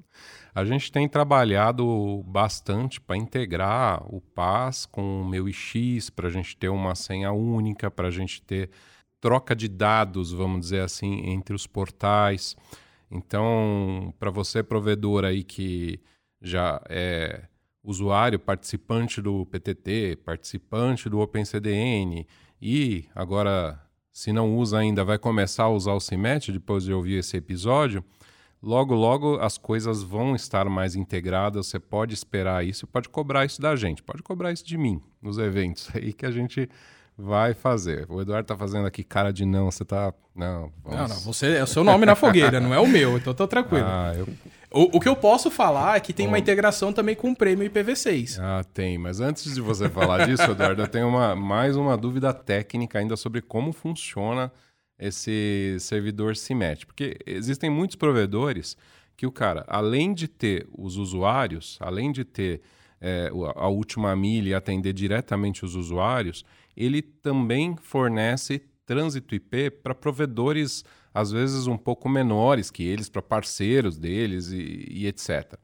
a 0.53 0.65
gente 0.65 0.91
tem 0.91 1.09
trabalhado 1.09 2.25
bastante 2.27 3.01
para 3.01 3.17
integrar 3.17 4.03
o 4.13 4.21
PAS 4.21 4.85
com 4.85 5.23
o 5.23 5.25
meu 5.25 5.49
IX, 5.49 6.11
para 6.11 6.27
a 6.27 6.31
gente 6.33 6.57
ter 6.57 6.71
uma 6.71 6.97
senha 6.97 7.31
única, 7.31 7.89
para 7.89 8.09
a 8.09 8.11
gente 8.11 8.43
ter 8.43 8.69
troca 9.21 9.55
de 9.55 9.69
dados, 9.69 10.33
vamos 10.33 10.59
dizer 10.59 10.81
assim, 10.81 11.31
entre 11.31 11.55
os 11.55 11.69
portais. 11.69 12.57
Então, 13.09 14.13
para 14.19 14.33
você 14.33 14.61
provedor 14.61 15.25
aí 15.25 15.45
que 15.45 16.01
já 16.45 16.81
é 16.89 17.43
usuário, 17.83 18.39
participante 18.39 19.21
do 19.21 19.45
PTT, 19.47 20.19
participante 20.25 21.09
do 21.09 21.19
OpenCDN 21.21 22.27
e 22.61 23.05
agora, 23.15 23.79
se 24.13 24.33
não 24.33 24.57
usa 24.57 24.79
ainda, 24.79 25.05
vai 25.05 25.19
começar 25.19 25.65
a 25.65 25.69
usar 25.69 25.93
o 25.93 26.01
CIMET 26.01 26.53
depois 26.53 26.85
de 26.85 26.93
ouvir 26.93 27.19
esse 27.19 27.37
episódio, 27.37 28.03
logo, 28.63 28.95
logo 28.95 29.39
as 29.39 29.59
coisas 29.59 30.03
vão 30.03 30.35
estar 30.35 30.69
mais 30.69 30.97
integradas. 30.97 31.67
Você 31.67 31.79
pode 31.79 32.15
esperar 32.15 32.65
isso, 32.65 32.87
pode 32.87 33.09
cobrar 33.09 33.45
isso 33.45 33.61
da 33.61 33.77
gente, 33.77 34.03
pode 34.03 34.23
cobrar 34.23 34.53
isso 34.53 34.65
de 34.65 34.79
mim 34.79 35.03
nos 35.21 35.37
eventos 35.37 35.91
aí 35.95 36.13
que 36.13 36.25
a 36.25 36.31
gente 36.31 36.69
vai 37.17 37.55
fazer. 37.55 38.07
O 38.09 38.21
Eduardo 38.21 38.47
tá 38.47 38.57
fazendo 38.57 38.87
aqui 38.87 39.05
cara 39.05 39.33
de 39.33 39.45
não, 39.45 39.71
você 39.71 39.85
tá. 39.85 40.13
Não, 40.35 40.73
vamos... 40.83 40.99
não, 40.99 41.09
não, 41.09 41.21
você 41.21 41.57
é 41.57 41.63
o 41.63 41.67
seu 41.67 41.85
nome 41.85 42.05
na 42.07 42.17
fogueira, 42.17 42.61
não 42.61 42.75
é 42.75 42.81
o 42.81 42.87
meu, 42.87 43.17
então 43.19 43.33
tô 43.35 43.47
tranquilo. 43.47 43.87
Ah, 43.87 44.13
eu... 44.17 44.27
o, 44.75 44.97
o, 44.97 45.01
que 45.01 45.09
eu 45.09 45.15
posso 45.15 45.51
falar 45.51 45.97
é 45.97 46.01
que 46.01 46.13
tem 46.13 46.27
Bom... 46.27 46.33
uma 46.33 46.39
integração 46.39 46.93
também 46.93 47.15
com 47.15 47.31
o 47.31 47.37
prêmio 47.37 47.69
IPv6. 47.71 48.39
Ah, 48.41 48.65
tem, 48.65 48.99
mas 48.99 49.21
antes 49.21 49.55
de 49.55 49.61
você 49.61 49.89
falar 49.89 50.27
disso, 50.27 50.43
Eduardo, 50.51 50.83
eu 50.83 50.89
tenho 50.89 51.09
uma, 51.09 51.37
mais 51.37 51.77
uma 51.77 51.97
dúvida 51.97 52.35
técnica 52.35 52.99
ainda 52.99 53.17
sobre 53.17 53.41
como 53.41 53.73
funciona 53.73 54.53
esse 54.99 55.77
servidor 55.79 56.37
CIMET. 56.37 56.87
Porque 56.87 57.17
existem 57.25 57.71
muitos 57.71 57.97
provedores 57.97 58.77
que 59.17 59.27
o 59.27 59.33
cara, 59.33 59.65
além 59.69 60.13
de 60.13 60.27
ter 60.27 60.67
os 60.77 60.97
usuários, 60.97 61.79
além 61.81 62.11
de 62.11 62.25
ter 62.25 62.61
é, 63.01 63.31
a 63.57 63.69
última 63.69 64.15
milha 64.17 64.51
e 64.51 64.55
atender 64.55 64.93
diretamente 64.93 65.65
os 65.65 65.77
usuários, 65.77 66.45
ele 66.77 67.01
também 67.01 67.77
fornece 67.81 68.63
trânsito 68.85 69.35
IP 69.35 69.71
para 69.71 69.95
provedores, 69.95 70.85
às 71.15 71.31
vezes 71.31 71.69
um 71.69 71.77
pouco 71.77 72.09
menores 72.09 72.73
que 72.73 72.83
eles, 72.83 73.09
para 73.09 73.23
parceiros 73.23 73.97
deles 73.97 74.51
e, 74.51 74.85
e 74.91 75.07
etc. 75.07 75.55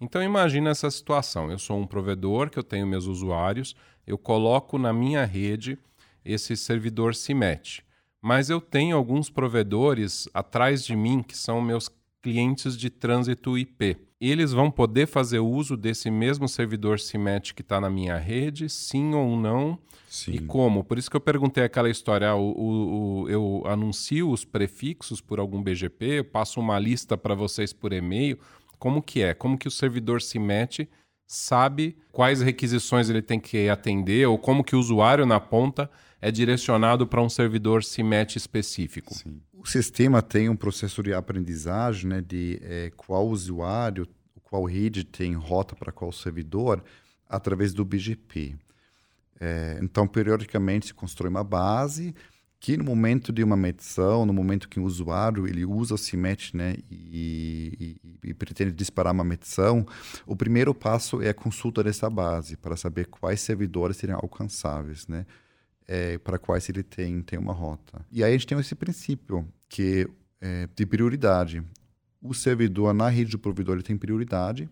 Então 0.00 0.22
imagina 0.22 0.70
essa 0.70 0.90
situação. 0.90 1.50
Eu 1.50 1.58
sou 1.58 1.78
um 1.78 1.86
provedor 1.86 2.50
que 2.50 2.58
eu 2.58 2.64
tenho 2.64 2.86
meus 2.86 3.06
usuários, 3.06 3.76
eu 4.04 4.18
coloco 4.18 4.76
na 4.76 4.92
minha 4.92 5.24
rede 5.24 5.78
esse 6.24 6.56
servidor 6.56 7.14
CIMET. 7.14 7.84
Mas 8.20 8.50
eu 8.50 8.60
tenho 8.60 8.96
alguns 8.96 9.30
provedores 9.30 10.28
atrás 10.34 10.84
de 10.84 10.96
mim 10.96 11.22
que 11.22 11.36
são 11.36 11.62
meus 11.62 11.88
clientes 12.20 12.76
de 12.76 12.90
trânsito 12.90 13.56
IP. 13.56 14.07
Eles 14.20 14.52
vão 14.52 14.70
poder 14.70 15.06
fazer 15.06 15.38
uso 15.38 15.76
desse 15.76 16.10
mesmo 16.10 16.48
servidor 16.48 16.98
CIMET 16.98 17.54
que 17.54 17.62
está 17.62 17.80
na 17.80 17.88
minha 17.88 18.16
rede, 18.16 18.68
sim 18.68 19.14
ou 19.14 19.36
não? 19.36 19.78
Sim. 20.08 20.32
E 20.32 20.38
como? 20.40 20.82
Por 20.82 20.98
isso 20.98 21.08
que 21.08 21.16
eu 21.16 21.20
perguntei 21.20 21.62
aquela 21.62 21.88
história: 21.88 22.34
o, 22.34 22.50
o, 22.50 23.22
o, 23.22 23.28
eu 23.28 23.62
anuncio 23.66 24.30
os 24.30 24.44
prefixos 24.44 25.20
por 25.20 25.38
algum 25.38 25.62
BGP, 25.62 26.18
eu 26.18 26.24
passo 26.24 26.58
uma 26.58 26.78
lista 26.78 27.16
para 27.16 27.34
vocês 27.34 27.72
por 27.72 27.92
e-mail. 27.92 28.38
Como 28.78 29.02
que 29.02 29.22
é? 29.22 29.34
Como 29.34 29.56
que 29.56 29.68
o 29.68 29.70
servidor 29.70 30.20
CIMET 30.20 30.88
sabe 31.26 31.96
quais 32.10 32.40
requisições 32.40 33.10
ele 33.10 33.20
tem 33.20 33.38
que 33.38 33.68
atender 33.68 34.26
ou 34.26 34.38
como 34.38 34.64
que 34.64 34.74
o 34.74 34.80
usuário 34.80 35.26
na 35.26 35.38
ponta 35.38 35.90
é 36.20 36.30
direcionado 36.30 37.06
para 37.06 37.22
um 37.22 37.28
servidor 37.28 37.84
CIMET 37.84 38.36
específico? 38.36 39.14
Sim. 39.14 39.40
O 39.52 39.66
sistema 39.66 40.22
tem 40.22 40.48
um 40.48 40.56
processo 40.56 41.02
de 41.02 41.12
aprendizagem 41.12 42.08
né, 42.08 42.20
de 42.20 42.60
é, 42.62 42.90
qual 42.96 43.28
usuário, 43.28 44.06
qual 44.42 44.64
rede 44.64 45.04
tem 45.04 45.34
rota 45.34 45.74
para 45.74 45.92
qual 45.92 46.10
servidor, 46.12 46.82
através 47.28 47.72
do 47.74 47.84
BGP. 47.84 48.56
É, 49.40 49.78
então, 49.82 50.06
periodicamente 50.06 50.86
se 50.86 50.94
constrói 50.94 51.30
uma 51.30 51.44
base 51.44 52.14
que 52.60 52.76
no 52.76 52.82
momento 52.82 53.32
de 53.32 53.44
uma 53.44 53.56
medição, 53.56 54.26
no 54.26 54.32
momento 54.32 54.68
que 54.68 54.80
o 54.80 54.84
usuário 54.84 55.46
ele 55.46 55.64
usa 55.64 55.94
o 55.94 55.98
CIMET 55.98 56.56
né, 56.56 56.74
e, 56.90 57.98
e, 58.02 58.30
e, 58.30 58.34
pretende 58.34 58.72
disparar 58.72 59.12
uma 59.12 59.22
medição, 59.22 59.86
o 60.26 60.34
primeiro 60.34 60.74
passo 60.74 61.22
é 61.22 61.28
a 61.28 61.34
consulta 61.34 61.84
dessa 61.84 62.10
base 62.10 62.56
para 62.56 62.76
saber 62.76 63.06
quais 63.06 63.40
servidores 63.40 63.96
seriam 63.96 64.18
alcançáveis. 64.20 65.06
Né? 65.06 65.24
É, 65.88 66.18
para 66.18 66.38
quais 66.38 66.68
ele 66.68 66.82
tem, 66.82 67.22
tem 67.22 67.38
uma 67.38 67.54
rota. 67.54 68.04
E 68.12 68.22
aí 68.22 68.30
a 68.30 68.32
gente 68.32 68.46
tem 68.46 68.58
esse 68.60 68.74
princípio 68.74 69.48
que 69.68 70.06
é, 70.40 70.68
de 70.76 70.84
prioridade. 70.84 71.62
O 72.20 72.34
servidor 72.34 72.92
na 72.92 73.08
rede 73.08 73.30
do 73.30 73.38
provedor 73.38 73.76
ele 73.76 73.82
tem 73.82 73.96
prioridade. 73.96 74.68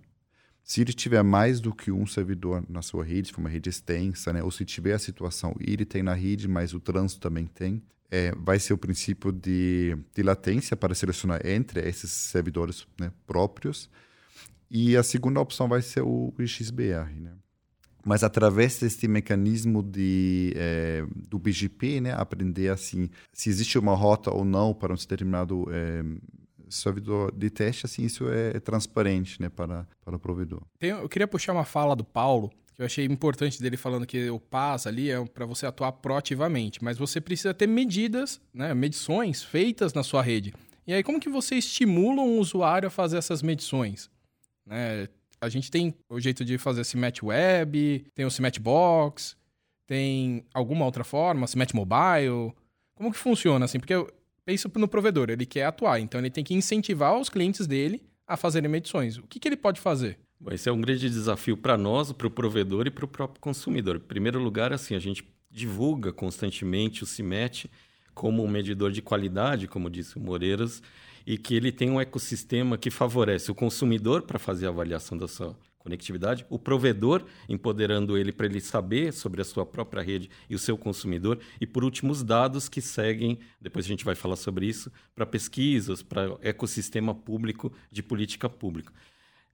Se 0.62 0.80
ele 0.80 0.92
tiver 0.92 1.22
mais 1.22 1.60
do 1.60 1.74
que 1.74 1.90
um 1.90 2.06
servidor 2.06 2.62
na 2.68 2.82
sua 2.82 3.04
rede, 3.04 3.28
se 3.28 3.34
for 3.34 3.40
uma 3.40 3.48
rede 3.48 3.70
extensa, 3.70 4.32
né, 4.32 4.42
ou 4.42 4.50
se 4.50 4.64
tiver 4.64 4.92
a 4.92 4.98
situação, 4.98 5.54
ele 5.60 5.84
tem 5.84 6.02
na 6.02 6.12
rede, 6.12 6.46
mas 6.48 6.74
o 6.74 6.80
trânsito 6.80 7.20
também 7.20 7.46
tem, 7.46 7.82
é, 8.10 8.32
vai 8.32 8.58
ser 8.58 8.72
o 8.72 8.78
princípio 8.78 9.32
de, 9.32 9.96
de 10.14 10.22
latência 10.22 10.76
para 10.76 10.94
selecionar 10.94 11.40
entre 11.46 11.80
esses 11.88 12.10
servidores 12.10 12.86
né, 13.00 13.12
próprios. 13.26 13.88
E 14.68 14.96
a 14.96 15.02
segunda 15.04 15.40
opção 15.40 15.68
vai 15.68 15.80
ser 15.80 16.02
o 16.02 16.34
XBR. 16.44 17.20
Né? 17.20 17.32
Mas 18.06 18.22
através 18.22 18.78
desse 18.78 19.08
mecanismo 19.08 19.82
de, 19.82 20.52
é, 20.54 21.04
do 21.28 21.40
BGP, 21.40 22.00
né, 22.00 22.12
aprender 22.12 22.68
assim 22.68 23.10
se 23.32 23.50
existe 23.50 23.76
uma 23.76 23.96
rota 23.96 24.32
ou 24.32 24.44
não 24.44 24.72
para 24.72 24.92
um 24.92 24.96
determinado 24.96 25.66
é, 25.72 26.04
servidor 26.70 27.34
de 27.34 27.50
teste, 27.50 27.84
assim 27.84 28.04
isso 28.04 28.30
é 28.30 28.60
transparente, 28.60 29.42
né, 29.42 29.48
para 29.48 29.84
para 30.04 30.14
o 30.14 30.20
provedor. 30.20 30.62
Tem, 30.78 30.90
eu 30.90 31.08
queria 31.08 31.26
puxar 31.26 31.52
uma 31.52 31.64
fala 31.64 31.96
do 31.96 32.04
Paulo 32.04 32.52
que 32.76 32.82
eu 32.82 32.86
achei 32.86 33.04
importante 33.06 33.60
dele 33.60 33.76
falando 33.76 34.06
que 34.06 34.30
o 34.30 34.38
PAS 34.38 34.86
ali 34.86 35.10
é 35.10 35.24
para 35.24 35.44
você 35.44 35.66
atuar 35.66 35.90
proativamente, 35.92 36.84
mas 36.84 36.96
você 36.96 37.20
precisa 37.20 37.52
ter 37.52 37.66
medidas, 37.66 38.40
né, 38.54 38.72
medições 38.72 39.42
feitas 39.42 39.92
na 39.92 40.04
sua 40.04 40.22
rede. 40.22 40.54
E 40.86 40.94
aí 40.94 41.02
como 41.02 41.18
que 41.18 41.28
você 41.28 41.56
estimula 41.56 42.22
um 42.22 42.38
usuário 42.38 42.86
a 42.86 42.90
fazer 42.90 43.16
essas 43.16 43.42
medições? 43.42 44.08
Né? 44.64 45.08
A 45.40 45.48
gente 45.48 45.70
tem 45.70 45.94
o 46.08 46.20
jeito 46.20 46.44
de 46.44 46.58
fazer 46.58 46.84
Cmet 46.84 47.24
Web, 47.24 48.06
tem 48.14 48.24
o 48.24 48.30
Cmet 48.30 48.60
Box, 48.60 49.36
tem 49.86 50.44
alguma 50.52 50.84
outra 50.84 51.04
forma, 51.04 51.46
Cmet 51.46 51.74
Mobile. 51.74 52.52
Como 52.94 53.12
que 53.12 53.18
funciona 53.18 53.64
assim? 53.64 53.78
Porque 53.78 53.94
eu 53.94 54.10
penso 54.44 54.70
no 54.76 54.88
provedor, 54.88 55.30
ele 55.30 55.46
quer 55.46 55.64
atuar, 55.64 56.00
então 56.00 56.20
ele 56.20 56.30
tem 56.30 56.44
que 56.44 56.54
incentivar 56.54 57.18
os 57.18 57.28
clientes 57.28 57.66
dele 57.66 58.02
a 58.26 58.36
fazerem 58.36 58.70
medições. 58.70 59.18
O 59.18 59.22
que, 59.22 59.38
que 59.38 59.48
ele 59.48 59.56
pode 59.56 59.80
fazer? 59.80 60.18
Bom, 60.38 60.52
esse 60.52 60.68
é 60.68 60.72
um 60.72 60.80
grande 60.80 61.08
desafio 61.08 61.56
para 61.56 61.78
nós, 61.78 62.12
para 62.12 62.26
o 62.26 62.30
provedor 62.30 62.86
e 62.86 62.90
para 62.90 63.04
o 63.04 63.08
próprio 63.08 63.40
consumidor. 63.40 63.96
Em 63.96 64.00
primeiro 64.00 64.38
lugar, 64.38 64.72
assim, 64.72 64.94
a 64.94 64.98
gente 64.98 65.24
divulga 65.50 66.12
constantemente 66.12 67.02
o 67.02 67.06
CIMET 67.06 67.70
como 68.14 68.42
um 68.42 68.48
medidor 68.48 68.90
de 68.90 69.02
qualidade, 69.02 69.68
como 69.68 69.90
disse 69.90 70.16
o 70.16 70.20
Moreiras, 70.20 70.82
e 71.26 71.36
que 71.36 71.54
ele 71.54 71.72
tem 71.72 71.90
um 71.90 72.00
ecossistema 72.00 72.78
que 72.78 72.90
favorece 72.90 73.50
o 73.50 73.54
consumidor 73.54 74.22
para 74.22 74.38
fazer 74.38 74.66
a 74.66 74.70
avaliação 74.70 75.18
da 75.18 75.26
sua 75.26 75.56
conectividade, 75.86 76.44
o 76.50 76.58
provedor 76.58 77.24
empoderando 77.48 78.18
ele 78.18 78.32
para 78.32 78.46
ele 78.46 78.60
saber 78.60 79.12
sobre 79.12 79.40
a 79.40 79.44
sua 79.44 79.64
própria 79.64 80.02
rede 80.02 80.28
e 80.50 80.54
o 80.54 80.58
seu 80.58 80.76
consumidor, 80.76 81.38
e 81.60 81.66
por 81.66 81.84
último 81.84 82.10
os 82.10 82.24
dados 82.24 82.68
que 82.68 82.80
seguem, 82.80 83.38
depois 83.60 83.84
a 83.84 83.88
gente 83.88 84.04
vai 84.04 84.16
falar 84.16 84.34
sobre 84.34 84.66
isso, 84.66 84.90
para 85.14 85.24
pesquisas, 85.24 86.02
para 86.02 86.36
ecossistema 86.42 87.14
público 87.14 87.72
de 87.90 88.02
política 88.02 88.48
pública. 88.48 88.92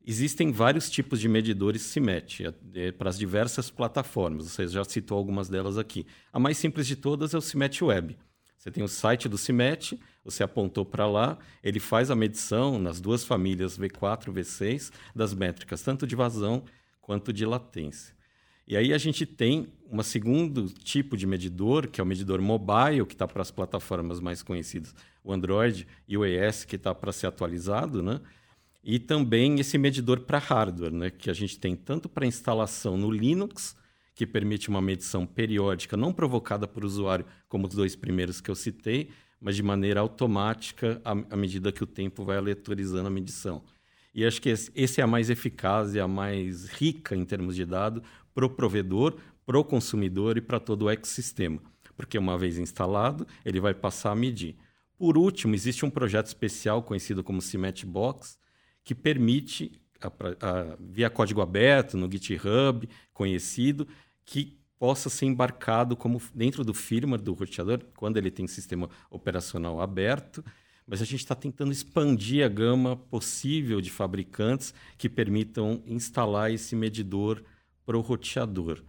Existem 0.05 0.51
vários 0.51 0.91
tipos 0.91 1.21
de 1.21 1.29
medidores 1.29 1.83
CIMET 1.83 2.47
é, 2.47 2.55
é, 2.75 2.93
para 2.93 3.11
as 3.11 3.19
diversas 3.19 3.71
plataformas, 3.71 4.51
você 4.51 4.67
já 4.67 4.83
citou 4.85 5.19
algumas 5.19 5.49
delas 5.49 5.77
aqui. 5.77 6.07
A 6.33 6.41
mais 6.41 6.57
simples 6.57 6.87
de 6.87 6.97
todas 6.97 7.35
é 7.35 7.39
o 7.39 7.43
CIMET 7.43 7.85
Web. 7.85 8.17
Você 8.63 8.71
tem 8.71 8.85
o 8.85 8.87
site 8.87 9.29
do 9.29 9.37
CIMET, 9.37 9.99
você 10.25 10.45
apontou 10.45 10.87
para 10.87 11.05
lá, 11.05 11.37
ele 11.65 11.81
faz 11.81 12.13
a 12.13 12.15
medição 12.15 12.79
nas 12.79 13.01
duas 13.01 13.25
famílias 13.25 13.77
V4 13.77 14.29
e 14.29 14.31
V6 14.31 14.93
das 15.17 15.35
métricas, 15.35 15.83
tanto 15.83 16.07
de 16.07 16.15
vazão 16.15 16.63
quanto 17.01 17.33
de 17.33 17.45
latência. 17.45 18.15
E 18.65 18.77
aí 18.77 18.93
a 18.93 18.99
gente 18.99 19.27
tem 19.27 19.67
um 19.91 20.01
segundo 20.05 20.69
tipo 20.69 21.17
de 21.17 21.27
medidor, 21.27 21.89
que 21.89 22.01
é 22.01 22.05
o 22.05 22.07
medidor 22.07 22.41
mobile, 22.41 23.05
que 23.05 23.15
está 23.15 23.27
para 23.27 23.43
as 23.43 23.51
plataformas 23.51 24.21
mais 24.21 24.45
conhecidas, 24.45 24.95
o 25.25 25.33
Android 25.33 25.85
e 26.07 26.17
o 26.17 26.25
ES, 26.25 26.65
que 26.65 26.77
está 26.77 26.95
para 26.95 27.11
ser 27.11 27.27
atualizado, 27.27 28.01
né? 28.01 28.21
E 28.85 29.01
também 29.01 29.59
esse 29.59 29.77
medidor 29.77 30.21
para 30.21 30.39
hardware, 30.39 30.93
né? 30.93 31.11
que 31.11 31.29
a 31.29 31.35
gente 31.35 31.59
tem 31.59 31.75
tanto 31.75 32.09
para 32.09 32.25
instalação 32.25 32.97
no 32.97 33.11
Linux, 33.11 33.75
que 34.15 34.27
permite 34.27 34.69
uma 34.69 34.83
medição 34.83 35.27
periódica, 35.27 35.97
não 35.97 36.13
provocada 36.13 36.69
por 36.69 36.85
usuário, 36.85 37.25
como 37.49 37.67
os 37.67 37.75
dois 37.75 37.97
primeiros 37.97 38.41
que 38.41 38.51
eu 38.51 38.55
citei, 38.55 39.11
mas 39.41 39.57
de 39.57 39.63
maneira 39.63 40.01
automática 40.01 41.01
à, 41.05 41.37
medida 41.37 41.73
que 41.73 41.83
o 41.83 41.87
tempo 41.87 42.25
vai 42.25 42.37
aleatorizando 42.37 43.09
a 43.09 43.11
medição. 43.11 43.63
E 44.15 44.25
acho 44.25 44.41
que 44.41 44.51
esse 44.51 45.01
é 45.01 45.05
a 45.05 45.07
mais 45.07 45.31
eficaz 45.31 45.95
e 45.95 46.01
a 46.01 46.07
mais 46.07 46.67
rica 46.67 47.17
em 47.17 47.25
termos 47.25 47.57
de 47.57 47.65
dado 47.65 48.03
para 48.35 48.45
o 48.45 48.51
provedor, 48.51 49.17
para 49.45 49.59
o 49.59 49.65
consumidor 49.65 50.37
e 50.37 50.41
para 50.41 50.61
todo 50.61 50.83
o 50.83 50.91
ecossistema. 50.91 51.61
Porque 51.97 52.19
uma 52.19 52.39
vez 52.39 52.59
instalado, 52.59 53.27
ele 53.45 53.59
vai 53.59 53.75
passar 53.75 54.13
a 54.13 54.15
medir. 54.15 54.57
Por 54.97 55.19
último, 55.19 55.55
existe 55.55 55.85
um 55.85 55.91
projeto 55.91 56.27
especial 56.27 56.83
conhecido 56.83 57.25
como 57.25 57.43
CIMET 57.43 57.85
Box, 57.85 58.39
que 58.85 58.95
permite 58.95 59.73
a, 60.03 60.09
a, 60.41 60.77
via 60.81 61.11
código 61.11 61.41
aberto, 61.41 61.97
no 61.97 62.11
GitHub, 62.11 62.89
conhecido, 63.13 63.87
que 64.25 64.59
possa 64.79 65.09
ser 65.09 65.27
embarcado 65.27 65.97
como 65.97 66.21
dentro 66.35 66.65
do 66.65 66.75
firmware 66.75 67.23
do 67.23 67.33
roteador, 67.35 67.81
quando 67.97 68.17
ele 68.17 68.31
tem 68.31 68.47
sistema 68.47 68.91
operacional 69.11 69.81
aberto. 69.81 70.45
Mas 70.87 71.01
a 71.01 71.05
gente 71.05 71.21
está 71.21 71.35
tentando 71.35 71.73
expandir 71.73 72.45
a 72.45 72.49
gama 72.49 72.97
possível 72.97 73.81
de 73.81 73.91
fabricantes 73.91 74.75
que 74.99 75.09
permitam 75.09 75.83
instalar 75.87 76.53
esse 76.53 76.75
medidor 76.75 77.43
para 77.87 77.97
o 77.97 78.01
roteador. 78.01 78.83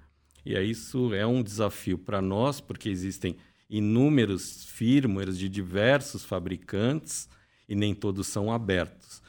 E 0.46 0.58
aí 0.58 0.72
isso 0.72 1.14
é 1.14 1.26
um 1.26 1.42
desafio 1.42 1.98
para 1.98 2.22
nós, 2.22 2.60
porque 2.60 2.90
existem 2.90 3.38
inúmeros 3.70 4.66
firmwares 4.66 5.38
de 5.38 5.48
diversos 5.48 6.24
fabricantes 6.24 7.30
e 7.68 7.76
nem 7.76 7.96
todos 7.96 8.28
são 8.28 8.52
abertos. 8.52 9.23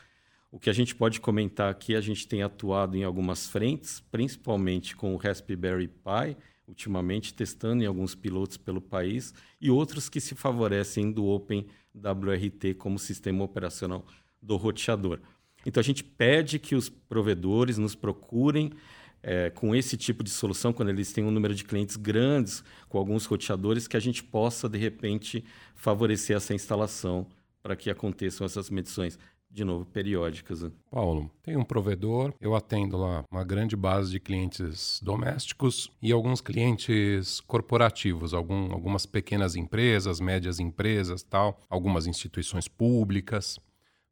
O 0.54 0.58
que 0.60 0.70
a 0.70 0.72
gente 0.72 0.94
pode 0.94 1.20
comentar 1.20 1.68
aqui, 1.68 1.96
a 1.96 2.00
gente 2.00 2.28
tem 2.28 2.44
atuado 2.44 2.96
em 2.96 3.02
algumas 3.02 3.48
frentes, 3.48 3.98
principalmente 3.98 4.94
com 4.94 5.12
o 5.12 5.16
Raspberry 5.16 5.88
Pi, 5.88 6.36
ultimamente 6.68 7.34
testando 7.34 7.82
em 7.82 7.86
alguns 7.86 8.14
pilotos 8.14 8.56
pelo 8.56 8.80
país, 8.80 9.34
e 9.60 9.68
outros 9.68 10.08
que 10.08 10.20
se 10.20 10.36
favorecem 10.36 11.10
do 11.10 11.26
OpenWRT 11.26 12.74
como 12.78 13.00
sistema 13.00 13.42
operacional 13.42 14.06
do 14.40 14.54
roteador. 14.54 15.18
Então 15.66 15.80
a 15.80 15.84
gente 15.84 16.04
pede 16.04 16.60
que 16.60 16.76
os 16.76 16.88
provedores 16.88 17.76
nos 17.76 17.96
procurem 17.96 18.70
é, 19.24 19.50
com 19.50 19.74
esse 19.74 19.96
tipo 19.96 20.22
de 20.22 20.30
solução, 20.30 20.72
quando 20.72 20.90
eles 20.90 21.12
têm 21.12 21.24
um 21.24 21.32
número 21.32 21.52
de 21.56 21.64
clientes 21.64 21.96
grandes, 21.96 22.62
com 22.88 22.96
alguns 22.96 23.26
roteadores, 23.26 23.88
que 23.88 23.96
a 23.96 24.00
gente 24.00 24.22
possa, 24.22 24.68
de 24.68 24.78
repente, 24.78 25.44
favorecer 25.74 26.36
essa 26.36 26.54
instalação 26.54 27.26
para 27.60 27.74
que 27.74 27.90
aconteçam 27.90 28.44
essas 28.44 28.68
medições 28.68 29.18
de 29.54 29.64
novo, 29.64 29.86
periódicas. 29.86 30.62
Né? 30.62 30.72
Paulo, 30.90 31.30
tem 31.40 31.56
um 31.56 31.62
provedor, 31.62 32.34
eu 32.40 32.56
atendo 32.56 32.96
lá 32.96 33.24
uma 33.30 33.44
grande 33.44 33.76
base 33.76 34.10
de 34.10 34.18
clientes 34.18 35.00
domésticos 35.00 35.92
e 36.02 36.10
alguns 36.10 36.40
clientes 36.40 37.40
corporativos, 37.40 38.34
algum, 38.34 38.72
algumas 38.72 39.06
pequenas 39.06 39.54
empresas, 39.54 40.18
médias 40.18 40.58
empresas, 40.58 41.22
tal, 41.22 41.56
algumas 41.70 42.08
instituições 42.08 42.66
públicas. 42.66 43.60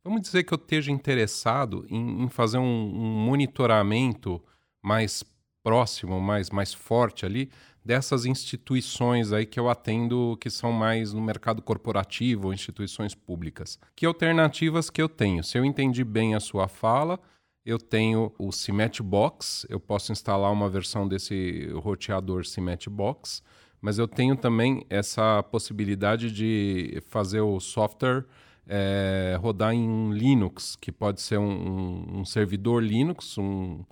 Vamos 0.04 0.22
dizer 0.22 0.44
que 0.44 0.54
eu 0.54 0.58
esteja 0.58 0.92
interessado 0.92 1.84
em, 1.90 2.22
em 2.22 2.28
fazer 2.28 2.58
um, 2.58 2.62
um 2.62 3.24
monitoramento 3.24 4.40
mais 4.80 5.24
próximo, 5.60 6.20
mais, 6.20 6.50
mais 6.50 6.72
forte 6.72 7.26
ali 7.26 7.50
dessas 7.84 8.24
instituições 8.24 9.32
aí 9.32 9.44
que 9.44 9.58
eu 9.58 9.68
atendo 9.68 10.36
que 10.40 10.48
são 10.48 10.72
mais 10.72 11.12
no 11.12 11.20
mercado 11.20 11.60
corporativo 11.60 12.52
instituições 12.52 13.14
públicas. 13.14 13.78
Que 13.96 14.06
alternativas 14.06 14.88
que 14.90 15.02
eu 15.02 15.08
tenho? 15.08 15.42
Se 15.42 15.58
eu 15.58 15.64
entendi 15.64 16.04
bem 16.04 16.34
a 16.34 16.40
sua 16.40 16.68
fala, 16.68 17.18
eu 17.64 17.78
tenho 17.78 18.32
o 18.38 18.52
Cement 18.52 19.02
Box, 19.02 19.66
eu 19.68 19.78
posso 19.78 20.12
instalar 20.12 20.52
uma 20.52 20.68
versão 20.68 21.06
desse 21.06 21.68
roteador 21.74 22.44
Cement 22.44 22.88
Box, 22.90 23.42
mas 23.80 23.98
eu 23.98 24.06
tenho 24.06 24.36
também 24.36 24.86
essa 24.88 25.42
possibilidade 25.42 26.30
de 26.30 27.02
fazer 27.08 27.40
o 27.40 27.58
software 27.58 28.24
é, 28.66 29.36
rodar 29.40 29.74
em 29.74 30.12
Linux, 30.12 30.76
que 30.76 30.92
pode 30.92 31.20
ser 31.20 31.38
um, 31.38 31.50
um, 31.50 32.20
um 32.20 32.24
servidor 32.24 32.82
Linux, 32.82 33.36
um, 33.38 33.84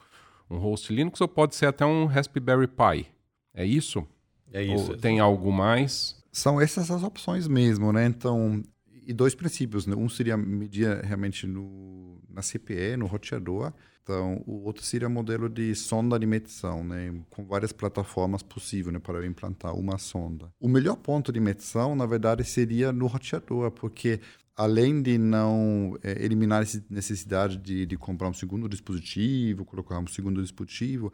um 0.49 0.59
host 0.59 0.93
Linux, 0.93 1.20
ou 1.20 1.28
pode 1.28 1.57
ser 1.57 1.66
até 1.66 1.84
um 1.84 2.07
Raspberry 2.07 2.68
Pi. 2.68 3.09
É 3.61 3.66
isso? 3.66 4.06
É 4.50 4.62
isso. 4.62 4.92
Ou 4.92 4.96
tem 4.96 5.20
algo 5.20 5.52
mais? 5.52 6.16
São 6.32 6.58
essas 6.58 6.90
as 6.90 7.02
opções 7.02 7.46
mesmo, 7.46 7.92
né? 7.92 8.06
Então, 8.06 8.62
e 9.06 9.12
dois 9.12 9.34
princípios, 9.34 9.86
né? 9.86 9.94
Um 9.94 10.08
seria 10.08 10.36
medir 10.36 11.04
realmente 11.04 11.46
no, 11.46 12.18
na 12.28 12.40
CPE, 12.40 12.96
no 12.96 13.06
roteador. 13.06 13.72
Então, 14.02 14.42
o 14.46 14.64
outro 14.64 14.82
seria 14.82 15.11
modelo 15.11 15.46
de 15.48 15.74
sonda 15.74 16.18
de 16.18 16.26
medição, 16.26 16.82
né? 16.82 17.12
Com 17.28 17.44
várias 17.44 17.70
plataformas 17.70 18.42
possíveis, 18.42 18.94
né? 18.94 18.98
Para 18.98 19.18
eu 19.18 19.26
implantar 19.26 19.74
uma 19.74 19.98
sonda. 19.98 20.50
O 20.58 20.68
melhor 20.68 20.96
ponto 20.96 21.30
de 21.30 21.38
medição, 21.38 21.94
na 21.94 22.06
verdade, 22.06 22.42
seria 22.42 22.92
no 22.92 23.06
roteador, 23.06 23.70
porque 23.70 24.20
além 24.56 25.00
de 25.00 25.16
não 25.16 25.98
é, 26.02 26.24
eliminar 26.24 26.62
essa 26.62 26.82
necessidade 26.90 27.56
de, 27.56 27.86
de 27.86 27.96
comprar 27.96 28.28
um 28.28 28.34
segundo 28.34 28.68
dispositivo, 28.68 29.64
colocar 29.64 29.98
um 29.98 30.06
segundo 30.06 30.42
dispositivo, 30.42 31.12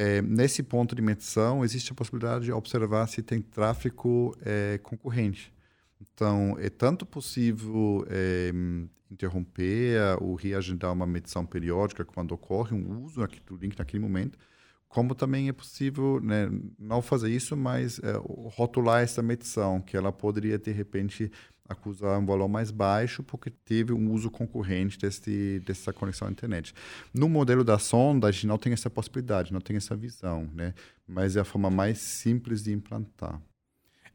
é, 0.00 0.22
nesse 0.22 0.62
ponto 0.62 0.94
de 0.94 1.02
medição, 1.02 1.64
existe 1.64 1.90
a 1.90 1.94
possibilidade 1.94 2.44
de 2.44 2.52
observar 2.52 3.08
se 3.08 3.20
tem 3.20 3.42
tráfego 3.42 4.32
é, 4.42 4.78
concorrente. 4.80 5.52
Então, 6.00 6.56
é 6.60 6.70
tanto 6.70 7.04
possível 7.04 8.06
é, 8.08 8.52
interromper 9.10 9.98
ou 10.20 10.36
reagendar 10.36 10.92
uma 10.92 11.04
medição 11.04 11.44
periódica 11.44 12.04
quando 12.04 12.30
ocorre 12.30 12.76
um 12.76 13.02
uso 13.02 13.26
do 13.44 13.56
link 13.56 13.76
naquele 13.76 14.00
momento, 14.00 14.38
como 14.88 15.16
também 15.16 15.48
é 15.48 15.52
possível 15.52 16.20
né, 16.22 16.48
não 16.78 17.02
fazer 17.02 17.30
isso, 17.30 17.56
mas 17.56 17.98
é, 17.98 18.12
rotular 18.54 19.02
essa 19.02 19.20
medição, 19.20 19.80
que 19.80 19.96
ela 19.96 20.12
poderia, 20.12 20.56
de 20.60 20.70
repente, 20.70 21.28
acusar 21.68 22.18
um 22.18 22.24
valor 22.24 22.48
mais 22.48 22.70
baixo 22.70 23.22
porque 23.22 23.50
teve 23.50 23.92
um 23.92 24.12
uso 24.12 24.30
concorrente 24.30 24.98
desse, 24.98 25.60
dessa 25.60 25.92
conexão 25.92 26.26
à 26.26 26.30
internet. 26.30 26.74
No 27.12 27.28
modelo 27.28 27.62
da 27.62 27.78
sonda, 27.78 28.28
a 28.28 28.30
gente 28.30 28.46
não 28.46 28.56
tem 28.56 28.72
essa 28.72 28.88
possibilidade, 28.88 29.52
não 29.52 29.60
tem 29.60 29.76
essa 29.76 29.94
visão, 29.94 30.48
né? 30.54 30.72
mas 31.06 31.36
é 31.36 31.40
a 31.40 31.44
forma 31.44 31.70
mais 31.70 31.98
simples 31.98 32.62
de 32.62 32.72
implantar. 32.72 33.40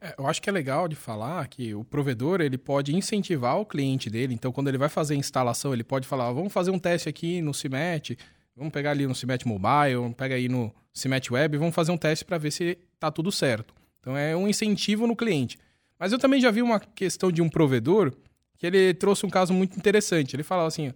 É, 0.01 0.15
eu 0.17 0.27
acho 0.27 0.41
que 0.41 0.49
é 0.49 0.53
legal 0.53 0.87
de 0.87 0.95
falar 0.95 1.47
que 1.47 1.73
o 1.73 1.83
provedor 1.83 2.41
ele 2.41 2.57
pode 2.57 2.93
incentivar 2.93 3.57
o 3.57 3.65
cliente 3.65 4.09
dele. 4.09 4.33
Então, 4.33 4.51
quando 4.51 4.67
ele 4.67 4.77
vai 4.77 4.89
fazer 4.89 5.13
a 5.13 5.17
instalação, 5.17 5.73
ele 5.73 5.83
pode 5.83 6.05
falar: 6.05 6.29
vamos 6.33 6.51
fazer 6.51 6.71
um 6.71 6.79
teste 6.79 7.07
aqui 7.07 7.41
no 7.41 7.53
CIMET, 7.53 8.17
vamos 8.53 8.73
pegar 8.73 8.91
ali 8.91 9.07
no 9.07 9.15
CIMET 9.15 9.47
Mobile, 9.47 10.13
pega 10.17 10.35
aí 10.35 10.49
no 10.49 10.73
CIMET 10.93 11.31
Web, 11.31 11.57
vamos 11.57 11.73
fazer 11.73 11.93
um 11.93 11.97
teste 11.97 12.25
para 12.25 12.37
ver 12.37 12.51
se 12.51 12.77
está 12.93 13.09
tudo 13.09 13.31
certo. 13.31 13.73
Então, 14.01 14.17
é 14.17 14.35
um 14.35 14.45
incentivo 14.45 15.07
no 15.07 15.15
cliente. 15.15 15.57
Mas 16.03 16.11
eu 16.11 16.19
também 16.19 16.41
já 16.41 16.51
vi 16.51 16.61
uma 16.61 16.81
questão 16.81 17.31
de 17.31 17.41
um 17.41 17.47
provedor 17.47 18.11
que 18.57 18.67
ele 18.67 18.93
trouxe 18.93 19.25
um 19.25 19.29
caso 19.29 19.53
muito 19.53 19.77
interessante. 19.77 20.35
Ele 20.35 20.43
falava 20.43 20.67
assim: 20.67 20.91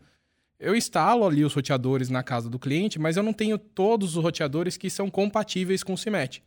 eu 0.59 0.75
instalo 0.75 1.25
ali 1.25 1.45
os 1.45 1.53
roteadores 1.53 2.09
na 2.09 2.21
casa 2.21 2.49
do 2.49 2.59
cliente, 2.59 2.99
mas 2.99 3.15
eu 3.15 3.23
não 3.23 3.31
tenho 3.31 3.57
todos 3.57 4.17
os 4.17 4.21
roteadores 4.21 4.75
que 4.75 4.89
são 4.89 5.09
compatíveis 5.09 5.81
com 5.81 5.93
o 5.93 5.97
CIMET. 5.97 6.43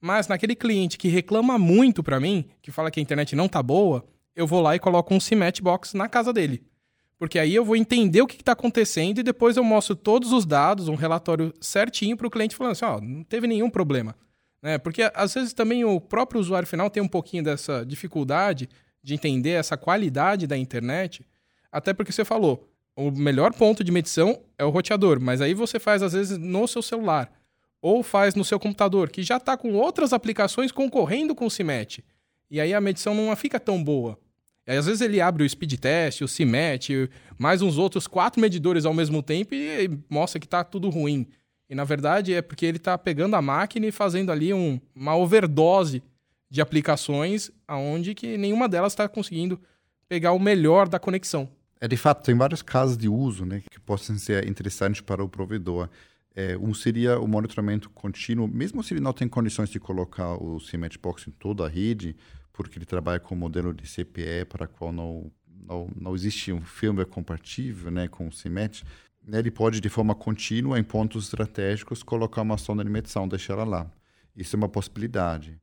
Mas 0.00 0.28
naquele 0.28 0.54
cliente 0.54 0.96
que 0.96 1.08
reclama 1.08 1.58
muito 1.58 2.00
para 2.00 2.20
mim, 2.20 2.44
que 2.62 2.70
fala 2.70 2.92
que 2.92 3.00
a 3.00 3.02
internet 3.02 3.34
não 3.34 3.48
tá 3.48 3.60
boa, 3.60 4.06
eu 4.36 4.46
vou 4.46 4.60
lá 4.60 4.76
e 4.76 4.78
coloco 4.78 5.12
um 5.12 5.18
CIMET 5.18 5.60
box 5.60 5.96
na 5.96 6.08
casa 6.08 6.32
dele. 6.32 6.62
Porque 7.18 7.40
aí 7.40 7.52
eu 7.56 7.64
vou 7.64 7.74
entender 7.74 8.22
o 8.22 8.26
que 8.28 8.36
está 8.36 8.52
acontecendo 8.52 9.18
e 9.18 9.24
depois 9.24 9.56
eu 9.56 9.64
mostro 9.64 9.96
todos 9.96 10.30
os 10.30 10.46
dados, 10.46 10.86
um 10.86 10.94
relatório 10.94 11.52
certinho 11.60 12.16
para 12.16 12.28
o 12.28 12.30
cliente 12.30 12.54
falando 12.54 12.70
assim, 12.70 12.84
ó, 12.84 12.98
oh, 12.98 13.00
não 13.00 13.24
teve 13.24 13.48
nenhum 13.48 13.68
problema. 13.68 14.14
Né? 14.62 14.78
Porque 14.78 15.10
às 15.14 15.34
vezes 15.34 15.52
também 15.52 15.84
o 15.84 16.00
próprio 16.00 16.40
usuário 16.40 16.68
final 16.68 16.90
tem 16.90 17.02
um 17.02 17.08
pouquinho 17.08 17.42
dessa 17.42 17.84
dificuldade 17.84 18.68
de 19.02 19.14
entender 19.14 19.50
essa 19.50 19.76
qualidade 19.76 20.46
da 20.46 20.56
internet, 20.56 21.26
até 21.70 21.92
porque 21.92 22.12
você 22.12 22.24
falou, 22.24 22.68
o 22.96 23.10
melhor 23.10 23.52
ponto 23.52 23.84
de 23.84 23.92
medição 23.92 24.40
é 24.58 24.64
o 24.64 24.70
roteador, 24.70 25.20
mas 25.20 25.40
aí 25.40 25.54
você 25.54 25.78
faz 25.78 26.02
às 26.02 26.12
vezes 26.12 26.38
no 26.38 26.66
seu 26.66 26.82
celular 26.82 27.30
ou 27.80 28.02
faz 28.02 28.34
no 28.34 28.44
seu 28.44 28.58
computador, 28.58 29.10
que 29.10 29.22
já 29.22 29.36
está 29.36 29.56
com 29.56 29.74
outras 29.74 30.12
aplicações 30.12 30.72
concorrendo 30.72 31.34
com 31.34 31.46
o 31.46 31.50
CIMET. 31.50 32.02
E 32.50 32.60
aí 32.60 32.74
a 32.74 32.80
medição 32.80 33.14
não 33.14 33.34
fica 33.36 33.60
tão 33.60 33.82
boa. 33.82 34.18
E 34.66 34.72
aí, 34.72 34.78
às 34.78 34.86
vezes 34.86 35.00
ele 35.00 35.20
abre 35.20 35.44
o 35.44 35.48
speed 35.48 35.74
test, 35.74 36.22
o 36.22 36.28
CIMET, 36.28 37.08
mais 37.38 37.62
uns 37.62 37.78
outros 37.78 38.08
quatro 38.08 38.40
medidores 38.40 38.84
ao 38.84 38.92
mesmo 38.92 39.22
tempo 39.22 39.54
e 39.54 39.88
mostra 40.10 40.40
que 40.40 40.46
está 40.46 40.64
tudo 40.64 40.90
ruim. 40.90 41.28
E 41.68 41.74
na 41.74 41.84
verdade 41.84 42.32
é 42.32 42.40
porque 42.40 42.64
ele 42.64 42.76
está 42.76 42.96
pegando 42.96 43.34
a 43.34 43.42
máquina 43.42 43.86
e 43.86 43.92
fazendo 43.92 44.30
ali 44.30 44.52
um, 44.52 44.80
uma 44.94 45.16
overdose 45.16 46.02
de 46.48 46.60
aplicações 46.60 47.50
aonde 47.66 48.14
que 48.14 48.38
nenhuma 48.38 48.68
delas 48.68 48.92
está 48.92 49.08
conseguindo 49.08 49.60
pegar 50.08 50.32
o 50.32 50.38
melhor 50.38 50.88
da 50.88 50.98
conexão. 50.98 51.48
É 51.80 51.88
de 51.88 51.96
fato, 51.96 52.24
tem 52.24 52.34
vários 52.34 52.62
casos 52.62 52.96
de 52.96 53.08
uso 53.08 53.44
né, 53.44 53.62
que 53.70 53.78
possam 53.80 54.16
ser 54.16 54.48
interessantes 54.48 55.00
para 55.00 55.22
o 55.22 55.28
provedor. 55.28 55.88
É, 56.34 56.56
um 56.56 56.72
seria 56.72 57.18
o 57.18 57.26
monitoramento 57.26 57.90
contínuo, 57.90 58.46
mesmo 58.46 58.82
se 58.82 58.94
ele 58.94 59.00
não 59.00 59.12
tem 59.12 59.28
condições 59.28 59.70
de 59.70 59.80
colocar 59.80 60.34
o 60.42 60.60
Cement 60.60 60.90
Box 61.02 61.28
em 61.28 61.32
toda 61.32 61.64
a 61.64 61.68
rede, 61.68 62.14
porque 62.52 62.78
ele 62.78 62.86
trabalha 62.86 63.18
com 63.18 63.34
um 63.34 63.38
modelo 63.38 63.74
de 63.74 63.84
CPE 63.86 64.44
para 64.48 64.66
qual 64.66 64.92
não, 64.92 65.30
não, 65.66 65.88
não 65.98 66.14
existe 66.14 66.52
um 66.52 66.60
firmware 66.60 67.06
compatível 67.06 67.90
né, 67.90 68.06
com 68.06 68.28
o 68.28 68.30
né, 68.50 68.70
ele 69.32 69.50
pode, 69.50 69.80
de 69.80 69.88
forma 69.88 70.14
contínua, 70.14 70.78
em 70.78 70.84
pontos 70.84 71.24
estratégicos, 71.24 72.02
colocar 72.02 72.42
uma 72.42 72.56
sonda 72.56 72.84
de 72.84 72.90
medição, 72.90 73.26
deixar 73.26 73.54
ela 73.54 73.64
lá. 73.64 73.90
Isso 74.36 74.54
é 74.54 74.58
uma 74.58 74.68
possibilidade. 74.68 75.58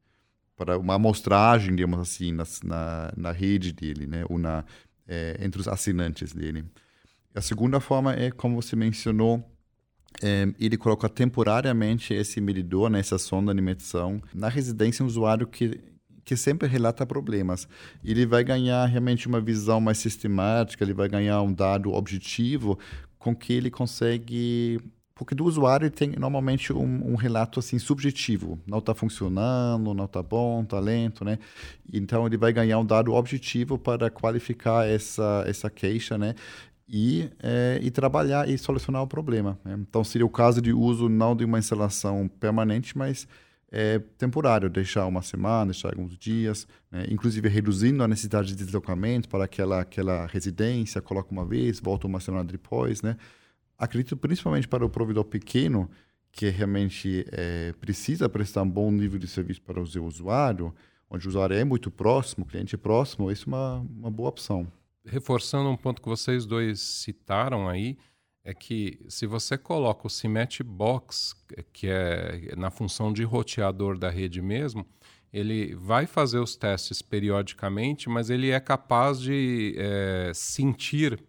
Para 0.55 0.77
uma 0.77 0.95
amostragem, 0.95 1.75
digamos 1.75 1.99
assim, 1.99 2.31
na, 2.31 2.43
na, 2.63 3.13
na 3.15 3.31
rede 3.31 3.71
dele, 3.71 4.05
né, 4.05 4.25
ou 4.29 4.37
na, 4.37 4.65
é, 5.07 5.37
entre 5.39 5.61
os 5.61 5.67
assinantes 5.67 6.33
dele. 6.33 6.65
A 7.33 7.41
segunda 7.41 7.79
forma 7.79 8.13
é, 8.13 8.29
como 8.31 8.61
você 8.61 8.75
mencionou, 8.75 9.43
é, 10.21 10.45
ele 10.59 10.77
coloca 10.77 11.09
temporariamente 11.09 12.13
esse 12.13 12.39
medidor, 12.41 12.89
né, 12.89 12.99
essa 12.99 13.17
sonda 13.17 13.53
de 13.53 13.61
medição, 13.61 14.21
na 14.33 14.49
residência 14.49 15.03
um 15.03 15.07
usuário 15.07 15.47
que 15.47 15.79
que 16.25 16.37
sempre 16.37 16.67
relata 16.67 17.05
problemas. 17.05 17.67
Ele 18.03 18.25
vai 18.25 18.43
ganhar 18.43 18.85
realmente 18.85 19.27
uma 19.27 19.41
visão 19.41 19.81
mais 19.81 19.97
sistemática, 19.97 20.83
ele 20.83 20.93
vai 20.93 21.09
ganhar 21.09 21.41
um 21.41 21.53
dado 21.53 21.91
objetivo 21.91 22.79
com 23.23 23.33
que 23.33 23.53
ele 23.53 23.71
consegue 23.71 24.79
porque 25.15 25.35
do 25.35 25.45
usuário 25.45 25.89
tem 25.91 26.09
normalmente 26.17 26.73
um, 26.73 27.13
um, 27.13 27.15
relato 27.15 27.59
assim 27.59 27.77
subjetivo, 27.79 28.59
não 28.67 28.79
está 28.79 28.93
funcionando, 28.95 29.93
não 29.93 30.05
está 30.05 30.23
bom, 30.23 30.63
está 30.63 30.79
lento, 30.79 31.23
né? 31.23 31.37
Então 31.93 32.25
ele 32.25 32.35
vai 32.35 32.51
ganhar 32.51 32.79
um 32.79 32.85
dado 32.85 33.13
objetivo 33.13 33.77
para 33.77 34.09
qualificar 34.09 34.87
essa 34.87 35.43
essa 35.47 35.69
queixa, 35.69 36.17
né? 36.17 36.35
E, 36.89 37.29
é, 37.41 37.79
e 37.81 37.89
trabalhar 37.89 38.49
e 38.49 38.57
solucionar 38.57 39.01
o 39.03 39.07
problema. 39.07 39.57
Né? 39.63 39.75
Então 39.79 40.03
seria 40.03 40.25
o 40.25 40.29
caso 40.29 40.61
de 40.61 40.73
uso 40.73 41.07
não 41.07 41.35
de 41.35 41.45
uma 41.45 41.57
instalação 41.57 42.27
permanente, 42.27 42.97
mas 42.97 43.27
é, 43.75 43.97
temporário, 44.19 44.69
deixar 44.69 45.07
uma 45.07 45.23
semana, 45.23 45.71
deixar 45.71 45.89
alguns 45.89 46.15
dias, 46.15 46.67
né? 46.91 47.07
inclusive 47.09 47.49
reduzindo 47.49 48.03
a 48.03 48.07
necessidade 48.07 48.49
de 48.49 48.63
deslocamento 48.63 49.27
para 49.27 49.45
aquela, 49.45 49.81
aquela 49.81 50.27
residência, 50.27 51.01
coloca 51.01 51.31
uma 51.31 51.43
vez, 51.43 51.79
volta 51.79 52.05
uma 52.05 52.19
semana 52.19 52.43
depois, 52.43 53.01
né? 53.01 53.17
Acredito 53.75 54.15
principalmente 54.15 54.67
para 54.67 54.85
o 54.85 54.89
provedor 54.89 55.25
pequeno, 55.25 55.89
que 56.31 56.49
realmente 56.49 57.25
é, 57.31 57.73
precisa 57.81 58.29
prestar 58.29 58.61
um 58.61 58.69
bom 58.69 58.91
nível 58.91 59.17
de 59.17 59.27
serviço 59.27 59.63
para 59.63 59.81
o 59.81 59.87
seu 59.87 60.05
usuário, 60.05 60.71
onde 61.09 61.25
o 61.25 61.29
usuário 61.29 61.55
é 61.55 61.63
muito 61.63 61.89
próximo, 61.89 62.45
o 62.45 62.47
cliente 62.47 62.75
é 62.75 62.77
próximo, 62.77 63.31
isso 63.31 63.49
é 63.49 63.53
uma, 63.53 63.79
uma 63.79 64.11
boa 64.11 64.29
opção. 64.29 64.67
Reforçando 65.03 65.67
um 65.67 65.75
ponto 65.75 65.99
que 65.99 66.07
vocês 66.07 66.45
dois 66.45 66.79
citaram 66.79 67.67
aí, 67.67 67.97
é 68.43 68.53
que 68.53 68.99
se 69.07 69.25
você 69.25 69.57
coloca 69.57 70.05
o 70.05 70.09
Cement 70.09 70.49
Box, 70.65 71.33
que 71.71 71.87
é 71.87 72.53
na 72.57 72.69
função 72.69 73.13
de 73.13 73.23
roteador 73.23 73.97
da 73.97 74.09
rede 74.09 74.41
mesmo, 74.41 74.85
ele 75.31 75.73
vai 75.75 76.05
fazer 76.05 76.39
os 76.39 76.55
testes 76.55 77.01
periodicamente, 77.01 78.09
mas 78.09 78.29
ele 78.29 78.51
é 78.51 78.59
capaz 78.59 79.19
de 79.19 79.73
é, 79.77 80.31
sentir 80.33 81.23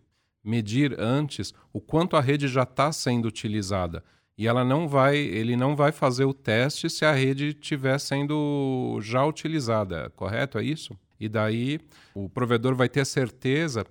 medir 0.45 1.01
antes 1.01 1.55
o 1.73 1.81
quanto 1.81 2.17
a 2.17 2.21
rede 2.21 2.47
já 2.47 2.65
está 2.65 2.93
sendo 2.93 3.27
utilizada. 3.27 4.05
E 4.37 4.47
ela 4.47 4.65
não 4.65 4.87
vai, 4.87 5.17
ele 5.17 5.57
não 5.57 5.75
vai 5.75 5.91
fazer 5.91 6.25
o 6.25 6.35
teste 6.35 6.91
se 6.91 7.05
a 7.05 7.13
rede 7.13 7.49
estiver 7.49 7.99
sendo 7.99 8.99
já 9.01 9.25
utilizada, 9.25 10.11
correto? 10.17 10.59
É 10.59 10.65
isso? 10.65 10.99
E 11.19 11.29
daí 11.29 11.81
o 12.15 12.29
provedor 12.29 12.75
vai 12.75 12.89
ter 12.89 13.07
certeza 13.07 13.87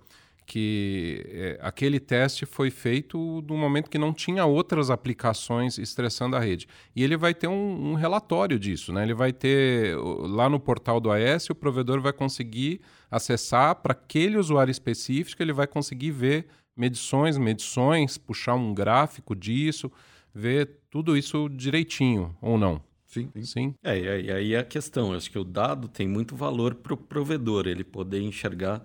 que 0.45 1.25
é, 1.29 1.59
aquele 1.61 1.99
teste 1.99 2.45
foi 2.45 2.69
feito 2.69 3.43
no 3.47 3.57
momento 3.57 3.89
que 3.89 3.97
não 3.97 4.13
tinha 4.13 4.45
outras 4.45 4.89
aplicações 4.89 5.77
estressando 5.77 6.35
a 6.35 6.39
rede. 6.39 6.67
E 6.95 7.03
ele 7.03 7.15
vai 7.15 7.33
ter 7.33 7.47
um, 7.47 7.91
um, 7.91 7.93
relatório 7.93 8.59
disso, 8.59 8.91
né? 8.91 9.03
Ele 9.03 9.13
vai 9.13 9.31
ter 9.31 9.97
lá 9.97 10.49
no 10.49 10.59
portal 10.59 10.99
do 10.99 11.11
AS, 11.11 11.49
o 11.49 11.55
provedor 11.55 12.01
vai 12.01 12.13
conseguir 12.13 12.81
acessar 13.09 13.75
para 13.75 13.93
aquele 13.93 14.37
usuário 14.37 14.71
específico, 14.71 15.41
ele 15.41 15.53
vai 15.53 15.67
conseguir 15.67 16.11
ver 16.11 16.47
medições, 16.75 17.37
medições, 17.37 18.17
puxar 18.17 18.55
um 18.55 18.73
gráfico 18.73 19.35
disso, 19.35 19.91
ver 20.33 20.79
tudo 20.89 21.15
isso 21.15 21.47
direitinho 21.49 22.35
ou 22.41 22.57
não. 22.57 22.81
Sim. 23.05 23.29
Sim. 23.43 23.75
É, 23.83 24.21
e 24.21 24.31
aí 24.31 24.53
é 24.55 24.59
a 24.59 24.63
questão. 24.63 25.13
Acho 25.13 25.29
que 25.29 25.37
o 25.37 25.43
dado 25.43 25.87
tem 25.87 26.07
muito 26.07 26.35
valor 26.35 26.73
para 26.73 26.95
o 26.95 26.97
provedor, 26.97 27.67
ele 27.67 27.83
poder 27.83 28.21
enxergar 28.21 28.81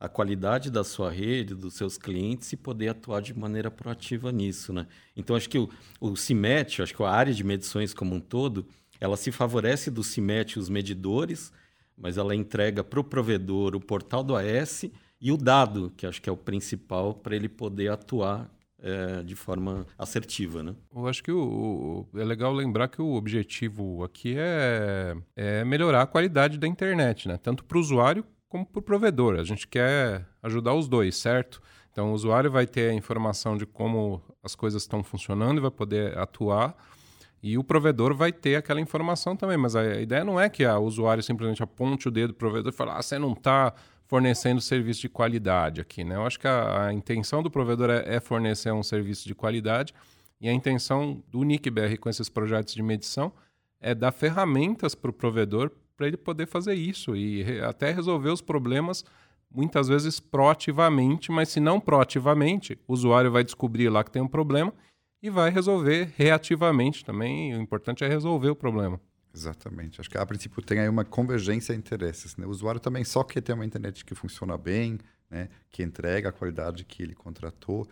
a 0.00 0.08
qualidade 0.08 0.70
da 0.70 0.82
sua 0.82 1.10
rede, 1.10 1.54
dos 1.54 1.74
seus 1.74 1.98
clientes 1.98 2.50
e 2.54 2.56
poder 2.56 2.88
atuar 2.88 3.20
de 3.20 3.38
maneira 3.38 3.70
proativa 3.70 4.32
nisso, 4.32 4.72
né? 4.72 4.86
Então 5.14 5.36
acho 5.36 5.48
que 5.48 5.58
o, 5.58 5.68
o 6.00 6.16
CIMET, 6.16 6.80
acho 6.80 6.94
que 6.94 7.02
a 7.02 7.10
área 7.10 7.34
de 7.34 7.44
medições 7.44 7.92
como 7.92 8.14
um 8.14 8.20
todo, 8.20 8.66
ela 8.98 9.16
se 9.18 9.30
favorece 9.30 9.90
do 9.90 10.02
CIMET 10.02 10.58
os 10.58 10.70
medidores, 10.70 11.52
mas 11.98 12.16
ela 12.16 12.34
entrega 12.34 12.82
para 12.82 12.98
o 12.98 13.04
provedor 13.04 13.76
o 13.76 13.80
portal 13.80 14.24
do 14.24 14.34
AS 14.34 14.86
e 15.20 15.30
o 15.30 15.36
dado, 15.36 15.92
que 15.94 16.06
acho 16.06 16.22
que 16.22 16.30
é 16.30 16.32
o 16.32 16.36
principal 16.36 17.12
para 17.12 17.36
ele 17.36 17.48
poder 17.48 17.90
atuar 17.90 18.50
é, 18.82 19.22
de 19.22 19.34
forma 19.34 19.86
assertiva, 19.98 20.62
né? 20.62 20.74
Eu 20.96 21.06
acho 21.06 21.22
que 21.22 21.30
o, 21.30 22.06
o, 22.14 22.18
é 22.18 22.24
legal 22.24 22.54
lembrar 22.54 22.88
que 22.88 23.02
o 23.02 23.12
objetivo 23.12 24.02
aqui 24.02 24.34
é, 24.38 25.14
é 25.36 25.62
melhorar 25.62 26.00
a 26.00 26.06
qualidade 26.06 26.56
da 26.56 26.66
internet, 26.66 27.28
né? 27.28 27.36
Tanto 27.36 27.62
para 27.64 27.76
o 27.76 27.80
usuário 27.80 28.24
como 28.50 28.66
para 28.66 28.80
o 28.80 28.82
provedor. 28.82 29.38
A 29.38 29.44
gente 29.44 29.66
quer 29.66 30.26
ajudar 30.42 30.74
os 30.74 30.88
dois, 30.88 31.16
certo? 31.16 31.62
Então, 31.92 32.10
o 32.10 32.14
usuário 32.14 32.50
vai 32.50 32.66
ter 32.66 32.90
a 32.90 32.94
informação 32.94 33.56
de 33.56 33.64
como 33.64 34.20
as 34.42 34.54
coisas 34.54 34.82
estão 34.82 35.02
funcionando 35.02 35.58
e 35.58 35.60
vai 35.60 35.70
poder 35.70 36.18
atuar. 36.18 36.76
E 37.42 37.56
o 37.56 37.64
provedor 37.64 38.14
vai 38.14 38.32
ter 38.32 38.56
aquela 38.56 38.80
informação 38.80 39.36
também. 39.36 39.56
Mas 39.56 39.76
a 39.76 40.00
ideia 40.00 40.24
não 40.24 40.38
é 40.38 40.48
que 40.48 40.66
o 40.66 40.80
usuário 40.80 41.22
simplesmente 41.22 41.62
aponte 41.62 42.08
o 42.08 42.10
dedo 42.10 42.28
do 42.28 42.34
provedor 42.34 42.72
e 42.72 42.76
fale: 42.76 42.90
ah, 42.90 43.00
você 43.00 43.18
não 43.18 43.32
está 43.32 43.72
fornecendo 44.06 44.60
serviço 44.60 45.00
de 45.00 45.08
qualidade 45.08 45.80
aqui. 45.80 46.02
Né? 46.02 46.16
Eu 46.16 46.26
acho 46.26 46.38
que 46.38 46.48
a, 46.48 46.86
a 46.86 46.92
intenção 46.92 47.44
do 47.44 47.50
provedor 47.50 47.88
é, 47.88 48.16
é, 48.16 48.20
fornecer 48.20 48.72
um 48.72 48.82
serviço 48.82 49.26
de 49.26 49.34
qualidade. 49.34 49.94
E 50.40 50.48
a 50.48 50.52
intenção 50.52 51.22
do 51.28 51.44
NICBR 51.44 51.98
com 51.98 52.08
esses 52.08 52.28
projetos 52.28 52.74
de 52.74 52.82
medição 52.82 53.32
é 53.80 53.94
dar 53.94 54.10
ferramentas 54.10 54.94
para 54.94 55.10
o 55.10 55.12
provedor 55.12 55.70
para 56.00 56.08
ele 56.08 56.16
poder 56.16 56.46
fazer 56.46 56.72
isso 56.72 57.14
e 57.14 57.42
re 57.42 57.60
até 57.60 57.92
resolver 57.92 58.30
os 58.30 58.40
problemas 58.40 59.04
muitas 59.54 59.86
vezes 59.86 60.18
proativamente, 60.18 61.30
mas 61.30 61.50
se 61.50 61.60
não 61.60 61.78
proativamente, 61.78 62.78
o 62.88 62.94
usuário 62.94 63.30
vai 63.30 63.44
descobrir 63.44 63.90
lá 63.90 64.02
que 64.02 64.10
tem 64.10 64.22
um 64.22 64.28
problema 64.28 64.72
e 65.22 65.28
vai 65.28 65.50
resolver 65.50 66.10
reativamente 66.16 67.04
também. 67.04 67.54
O 67.54 67.60
importante 67.60 68.02
é 68.02 68.08
resolver 68.08 68.48
o 68.48 68.56
problema. 68.56 68.98
Exatamente. 69.34 70.00
Acho 70.00 70.08
que 70.08 70.16
a 70.16 70.24
princípio 70.24 70.62
tem 70.62 70.80
aí 70.80 70.88
uma 70.88 71.04
convergência 71.04 71.74
de 71.74 71.78
interesses. 71.78 72.34
Né? 72.34 72.46
O 72.46 72.48
usuário 72.48 72.80
também 72.80 73.04
só 73.04 73.22
quer 73.22 73.42
ter 73.42 73.52
uma 73.52 73.66
internet 73.66 74.02
que 74.02 74.14
funciona 74.14 74.56
bem, 74.56 74.98
né? 75.28 75.50
que 75.70 75.82
entrega 75.82 76.30
a 76.30 76.32
qualidade 76.32 76.82
que 76.82 77.02
ele 77.02 77.14
contratou 77.14 77.86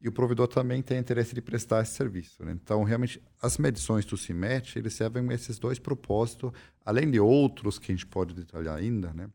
e 0.00 0.08
o 0.08 0.12
provedor 0.12 0.46
também 0.46 0.82
tem 0.82 0.98
interesse 0.98 1.34
de 1.34 1.40
prestar 1.40 1.82
esse 1.82 1.92
serviço. 1.92 2.44
Né? 2.44 2.52
Então, 2.52 2.82
realmente, 2.84 3.20
as 3.40 3.58
medições 3.58 4.04
do 4.04 4.16
CIMET, 4.16 4.78
eles 4.78 4.94
servem 4.94 5.26
esses 5.32 5.58
dois 5.58 5.78
propósitos, 5.78 6.52
além 6.84 7.10
de 7.10 7.18
outros 7.18 7.78
que 7.78 7.90
a 7.90 7.94
gente 7.94 8.06
pode 8.06 8.34
detalhar 8.34 8.76
ainda, 8.76 9.12
né? 9.12 9.28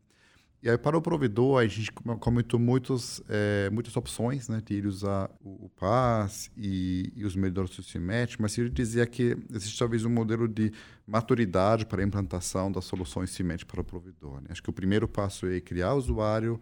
E 0.62 0.70
aí, 0.70 0.78
para 0.78 0.96
o 0.96 1.02
provedor, 1.02 1.60
a 1.60 1.66
gente 1.66 1.90
comentou 2.20 2.60
muitos, 2.60 3.20
é, 3.28 3.68
muitas 3.70 3.96
opções 3.96 4.48
né, 4.48 4.62
de 4.64 4.74
ele 4.74 4.86
usar 4.86 5.28
o, 5.40 5.66
o 5.66 5.68
PAS 5.70 6.52
e, 6.56 7.12
e, 7.16 7.24
os 7.24 7.34
medidores 7.34 7.74
do 7.74 7.82
CIMET, 7.82 8.40
mas 8.40 8.56
ele 8.56 8.70
dizia 8.70 9.04
que 9.04 9.36
existe 9.52 9.76
talvez 9.76 10.04
um 10.04 10.08
modelo 10.08 10.46
de 10.46 10.72
maturidade 11.04 11.84
para 11.84 12.00
a 12.00 12.06
implantação 12.06 12.70
das 12.70 12.84
soluções 12.84 13.30
CIMET 13.30 13.66
para 13.66 13.80
o 13.80 13.84
provedor. 13.84 14.40
Né? 14.40 14.50
Acho 14.50 14.62
que 14.62 14.70
o 14.70 14.72
primeiro 14.72 15.08
passo 15.08 15.48
é 15.48 15.60
criar 15.60 15.94
o 15.94 15.98
usuário, 15.98 16.60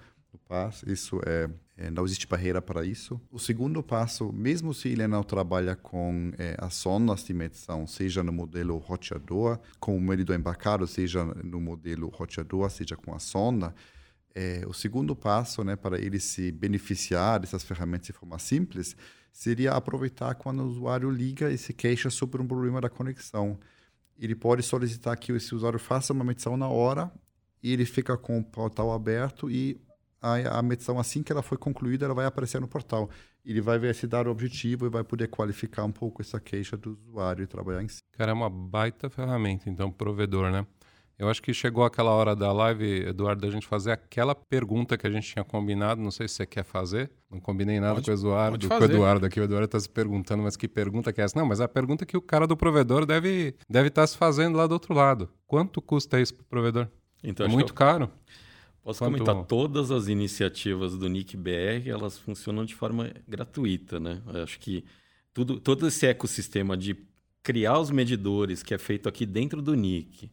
Isso 0.86 1.20
é, 1.24 1.48
é, 1.76 1.90
não 1.90 2.04
existe 2.04 2.26
barreira 2.26 2.60
para 2.60 2.84
isso. 2.84 3.20
O 3.30 3.38
segundo 3.38 3.82
passo, 3.82 4.32
mesmo 4.32 4.74
se 4.74 4.88
ele 4.88 5.06
não 5.06 5.22
trabalha 5.22 5.76
com 5.76 6.32
é, 6.38 6.56
as 6.58 6.74
sondas 6.74 7.24
de 7.24 7.32
medição, 7.32 7.86
seja 7.86 8.22
no 8.22 8.32
modelo 8.32 8.76
roteador, 8.78 9.58
com 9.78 9.96
o 9.96 10.00
medidor 10.00 10.36
embarcado, 10.36 10.86
seja 10.86 11.24
no 11.24 11.60
modelo 11.60 12.08
roteador, 12.08 12.68
seja 12.70 12.96
com 12.96 13.14
a 13.14 13.18
sonda, 13.18 13.74
é, 14.34 14.64
o 14.66 14.72
segundo 14.72 15.14
passo, 15.16 15.64
né, 15.64 15.76
para 15.76 15.98
ele 16.00 16.20
se 16.20 16.52
beneficiar 16.52 17.40
dessas 17.40 17.62
ferramentas 17.62 18.06
de 18.06 18.12
forma 18.12 18.38
simples, 18.38 18.96
seria 19.32 19.72
aproveitar 19.72 20.34
quando 20.34 20.60
o 20.60 20.66
usuário 20.66 21.10
liga 21.10 21.50
e 21.50 21.58
se 21.58 21.72
queixa 21.72 22.10
sobre 22.10 22.42
um 22.42 22.46
problema 22.46 22.80
da 22.80 22.88
conexão. 22.88 23.58
Ele 24.18 24.34
pode 24.34 24.62
solicitar 24.62 25.16
que 25.16 25.32
esse 25.32 25.54
usuário 25.54 25.78
faça 25.78 26.12
uma 26.12 26.24
medição 26.24 26.56
na 26.56 26.68
hora 26.68 27.10
e 27.62 27.72
ele 27.72 27.84
fica 27.84 28.16
com 28.16 28.38
o 28.38 28.44
portal 28.44 28.92
aberto 28.92 29.50
e 29.50 29.80
a, 30.20 30.58
a 30.58 30.62
medição, 30.62 30.98
assim 30.98 31.22
que 31.22 31.32
ela 31.32 31.42
foi 31.42 31.56
concluída, 31.56 32.04
ela 32.04 32.14
vai 32.14 32.26
aparecer 32.26 32.60
no 32.60 32.68
portal. 32.68 33.08
Ele 33.44 33.60
vai 33.60 33.78
ver 33.78 33.94
se 33.94 34.06
dar 34.06 34.26
o 34.26 34.30
objetivo 34.30 34.86
e 34.86 34.90
vai 34.90 35.02
poder 35.02 35.28
qualificar 35.28 35.84
um 35.84 35.92
pouco 35.92 36.20
essa 36.20 36.38
queixa 36.38 36.76
do 36.76 36.92
usuário 36.92 37.42
e 37.42 37.46
trabalhar 37.46 37.82
em 37.82 37.88
si. 37.88 38.00
Cara, 38.12 38.32
é 38.32 38.34
uma 38.34 38.50
baita 38.50 39.08
ferramenta, 39.08 39.70
então, 39.70 39.90
provedor, 39.90 40.50
né? 40.50 40.66
Eu 41.20 41.28
acho 41.28 41.42
que 41.42 41.52
chegou 41.52 41.84
aquela 41.84 42.12
hora 42.12 42.34
da 42.34 42.50
live, 42.50 43.08
Eduardo, 43.08 43.42
da 43.42 43.50
gente 43.52 43.66
fazer 43.66 43.92
aquela 43.92 44.34
pergunta 44.34 44.96
que 44.96 45.06
a 45.06 45.10
gente 45.10 45.30
tinha 45.30 45.44
combinado. 45.44 46.00
Não 46.00 46.10
sei 46.10 46.26
se 46.26 46.36
você 46.36 46.46
quer 46.46 46.64
fazer. 46.64 47.10
Não 47.30 47.38
combinei 47.38 47.78
nada 47.78 47.96
pode, 47.96 48.06
com 48.06 48.10
o 48.10 48.14
Eduardo. 48.14 48.68
Com 48.68 48.74
o 48.74 48.84
Eduardo 48.84 49.26
aqui. 49.26 49.38
O 49.38 49.44
Eduardo 49.44 49.66
está 49.66 49.78
se 49.78 49.88
perguntando, 49.88 50.42
mas 50.42 50.56
que 50.56 50.66
pergunta 50.66 51.12
que 51.12 51.20
é 51.20 51.24
essa? 51.24 51.38
Não, 51.38 51.44
mas 51.44 51.60
a 51.60 51.68
pergunta 51.68 52.06
que 52.06 52.16
o 52.16 52.22
cara 52.22 52.46
do 52.46 52.56
provedor 52.56 53.04
deve 53.04 53.48
estar 53.48 53.64
deve 53.68 53.90
tá 53.90 54.06
se 54.06 54.16
fazendo 54.16 54.56
lá 54.56 54.66
do 54.66 54.72
outro 54.72 54.94
lado. 54.94 55.28
Quanto 55.46 55.82
custa 55.82 56.18
isso 56.18 56.34
para 56.34 56.42
o 56.42 56.46
provedor? 56.46 56.88
Então, 57.22 57.44
é 57.44 57.48
muito 57.50 57.74
caro? 57.74 58.10
Posso 58.82 59.00
Quanto... 59.00 59.24
comentar, 59.24 59.44
todas 59.44 59.90
as 59.90 60.08
iniciativas 60.08 60.96
do 60.96 61.08
NIC 61.08 61.36
BR, 61.36 61.88
elas 61.88 62.18
funcionam 62.18 62.64
de 62.64 62.74
forma 62.74 63.12
gratuita, 63.28 64.00
né? 64.00 64.22
Eu 64.32 64.42
acho 64.42 64.58
que 64.58 64.84
tudo, 65.32 65.60
todo 65.60 65.86
esse 65.86 66.06
ecossistema 66.06 66.76
de 66.76 66.96
criar 67.42 67.78
os 67.78 67.90
medidores 67.90 68.62
que 68.62 68.74
é 68.74 68.78
feito 68.78 69.08
aqui 69.08 69.24
dentro 69.26 69.62
do 69.62 69.74
NIC, 69.74 70.30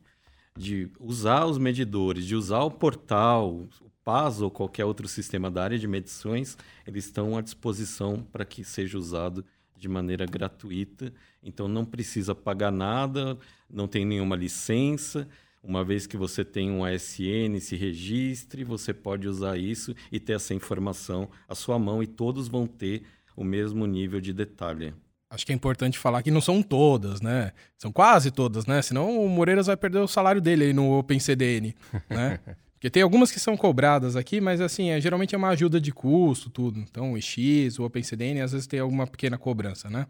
de 0.57 0.91
usar 0.99 1.45
os 1.45 1.57
medidores, 1.57 2.25
de 2.25 2.35
usar 2.35 2.61
o 2.63 2.71
portal, 2.71 3.67
o 3.81 3.91
PAS 4.03 4.41
ou 4.41 4.49
qualquer 4.49 4.85
outro 4.85 5.07
sistema 5.07 5.51
da 5.51 5.63
área 5.63 5.77
de 5.77 5.87
medições, 5.87 6.57
eles 6.85 7.05
estão 7.05 7.37
à 7.37 7.41
disposição 7.41 8.25
para 8.31 8.45
que 8.45 8.63
seja 8.63 8.97
usado 8.97 9.45
de 9.77 9.87
maneira 9.87 10.25
gratuita. 10.25 11.13
Então 11.43 11.67
não 11.67 11.85
precisa 11.85 12.33
pagar 12.33 12.71
nada, 12.71 13.37
não 13.69 13.87
tem 13.87 14.05
nenhuma 14.05 14.35
licença. 14.35 15.27
Uma 15.67 15.83
vez 15.83 16.07
que 16.07 16.15
você 16.15 16.45
tem 16.45 16.71
um 16.71 16.85
ASN, 16.85 17.59
se 17.59 17.75
registre, 17.75 18.63
você 18.63 18.93
pode 18.93 19.27
usar 19.27 19.57
isso 19.57 19.93
e 20.09 20.17
ter 20.17 20.31
essa 20.31 20.53
informação 20.53 21.29
à 21.45 21.53
sua 21.53 21.77
mão 21.77 22.01
e 22.01 22.07
todos 22.07 22.47
vão 22.47 22.65
ter 22.65 23.03
o 23.35 23.43
mesmo 23.43 23.85
nível 23.85 24.21
de 24.21 24.31
detalhe. 24.31 24.93
Acho 25.29 25.45
que 25.45 25.51
é 25.51 25.55
importante 25.55 25.99
falar 25.99 26.23
que 26.23 26.31
não 26.31 26.39
são 26.39 26.63
todas, 26.63 27.19
né? 27.19 27.51
São 27.77 27.91
quase 27.91 28.31
todas, 28.31 28.65
né? 28.65 28.81
Senão 28.81 29.19
o 29.19 29.27
Moreiras 29.27 29.67
vai 29.67 29.75
perder 29.75 29.99
o 29.99 30.07
salário 30.07 30.39
dele 30.39 30.63
aí 30.63 30.73
no 30.73 30.97
OpenCDN, 30.99 31.75
né? 32.09 32.39
Porque 32.71 32.89
tem 32.89 33.03
algumas 33.03 33.29
que 33.29 33.39
são 33.39 33.57
cobradas 33.57 34.15
aqui, 34.15 34.39
mas 34.39 34.61
assim, 34.61 34.91
é, 34.91 35.01
geralmente 35.01 35.35
é 35.35 35.37
uma 35.37 35.49
ajuda 35.49 35.81
de 35.81 35.91
custo, 35.91 36.49
tudo. 36.49 36.79
Então, 36.79 37.11
o 37.11 37.21
X, 37.21 37.77
o 37.77 37.83
OpenCDN, 37.83 38.39
às 38.39 38.53
vezes 38.53 38.67
tem 38.67 38.79
alguma 38.79 39.05
pequena 39.05 39.37
cobrança, 39.37 39.89
né? 39.89 40.07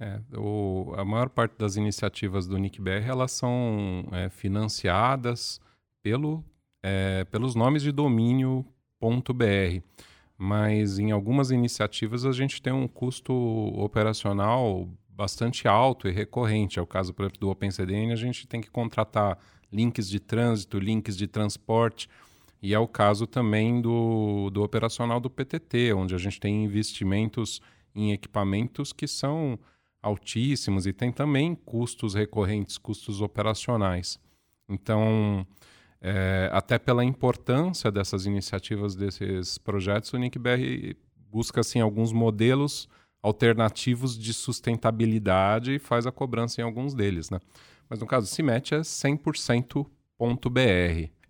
É, 0.00 0.20
o, 0.36 0.94
a 0.96 1.04
maior 1.04 1.28
parte 1.28 1.58
das 1.58 1.74
iniciativas 1.74 2.46
do 2.46 2.56
NICBR 2.56 3.04
elas 3.08 3.32
são 3.32 4.06
é, 4.12 4.28
financiadas 4.28 5.60
pelo, 6.00 6.44
é, 6.80 7.24
pelos 7.24 7.56
nomes 7.56 7.82
de 7.82 7.90
domínio 7.90 8.64
.br, 9.00 9.82
mas 10.36 10.98
em 10.98 11.10
algumas 11.10 11.50
iniciativas 11.50 12.24
a 12.24 12.32
gente 12.32 12.62
tem 12.62 12.72
um 12.72 12.86
custo 12.86 13.32
operacional 13.76 14.88
bastante 15.08 15.66
alto 15.66 16.08
e 16.08 16.12
recorrente. 16.12 16.78
É 16.78 16.82
o 16.82 16.86
caso, 16.86 17.12
por 17.12 17.22
exemplo, 17.22 17.40
do 17.40 17.50
OpenCDN, 17.50 18.12
a 18.12 18.16
gente 18.16 18.46
tem 18.46 18.60
que 18.60 18.70
contratar 18.70 19.36
links 19.72 20.08
de 20.08 20.20
trânsito, 20.20 20.78
links 20.78 21.16
de 21.16 21.26
transporte, 21.26 22.08
e 22.62 22.72
é 22.72 22.78
o 22.78 22.88
caso 22.88 23.26
também 23.26 23.80
do, 23.80 24.50
do 24.50 24.62
operacional 24.62 25.20
do 25.20 25.30
PTT, 25.30 25.92
onde 25.92 26.14
a 26.14 26.18
gente 26.18 26.40
tem 26.40 26.64
investimentos 26.64 27.60
em 27.94 28.12
equipamentos 28.12 28.92
que 28.92 29.06
são 29.06 29.58
altíssimos 30.02 30.86
e 30.86 30.92
tem 30.92 31.12
também 31.12 31.54
custos 31.54 32.14
recorrentes, 32.14 32.78
custos 32.78 33.20
operacionais. 33.20 34.18
Então, 34.68 35.46
é, 36.00 36.48
até 36.52 36.78
pela 36.78 37.04
importância 37.04 37.90
dessas 37.90 38.26
iniciativas, 38.26 38.94
desses 38.94 39.58
projetos, 39.58 40.12
o 40.12 40.18
NICBR 40.18 40.96
busca 41.30 41.60
assim 41.60 41.80
alguns 41.80 42.12
modelos 42.12 42.88
alternativos 43.22 44.16
de 44.16 44.32
sustentabilidade 44.32 45.74
e 45.74 45.78
faz 45.78 46.06
a 46.06 46.12
cobrança 46.12 46.60
em 46.60 46.64
alguns 46.64 46.94
deles, 46.94 47.30
né? 47.30 47.40
Mas 47.88 47.98
no 47.98 48.06
caso, 48.06 48.26
o 48.26 48.28
CIMET 48.28 48.74
é 48.74 48.80
100%.br. 48.80 49.88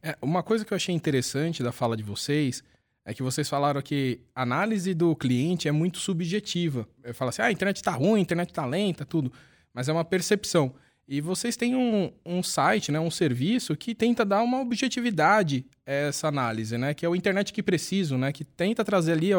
É, 0.03 0.17
uma 0.21 0.43
coisa 0.43 0.65
que 0.65 0.73
eu 0.73 0.77
achei 0.77 0.95
interessante 0.95 1.63
da 1.63 1.73
fala 1.73 1.97
de 1.97 2.03
vocês 2.03 2.63
é 3.09 3.15
que 3.15 3.23
vocês 3.23 3.49
falaram 3.49 3.81
que 3.81 4.21
a 4.35 4.43
análise 4.43 4.93
do 4.93 5.17
cliente 5.17 5.67
é 5.67 5.73
muito 5.73 5.97
subjetiva. 5.97 6.87
Eu 7.03 7.15
falo 7.15 7.31
assim, 7.31 7.41
ah, 7.41 7.47
a 7.47 7.51
internet 7.51 7.77
está 7.77 7.91
ruim, 7.91 8.19
a 8.19 8.23
internet 8.23 8.51
está 8.51 8.67
lenta, 8.67 9.03
tudo. 9.03 9.33
Mas 9.73 9.89
é 9.89 9.93
uma 9.95 10.05
percepção. 10.05 10.75
E 11.09 11.19
vocês 11.23 11.57
têm 11.57 11.75
um, 11.75 12.13
um 12.23 12.43
site, 12.43 12.93
né, 12.93 13.01
um 13.01 13.11
serviço 13.11 13.75
que 13.75 13.95
tenta 13.95 14.27
dar 14.27 14.43
uma 14.43 14.61
objetividade 14.61 15.65
a 15.87 15.91
essa 15.91 16.29
análise, 16.29 16.77
né? 16.77 16.93
Que 16.93 17.07
é 17.07 17.09
o 17.09 17.17
Internet 17.17 17.51
que 17.51 17.63
Preciso, 17.63 18.19
né? 18.19 18.31
Que 18.31 18.45
tenta 18.45 18.85
trazer 18.85 19.13
ali 19.13 19.31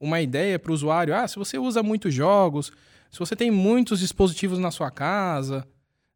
uma 0.00 0.22
ideia 0.22 0.58
para 0.58 0.72
o 0.72 0.74
usuário. 0.74 1.14
Ah, 1.14 1.28
se 1.28 1.36
você 1.36 1.58
usa 1.58 1.82
muitos 1.82 2.14
jogos, 2.14 2.72
se 3.10 3.18
você 3.18 3.36
tem 3.36 3.50
muitos 3.50 4.00
dispositivos 4.00 4.58
na 4.58 4.70
sua 4.70 4.90
casa, 4.90 5.68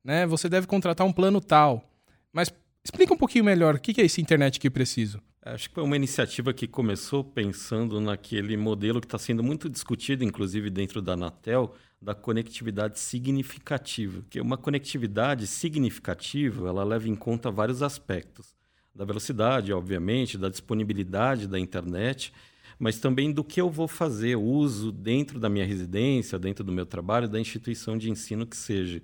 né? 0.02 0.26
Você 0.26 0.48
deve 0.48 0.66
contratar 0.66 1.06
um 1.06 1.12
plano 1.12 1.38
tal. 1.38 1.86
Mas 2.32 2.50
explica 2.82 3.12
um 3.12 3.18
pouquinho 3.18 3.44
melhor 3.44 3.74
o 3.74 3.78
que 3.78 4.00
é 4.00 4.06
esse 4.06 4.22
Internet 4.22 4.58
que 4.58 4.70
Preciso. 4.70 5.20
Acho 5.46 5.68
que 5.68 5.74
foi 5.74 5.84
uma 5.84 5.94
iniciativa 5.94 6.54
que 6.54 6.66
começou 6.66 7.22
pensando 7.22 8.00
naquele 8.00 8.56
modelo 8.56 8.98
que 8.98 9.06
está 9.06 9.18
sendo 9.18 9.42
muito 9.42 9.68
discutido, 9.68 10.24
inclusive 10.24 10.70
dentro 10.70 11.02
da 11.02 11.12
Anatel, 11.12 11.74
da 12.00 12.14
conectividade 12.14 12.98
significativa. 12.98 14.24
Que 14.30 14.40
uma 14.40 14.56
conectividade 14.56 15.46
significativa, 15.46 16.66
ela 16.66 16.82
leva 16.82 17.10
em 17.10 17.14
conta 17.14 17.50
vários 17.50 17.82
aspectos. 17.82 18.54
Da 18.94 19.04
velocidade, 19.04 19.70
obviamente, 19.70 20.38
da 20.38 20.48
disponibilidade 20.48 21.46
da 21.46 21.60
internet, 21.60 22.32
mas 22.78 22.98
também 22.98 23.30
do 23.30 23.44
que 23.44 23.60
eu 23.60 23.68
vou 23.68 23.86
fazer, 23.86 24.36
uso 24.36 24.90
dentro 24.90 25.38
da 25.38 25.50
minha 25.50 25.66
residência, 25.66 26.38
dentro 26.38 26.64
do 26.64 26.72
meu 26.72 26.86
trabalho, 26.86 27.28
da 27.28 27.38
instituição 27.38 27.98
de 27.98 28.10
ensino 28.10 28.46
que 28.46 28.56
seja. 28.56 29.02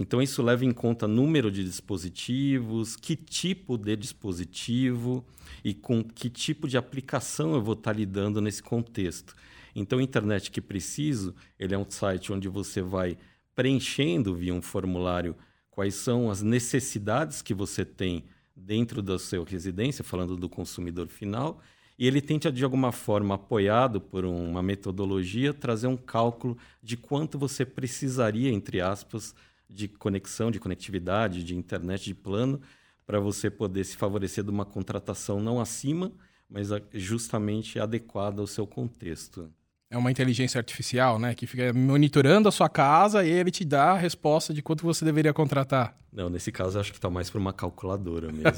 Então, 0.00 0.22
isso 0.22 0.44
leva 0.44 0.64
em 0.64 0.70
conta 0.70 1.08
número 1.08 1.50
de 1.50 1.64
dispositivos, 1.64 2.94
que 2.94 3.16
tipo 3.16 3.76
de 3.76 3.96
dispositivo, 3.96 5.26
e 5.64 5.74
com 5.74 6.04
que 6.04 6.30
tipo 6.30 6.68
de 6.68 6.78
aplicação 6.78 7.52
eu 7.52 7.60
vou 7.60 7.74
estar 7.74 7.92
lidando 7.92 8.40
nesse 8.40 8.62
contexto. 8.62 9.34
Então, 9.74 10.00
Internet 10.00 10.52
que 10.52 10.60
Preciso, 10.60 11.34
ele 11.58 11.74
é 11.74 11.78
um 11.78 11.90
site 11.90 12.32
onde 12.32 12.48
você 12.48 12.80
vai 12.80 13.18
preenchendo 13.56 14.36
via 14.36 14.54
um 14.54 14.62
formulário 14.62 15.34
quais 15.68 15.96
são 15.96 16.30
as 16.30 16.42
necessidades 16.42 17.42
que 17.42 17.52
você 17.52 17.84
tem 17.84 18.22
dentro 18.54 19.02
da 19.02 19.18
sua 19.18 19.44
residência, 19.44 20.04
falando 20.04 20.36
do 20.36 20.48
consumidor 20.48 21.08
final, 21.08 21.60
e 21.98 22.06
ele 22.06 22.20
tenta, 22.20 22.52
de 22.52 22.62
alguma 22.62 22.92
forma, 22.92 23.34
apoiado 23.34 24.00
por 24.00 24.24
uma 24.24 24.62
metodologia, 24.62 25.52
trazer 25.52 25.88
um 25.88 25.96
cálculo 25.96 26.56
de 26.80 26.96
quanto 26.96 27.36
você 27.36 27.64
precisaria, 27.64 28.52
entre 28.52 28.80
aspas, 28.80 29.34
de 29.68 29.88
conexão, 29.88 30.50
de 30.50 30.58
conectividade, 30.58 31.44
de 31.44 31.56
internet 31.56 32.04
de 32.04 32.14
plano, 32.14 32.60
para 33.06 33.20
você 33.20 33.50
poder 33.50 33.84
se 33.84 33.96
favorecer 33.96 34.44
de 34.44 34.50
uma 34.50 34.64
contratação 34.64 35.40
não 35.40 35.60
acima, 35.60 36.12
mas 36.48 36.68
justamente 36.92 37.78
adequada 37.78 38.40
ao 38.40 38.46
seu 38.46 38.66
contexto. 38.66 39.50
É 39.90 39.96
uma 39.96 40.10
inteligência 40.10 40.58
artificial, 40.58 41.18
né? 41.18 41.34
Que 41.34 41.46
fica 41.46 41.72
monitorando 41.72 42.48
a 42.48 42.52
sua 42.52 42.68
casa 42.68 43.24
e 43.24 43.30
ele 43.30 43.50
te 43.50 43.64
dá 43.64 43.92
a 43.92 43.96
resposta 43.96 44.52
de 44.52 44.60
quanto 44.60 44.84
você 44.84 45.02
deveria 45.04 45.32
contratar. 45.32 45.96
Não, 46.12 46.28
nesse 46.28 46.52
caso 46.52 46.76
eu 46.76 46.80
acho 46.82 46.92
que 46.92 46.98
está 46.98 47.08
mais 47.08 47.30
para 47.30 47.40
uma 47.40 47.54
calculadora 47.54 48.30
mesmo. 48.30 48.50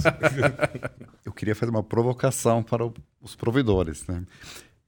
eu 1.24 1.32
queria 1.32 1.54
fazer 1.54 1.70
uma 1.70 1.84
provocação 1.84 2.64
para 2.64 2.84
os 3.20 3.36
provedores, 3.36 4.04
né? 4.08 4.24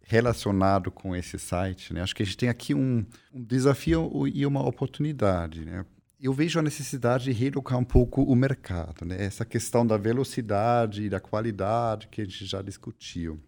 Relacionado 0.00 0.90
com 0.90 1.14
esse 1.14 1.38
site, 1.38 1.94
né? 1.94 2.02
Acho 2.02 2.14
que 2.14 2.24
a 2.24 2.26
gente 2.26 2.36
tem 2.36 2.48
aqui 2.48 2.74
um, 2.74 3.06
um 3.32 3.44
desafio 3.44 4.26
e 4.26 4.44
uma 4.44 4.66
oportunidade, 4.66 5.64
né? 5.64 5.84
Eu 6.22 6.32
vejo 6.32 6.60
a 6.60 6.62
necessidade 6.62 7.24
de 7.24 7.32
reeducar 7.32 7.76
um 7.76 7.84
pouco 7.84 8.22
o 8.22 8.36
mercado, 8.36 9.04
né? 9.04 9.16
Essa 9.18 9.44
questão 9.44 9.84
da 9.84 9.96
velocidade 9.96 11.02
e 11.02 11.08
da 11.08 11.18
qualidade 11.18 12.06
que 12.06 12.20
a 12.20 12.24
gente 12.24 12.46
já 12.46 12.62
discutiu. 12.62 13.40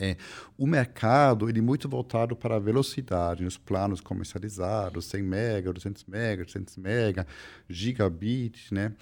É, 0.00 0.16
o 0.56 0.66
mercado 0.66 1.50
ele 1.50 1.58
é 1.58 1.62
muito 1.62 1.86
voltado 1.90 2.34
para 2.34 2.56
a 2.56 2.58
velocidade, 2.58 3.44
nos 3.44 3.58
planos 3.58 4.00
comercializados, 4.00 5.04
100 5.04 5.22
mega, 5.22 5.70
200 5.70 6.04
mega, 6.04 6.44
300 6.46 6.78
mega, 6.78 7.26
gigabit, 7.68 8.72
né? 8.72 8.94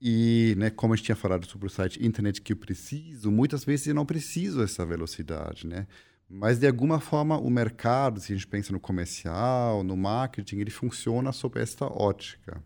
E, 0.00 0.56
né, 0.58 0.68
como 0.68 0.94
a 0.94 0.96
gente 0.96 1.06
tinha 1.06 1.16
falado 1.16 1.46
sobre 1.46 1.68
o 1.68 1.70
site 1.70 2.04
Internet 2.04 2.42
que 2.42 2.52
eu 2.52 2.56
preciso, 2.56 3.30
muitas 3.30 3.64
vezes 3.64 3.86
eu 3.86 3.94
não 3.94 4.04
preciso 4.04 4.58
dessa 4.58 4.84
velocidade, 4.84 5.64
né? 5.64 5.86
Mas, 6.34 6.58
de 6.58 6.66
alguma 6.66 6.98
forma, 6.98 7.38
o 7.38 7.50
mercado, 7.50 8.18
se 8.18 8.32
a 8.32 8.34
gente 8.34 8.46
pensa 8.46 8.72
no 8.72 8.80
comercial, 8.80 9.84
no 9.84 9.94
marketing, 9.94 10.60
ele 10.60 10.70
funciona 10.70 11.30
sob 11.30 11.60
esta 11.60 11.84
ótica. 11.84 12.64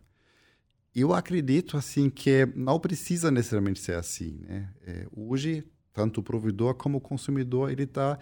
Eu 0.95 1.13
acredito, 1.13 1.77
assim, 1.77 2.09
que 2.09 2.47
não 2.55 2.79
precisa 2.79 3.29
necessariamente 3.29 3.81
ser 3.81 3.97
assim, 3.97 4.39
né? 4.47 4.73
É, 4.87 5.09
hoje, 5.11 5.65
tanto 5.93 6.21
o 6.21 6.23
provedor 6.23 6.75
como 6.75 6.99
o 6.99 7.01
consumidor, 7.01 7.69
ele 7.73 7.83
está 7.83 8.17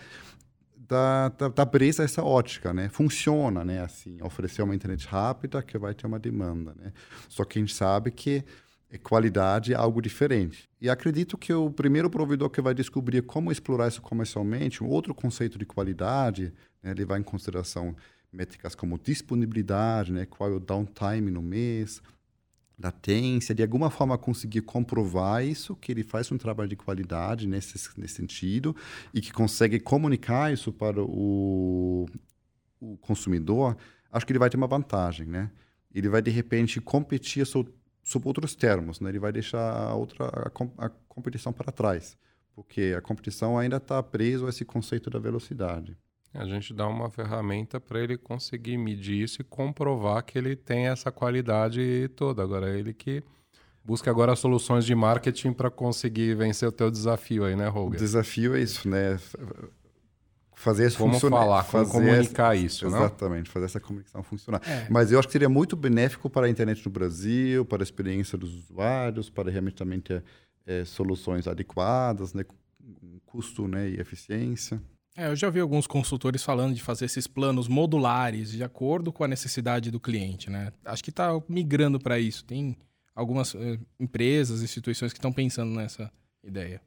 tá, 0.88 1.28
tá, 1.28 1.50
tá 1.50 1.66
preso 1.66 2.00
a 2.00 2.06
essa 2.06 2.22
ótica, 2.24 2.72
né? 2.72 2.88
Funciona, 2.88 3.62
né? 3.62 3.82
Assim, 3.82 4.16
oferecer 4.22 4.62
uma 4.62 4.74
internet 4.74 5.06
rápida 5.06 5.62
que 5.62 5.76
vai 5.76 5.92
ter 5.92 6.06
uma 6.06 6.18
demanda, 6.18 6.74
né? 6.74 6.90
Só 7.28 7.44
que 7.44 7.58
a 7.58 7.60
gente 7.60 7.74
sabe 7.74 8.10
que 8.10 8.42
qualidade 8.98 9.72
é 9.72 9.76
algo 9.76 10.00
diferente. 10.00 10.68
E 10.80 10.88
acredito 10.88 11.36
que 11.36 11.52
o 11.52 11.70
primeiro 11.70 12.08
provedor 12.08 12.50
que 12.50 12.60
vai 12.60 12.74
descobrir 12.74 13.22
como 13.22 13.50
explorar 13.50 13.88
isso 13.88 14.02
comercialmente, 14.02 14.82
um 14.82 14.88
outro 14.88 15.14
conceito 15.14 15.58
de 15.58 15.66
qualidade, 15.66 16.52
né, 16.82 16.94
levar 16.94 17.18
em 17.18 17.22
consideração 17.22 17.96
métricas 18.32 18.74
como 18.74 18.98
disponibilidade, 18.98 20.12
né, 20.12 20.26
qual 20.26 20.50
é 20.50 20.54
o 20.54 20.60
downtime 20.60 21.30
no 21.30 21.42
mês, 21.42 22.02
latência, 22.78 23.54
de 23.54 23.62
alguma 23.62 23.90
forma 23.90 24.18
conseguir 24.18 24.62
comprovar 24.62 25.44
isso, 25.44 25.76
que 25.76 25.92
ele 25.92 26.02
faz 26.02 26.30
um 26.32 26.38
trabalho 26.38 26.68
de 26.68 26.76
qualidade 26.76 27.46
nesse, 27.46 27.78
nesse 27.98 28.14
sentido 28.14 28.74
e 29.12 29.20
que 29.20 29.32
consegue 29.32 29.78
comunicar 29.78 30.52
isso 30.52 30.72
para 30.72 31.00
o, 31.00 32.06
o 32.80 32.96
consumidor, 32.98 33.76
acho 34.10 34.26
que 34.26 34.32
ele 34.32 34.38
vai 34.38 34.50
ter 34.50 34.56
uma 34.56 34.66
vantagem, 34.66 35.26
né? 35.26 35.50
Ele 35.94 36.08
vai, 36.08 36.20
de 36.20 36.30
repente, 36.30 36.80
competir 36.80 37.46
sobre 37.46 37.72
sob 38.04 38.28
outros 38.28 38.54
termos, 38.54 39.00
né? 39.00 39.08
Ele 39.08 39.18
vai 39.18 39.32
deixar 39.32 39.88
a 39.88 39.94
outra 39.94 40.26
a, 40.26 40.86
a 40.86 40.88
competição 41.08 41.52
para 41.52 41.72
trás, 41.72 42.16
porque 42.54 42.94
a 42.96 43.00
competição 43.00 43.58
ainda 43.58 43.78
está 43.78 44.02
preso 44.02 44.46
a 44.46 44.50
esse 44.50 44.64
conceito 44.64 45.10
da 45.10 45.18
velocidade. 45.18 45.96
A 46.34 46.44
gente 46.44 46.74
dá 46.74 46.86
uma 46.88 47.08
ferramenta 47.10 47.80
para 47.80 48.00
ele 48.00 48.18
conseguir 48.18 48.76
medir 48.76 49.22
isso 49.22 49.40
e 49.40 49.44
comprovar 49.44 50.22
que 50.24 50.36
ele 50.36 50.56
tem 50.56 50.88
essa 50.88 51.12
qualidade 51.12 52.10
toda. 52.16 52.42
Agora 52.42 52.76
ele 52.76 52.92
que 52.92 53.22
busca 53.84 54.10
agora 54.10 54.34
soluções 54.34 54.84
de 54.84 54.94
marketing 54.96 55.52
para 55.52 55.70
conseguir 55.70 56.34
vencer 56.34 56.68
o 56.68 56.72
teu 56.72 56.90
desafio 56.90 57.44
aí, 57.44 57.54
né, 57.54 57.68
Roger? 57.68 57.94
O 57.94 57.96
desafio 57.96 58.56
é 58.56 58.60
isso, 58.60 58.88
né? 58.88 59.16
Fazer 60.54 60.86
isso 60.86 60.98
como 60.98 61.14
funcionar. 61.14 61.38
falar, 61.38 61.64
como 61.64 61.88
comunicar 61.88 62.56
essa, 62.56 62.66
isso, 62.66 62.86
Exatamente, 62.86 63.50
fazer 63.50 63.66
essa 63.66 63.80
comunicação 63.80 64.22
funcionar. 64.22 64.60
É. 64.66 64.86
Mas 64.90 65.12
eu 65.12 65.18
acho 65.18 65.28
que 65.28 65.32
seria 65.32 65.48
muito 65.48 65.76
benéfico 65.76 66.30
para 66.30 66.46
a 66.46 66.50
internet 66.50 66.84
no 66.84 66.90
Brasil, 66.90 67.64
para 67.64 67.82
a 67.82 67.84
experiência 67.84 68.38
dos 68.38 68.54
usuários, 68.54 69.28
para 69.28 69.50
realmente 69.50 69.76
também 69.76 70.00
ter 70.00 70.22
é, 70.66 70.84
soluções 70.84 71.46
adequadas, 71.46 72.32
né, 72.32 72.44
custo 73.26 73.66
né, 73.68 73.88
e 73.90 74.00
eficiência. 74.00 74.80
É, 75.16 75.28
eu 75.28 75.36
já 75.36 75.48
vi 75.48 75.60
alguns 75.60 75.86
consultores 75.86 76.42
falando 76.42 76.74
de 76.74 76.82
fazer 76.82 77.04
esses 77.04 77.26
planos 77.26 77.68
modulares 77.68 78.50
de 78.50 78.64
acordo 78.64 79.12
com 79.12 79.22
a 79.22 79.28
necessidade 79.28 79.90
do 79.90 80.00
cliente, 80.00 80.50
né? 80.50 80.72
Acho 80.84 81.04
que 81.04 81.10
está 81.10 81.30
migrando 81.48 82.00
para 82.00 82.18
isso. 82.18 82.44
Tem 82.44 82.76
algumas 83.14 83.54
eh, 83.54 83.78
empresas, 83.98 84.60
instituições 84.60 85.12
que 85.12 85.18
estão 85.18 85.32
pensando 85.32 85.72
nessa 85.72 86.10
ideia. 86.42 86.80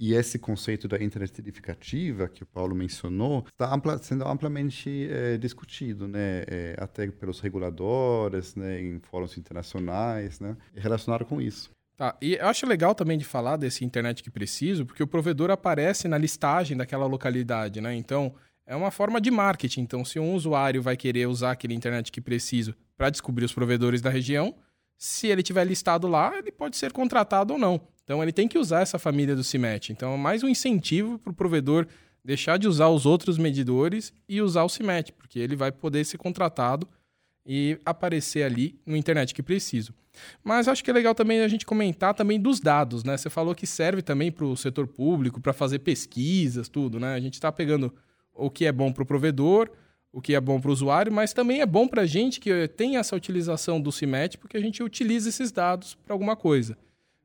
E 0.00 0.14
esse 0.14 0.38
conceito 0.38 0.86
da 0.86 0.96
internet 1.02 1.40
edificativa 1.40 2.28
que 2.28 2.44
o 2.44 2.46
Paulo 2.46 2.72
mencionou 2.72 3.44
está 3.50 3.74
ampla, 3.74 3.98
sendo 3.98 4.26
amplamente 4.28 5.08
é, 5.10 5.36
discutido, 5.36 6.06
né, 6.06 6.44
é, 6.46 6.76
até 6.78 7.08
pelos 7.08 7.40
reguladores, 7.40 8.54
né, 8.54 8.80
em 8.80 9.00
fóruns 9.00 9.36
internacionais, 9.36 10.38
né, 10.38 10.56
relacionado 10.72 11.24
com 11.24 11.40
isso. 11.40 11.70
Tá, 11.96 12.16
e 12.22 12.36
eu 12.36 12.46
acho 12.46 12.64
legal 12.64 12.94
também 12.94 13.18
de 13.18 13.24
falar 13.24 13.56
desse 13.56 13.84
internet 13.84 14.22
que 14.22 14.30
preciso, 14.30 14.86
porque 14.86 15.02
o 15.02 15.06
provedor 15.06 15.50
aparece 15.50 16.06
na 16.06 16.16
listagem 16.16 16.76
daquela 16.76 17.06
localidade, 17.06 17.80
né? 17.80 17.92
Então, 17.96 18.32
é 18.64 18.76
uma 18.76 18.92
forma 18.92 19.20
de 19.20 19.32
marketing. 19.32 19.80
Então, 19.80 20.04
se 20.04 20.20
um 20.20 20.32
usuário 20.32 20.80
vai 20.80 20.96
querer 20.96 21.26
usar 21.26 21.50
aquele 21.50 21.74
internet 21.74 22.12
que 22.12 22.20
preciso 22.20 22.72
para 22.96 23.10
descobrir 23.10 23.44
os 23.44 23.52
provedores 23.52 24.00
da 24.00 24.10
região, 24.10 24.54
se 24.96 25.26
ele 25.26 25.42
tiver 25.42 25.64
listado 25.64 26.06
lá, 26.06 26.38
ele 26.38 26.52
pode 26.52 26.76
ser 26.76 26.92
contratado 26.92 27.54
ou 27.54 27.58
não. 27.58 27.80
Então 28.08 28.22
ele 28.22 28.32
tem 28.32 28.48
que 28.48 28.56
usar 28.56 28.80
essa 28.80 28.98
família 28.98 29.36
do 29.36 29.44
CIMET. 29.44 29.92
Então 29.92 30.14
é 30.14 30.16
mais 30.16 30.42
um 30.42 30.48
incentivo 30.48 31.18
para 31.18 31.30
o 31.30 31.34
provedor 31.34 31.86
deixar 32.24 32.56
de 32.56 32.66
usar 32.66 32.88
os 32.88 33.04
outros 33.04 33.36
medidores 33.36 34.14
e 34.26 34.40
usar 34.40 34.64
o 34.64 34.68
CIMET, 34.70 35.12
porque 35.12 35.38
ele 35.38 35.54
vai 35.54 35.70
poder 35.70 36.02
ser 36.06 36.16
contratado 36.16 36.88
e 37.44 37.78
aparecer 37.84 38.44
ali 38.44 38.80
no 38.86 38.96
internet 38.96 39.34
que 39.34 39.42
preciso. 39.42 39.92
Mas 40.42 40.68
acho 40.68 40.82
que 40.82 40.90
é 40.90 40.94
legal 40.94 41.14
também 41.14 41.40
a 41.42 41.48
gente 41.48 41.66
comentar 41.66 42.14
também 42.14 42.40
dos 42.40 42.60
dados, 42.60 43.04
né? 43.04 43.14
Você 43.14 43.28
falou 43.28 43.54
que 43.54 43.66
serve 43.66 44.00
também 44.00 44.32
para 44.32 44.46
o 44.46 44.56
setor 44.56 44.86
público, 44.86 45.38
para 45.38 45.52
fazer 45.52 45.80
pesquisas, 45.80 46.66
tudo, 46.66 46.98
né? 46.98 47.12
A 47.12 47.20
gente 47.20 47.34
está 47.34 47.52
pegando 47.52 47.92
o 48.32 48.48
que 48.48 48.64
é 48.64 48.72
bom 48.72 48.90
para 48.90 49.02
o 49.02 49.06
provedor, 49.06 49.70
o 50.10 50.22
que 50.22 50.34
é 50.34 50.40
bom 50.40 50.58
para 50.58 50.70
o 50.70 50.72
usuário, 50.72 51.12
mas 51.12 51.34
também 51.34 51.60
é 51.60 51.66
bom 51.66 51.86
para 51.86 52.02
a 52.02 52.06
gente 52.06 52.40
que 52.40 52.68
tem 52.68 52.96
essa 52.96 53.14
utilização 53.14 53.78
do 53.78 53.92
CIMET, 53.92 54.38
porque 54.38 54.56
a 54.56 54.62
gente 54.62 54.82
utiliza 54.82 55.28
esses 55.28 55.52
dados 55.52 55.94
para 55.94 56.14
alguma 56.14 56.34
coisa. 56.34 56.74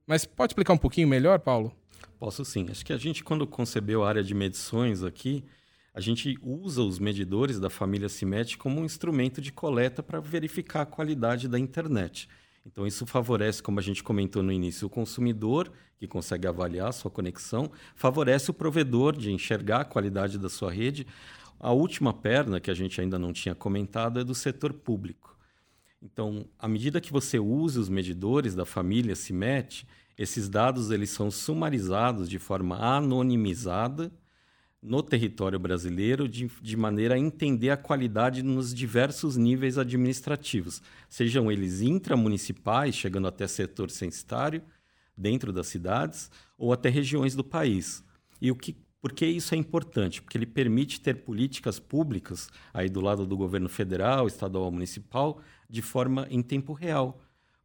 Mas 0.05 0.25
pode 0.25 0.51
explicar 0.51 0.73
um 0.73 0.77
pouquinho 0.77 1.07
melhor, 1.07 1.39
Paulo? 1.39 1.73
Posso 2.19 2.43
sim. 2.43 2.67
Acho 2.69 2.85
que 2.85 2.93
a 2.93 2.97
gente, 2.97 3.23
quando 3.23 3.47
concebeu 3.47 4.03
a 4.03 4.09
área 4.09 4.23
de 4.23 4.33
medições 4.33 5.03
aqui, 5.03 5.43
a 5.93 6.01
gente 6.01 6.37
usa 6.41 6.81
os 6.81 6.99
medidores 6.99 7.59
da 7.59 7.69
família 7.69 8.09
CIMET 8.09 8.57
como 8.57 8.81
um 8.81 8.85
instrumento 8.85 9.39
de 9.39 9.51
coleta 9.51 10.01
para 10.01 10.19
verificar 10.19 10.81
a 10.81 10.85
qualidade 10.85 11.47
da 11.47 11.59
internet. 11.59 12.27
Então, 12.65 12.87
isso 12.87 13.05
favorece, 13.05 13.61
como 13.61 13.79
a 13.79 13.83
gente 13.83 14.01
comentou 14.01 14.41
no 14.41 14.51
início, 14.51 14.87
o 14.87 14.89
consumidor, 14.89 15.71
que 15.97 16.07
consegue 16.07 16.47
avaliar 16.47 16.87
a 16.87 16.93
sua 16.93 17.11
conexão, 17.11 17.69
favorece 17.95 18.49
o 18.49 18.53
provedor 18.53 19.15
de 19.15 19.31
enxergar 19.31 19.81
a 19.81 19.85
qualidade 19.85 20.37
da 20.39 20.49
sua 20.49 20.71
rede. 20.71 21.05
A 21.59 21.71
última 21.71 22.13
perna, 22.13 22.59
que 22.59 22.71
a 22.71 22.73
gente 22.73 22.99
ainda 22.99 23.19
não 23.19 23.33
tinha 23.33 23.53
comentado, 23.53 24.19
é 24.19 24.23
do 24.23 24.33
setor 24.33 24.73
público. 24.73 25.32
Então, 26.03 26.45
à 26.59 26.67
medida 26.67 26.99
que 26.99 27.13
você 27.13 27.39
usa 27.39 27.79
os 27.79 27.87
medidores 27.87 28.53
da 28.53 28.65
família 28.65 29.15
CIMET, 29.15 29.87
esses 30.17 30.49
dados 30.49 30.91
eles 30.91 31.09
são 31.09 31.31
sumarizados 31.31 32.29
de 32.29 32.37
forma 32.37 32.75
anonimizada 32.75 34.11
no 34.81 35.01
território 35.01 35.57
brasileiro 35.57 36.27
de, 36.27 36.51
de 36.61 36.75
maneira 36.75 37.15
a 37.15 37.17
entender 37.17 37.69
a 37.69 37.77
qualidade 37.77 38.43
nos 38.43 38.73
diversos 38.73 39.37
níveis 39.37 39.77
administrativos, 39.77 40.81
sejam 41.09 41.49
eles 41.49 41.79
intramunicipais, 41.79 42.93
chegando 42.93 43.29
até 43.29 43.47
setor 43.47 43.89
censitário, 43.89 44.61
dentro 45.15 45.53
das 45.53 45.67
cidades, 45.67 46.29
ou 46.57 46.73
até 46.73 46.89
regiões 46.89 47.33
do 47.33 47.45
país. 47.45 48.03
E 48.41 48.51
o 48.51 48.55
que, 48.57 48.75
por 48.99 49.13
que 49.13 49.25
isso 49.25 49.55
é 49.55 49.57
importante? 49.57 50.21
Porque 50.21 50.37
ele 50.37 50.45
permite 50.45 50.99
ter 50.99 51.23
políticas 51.23 51.79
públicas, 51.79 52.49
aí 52.73 52.89
do 52.89 52.99
lado 52.99 53.25
do 53.25 53.37
governo 53.37 53.69
federal, 53.69 54.27
estadual, 54.27 54.69
municipal, 54.69 55.41
de 55.69 55.81
forma 55.81 56.27
em 56.29 56.41
tempo 56.41 56.73
real 56.73 57.19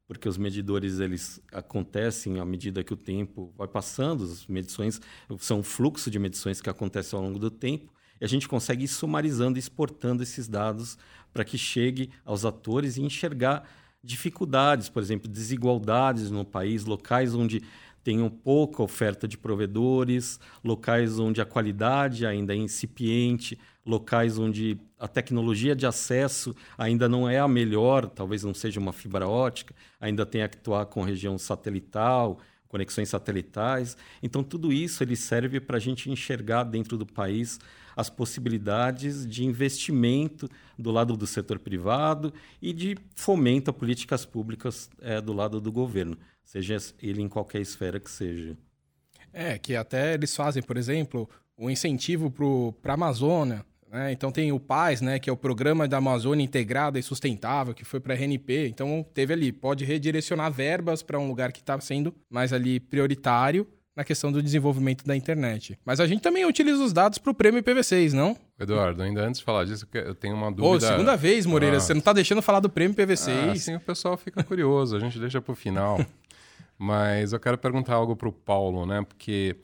porque 0.08 0.26
os 0.26 0.38
medidores 0.38 1.00
eles 1.00 1.38
acontecem 1.52 2.40
à 2.40 2.44
medida 2.44 2.82
que 2.82 2.94
o 2.94 2.96
tempo 2.96 3.52
vai 3.54 3.68
passando, 3.68 4.24
as 4.24 4.46
medições 4.46 4.98
são 5.38 5.58
um 5.58 5.62
fluxo 5.62 6.10
de 6.10 6.18
medições 6.18 6.62
que 6.62 6.70
acontece 6.70 7.14
ao 7.14 7.20
longo 7.20 7.38
do 7.38 7.50
tempo, 7.50 7.92
e 8.18 8.24
a 8.24 8.28
gente 8.28 8.48
consegue 8.48 8.84
ir 8.84 8.88
sumarizando 8.88 9.58
exportando 9.58 10.22
esses 10.22 10.48
dados 10.48 10.96
para 11.30 11.44
que 11.44 11.58
chegue 11.58 12.10
aos 12.24 12.46
atores 12.46 12.96
e 12.96 13.02
enxergar 13.02 13.68
dificuldades, 14.02 14.88
por 14.88 15.02
exemplo, 15.02 15.28
desigualdades 15.28 16.30
no 16.30 16.42
país, 16.42 16.86
locais 16.86 17.34
onde 17.34 17.62
tenham 18.02 18.30
pouca 18.30 18.82
oferta 18.82 19.26
de 19.28 19.36
provedores, 19.36 20.38
locais 20.64 21.18
onde 21.18 21.40
a 21.40 21.44
qualidade 21.44 22.24
ainda 22.26 22.54
é 22.54 22.56
incipiente, 22.56 23.58
locais 23.84 24.38
onde 24.38 24.78
a 24.98 25.08
tecnologia 25.08 25.74
de 25.74 25.86
acesso 25.86 26.54
ainda 26.76 27.08
não 27.08 27.28
é 27.28 27.38
a 27.38 27.48
melhor, 27.48 28.06
talvez 28.06 28.44
não 28.44 28.52
seja 28.52 28.78
uma 28.78 28.92
fibra 28.92 29.26
ótica, 29.26 29.74
ainda 30.00 30.26
tem 30.26 30.46
que 30.48 30.58
atuar 30.58 30.86
com 30.86 31.02
região 31.02 31.38
satelital, 31.38 32.38
conexões 32.68 33.08
satelitais. 33.08 33.96
Então, 34.22 34.42
tudo 34.42 34.72
isso 34.72 35.02
ele 35.02 35.16
serve 35.16 35.58
para 35.58 35.78
a 35.78 35.80
gente 35.80 36.10
enxergar 36.10 36.64
dentro 36.64 36.98
do 36.98 37.06
país 37.06 37.58
as 37.96 38.08
possibilidades 38.08 39.26
de 39.26 39.44
investimento 39.44 40.48
do 40.78 40.90
lado 40.90 41.16
do 41.16 41.26
setor 41.26 41.58
privado 41.58 42.32
e 42.62 42.72
de 42.72 42.96
fomento 43.16 43.70
a 43.70 43.72
políticas 43.72 44.24
públicas 44.24 44.88
é, 45.00 45.20
do 45.20 45.32
lado 45.32 45.60
do 45.60 45.72
governo 45.72 46.16
seja 46.48 46.78
ele 47.02 47.20
em 47.20 47.28
qualquer 47.28 47.60
esfera 47.60 48.00
que 48.00 48.10
seja. 48.10 48.56
É, 49.32 49.58
que 49.58 49.76
até 49.76 50.14
eles 50.14 50.34
fazem, 50.34 50.62
por 50.62 50.78
exemplo, 50.78 51.28
um 51.58 51.68
incentivo 51.68 52.32
para 52.80 52.92
a 52.92 52.94
Amazônia. 52.94 53.64
Né? 53.90 54.12
Então 54.12 54.32
tem 54.32 54.50
o 54.50 54.58
PAS, 54.58 55.02
né, 55.02 55.18
que 55.18 55.28
é 55.28 55.32
o 55.32 55.36
Programa 55.36 55.86
da 55.86 55.98
Amazônia 55.98 56.42
Integrada 56.42 56.98
e 56.98 57.02
Sustentável, 57.02 57.74
que 57.74 57.84
foi 57.84 58.00
para 58.00 58.14
a 58.14 58.16
RNP. 58.16 58.66
Então 58.68 59.04
teve 59.12 59.34
ali, 59.34 59.52
pode 59.52 59.84
redirecionar 59.84 60.50
verbas 60.50 61.02
para 61.02 61.18
um 61.18 61.28
lugar 61.28 61.52
que 61.52 61.60
está 61.60 61.78
sendo 61.80 62.14
mais 62.30 62.52
ali 62.52 62.80
prioritário 62.80 63.66
na 63.94 64.02
questão 64.02 64.32
do 64.32 64.42
desenvolvimento 64.42 65.04
da 65.04 65.14
internet. 65.14 65.78
Mas 65.84 66.00
a 66.00 66.06
gente 66.06 66.22
também 66.22 66.46
utiliza 66.46 66.82
os 66.82 66.92
dados 66.94 67.18
para 67.18 67.30
o 67.30 67.34
prêmio 67.34 67.62
IPv6, 67.62 68.12
não? 68.12 68.36
Eduardo, 68.58 69.02
ainda 69.02 69.22
antes 69.22 69.40
de 69.40 69.44
falar 69.44 69.64
disso, 69.64 69.86
eu 69.92 70.14
tenho 70.14 70.34
uma 70.34 70.50
dúvida. 70.50 70.68
Ô, 70.68 70.80
segunda 70.80 71.16
vez, 71.16 71.44
Moreira, 71.44 71.76
ah. 71.76 71.80
você 71.80 71.92
não 71.92 71.98
está 71.98 72.12
deixando 72.12 72.40
falar 72.40 72.60
do 72.60 72.70
prêmio 72.70 72.96
IPv6. 72.96 73.48
Ah, 73.48 73.52
assim 73.52 73.74
o 73.74 73.80
pessoal 73.80 74.16
fica 74.16 74.42
curioso, 74.42 74.96
a 74.96 75.00
gente 75.00 75.18
deixa 75.18 75.42
para 75.42 75.52
o 75.52 75.54
final. 75.54 75.98
Mas 76.78 77.32
eu 77.32 77.40
quero 77.40 77.58
perguntar 77.58 77.94
algo 77.94 78.14
para 78.14 78.28
o 78.28 78.32
Paulo, 78.32 78.86
né? 78.86 79.02
Porque 79.02 79.56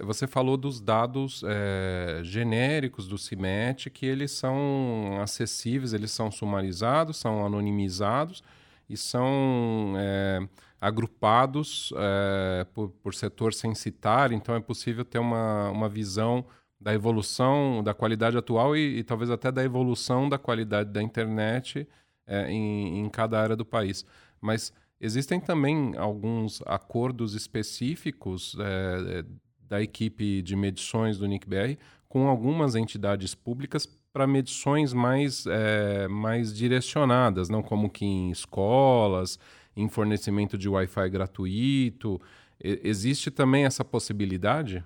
você 0.00 0.26
falou 0.26 0.58
dos 0.58 0.82
dados 0.82 1.42
é, 1.46 2.20
genéricos 2.22 3.08
do 3.08 3.16
CIMET, 3.16 3.88
que 3.88 4.04
eles 4.04 4.32
são 4.32 5.18
acessíveis, 5.22 5.94
eles 5.94 6.10
são 6.10 6.30
sumarizados, 6.30 7.16
são 7.16 7.46
anonimizados 7.46 8.42
e 8.86 8.98
são 8.98 9.94
é, 9.96 10.46
agrupados 10.78 11.90
é, 11.96 12.66
por, 12.74 12.90
por, 13.02 13.14
setor 13.14 13.54
censitário, 13.54 14.36
então 14.36 14.54
é 14.54 14.60
possível 14.60 15.06
ter 15.06 15.18
uma, 15.18 15.70
uma 15.70 15.88
visão 15.88 16.44
da 16.78 16.92
evolução 16.92 17.82
da 17.82 17.94
qualidade 17.94 18.36
atual 18.36 18.76
e, 18.76 18.98
e 18.98 19.04
talvez 19.04 19.30
até 19.30 19.50
da 19.50 19.64
evolução 19.64 20.28
da 20.28 20.36
qualidade 20.36 20.90
da 20.90 21.02
internet 21.02 21.88
em, 22.48 22.98
em 23.00 23.08
cada 23.08 23.40
área 23.40 23.56
do 23.56 23.64
país. 23.64 24.04
Mas 24.40 24.72
Existem 25.04 25.40
também 25.40 25.96
alguns 25.96 26.62
acordos 26.64 27.34
específicos 27.34 28.56
é, 28.60 29.24
da 29.68 29.82
equipe 29.82 30.40
de 30.40 30.54
medições 30.54 31.18
do 31.18 31.26
NICBR 31.26 31.76
com 32.08 32.28
algumas 32.28 32.76
entidades 32.76 33.34
públicas 33.34 33.84
para 34.12 34.28
medições 34.28 34.92
mais, 34.92 35.44
é, 35.46 36.06
mais 36.06 36.54
direcionadas, 36.54 37.48
não 37.48 37.64
como 37.64 37.90
que 37.90 38.04
em 38.04 38.30
escolas, 38.30 39.40
em 39.76 39.88
fornecimento 39.88 40.56
de 40.56 40.68
Wi-Fi 40.68 41.10
gratuito. 41.10 42.20
E, 42.62 42.80
existe 42.84 43.28
também 43.28 43.64
essa 43.64 43.84
possibilidade? 43.84 44.84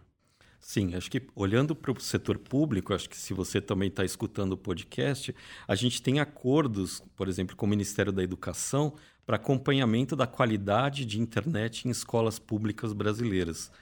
Sim, 0.59 0.95
acho 0.95 1.11
que 1.11 1.23
olhando 1.35 1.77
para 1.77 1.93
o 1.93 2.01
setor 2.01 2.39
público, 2.39 2.95
acho 2.95 3.09
que 3.09 3.17
se 3.17 3.35
você 3.35 3.61
também 3.61 3.89
está 3.89 4.05
escutando 4.05 4.53
o 4.53 4.57
podcast, 4.57 5.35
a 5.69 5.75
gente 5.75 6.01
tem 6.01 6.21
acordos, 6.21 7.03
por 7.15 7.29
exemplo, 7.29 7.55
com 7.55 7.67
o 7.67 7.69
Ministério 7.69 8.13
da 8.13 8.23
Educação 8.23 8.95
para 9.27 9.37
acompanhamento 9.37 10.15
da 10.15 10.27
qualidade 10.27 11.05
de 11.05 11.21
internet 11.21 11.87
em 11.87 11.91
escolas 11.91 12.39
públicas 12.39 12.93
brasileiras. 12.93 13.73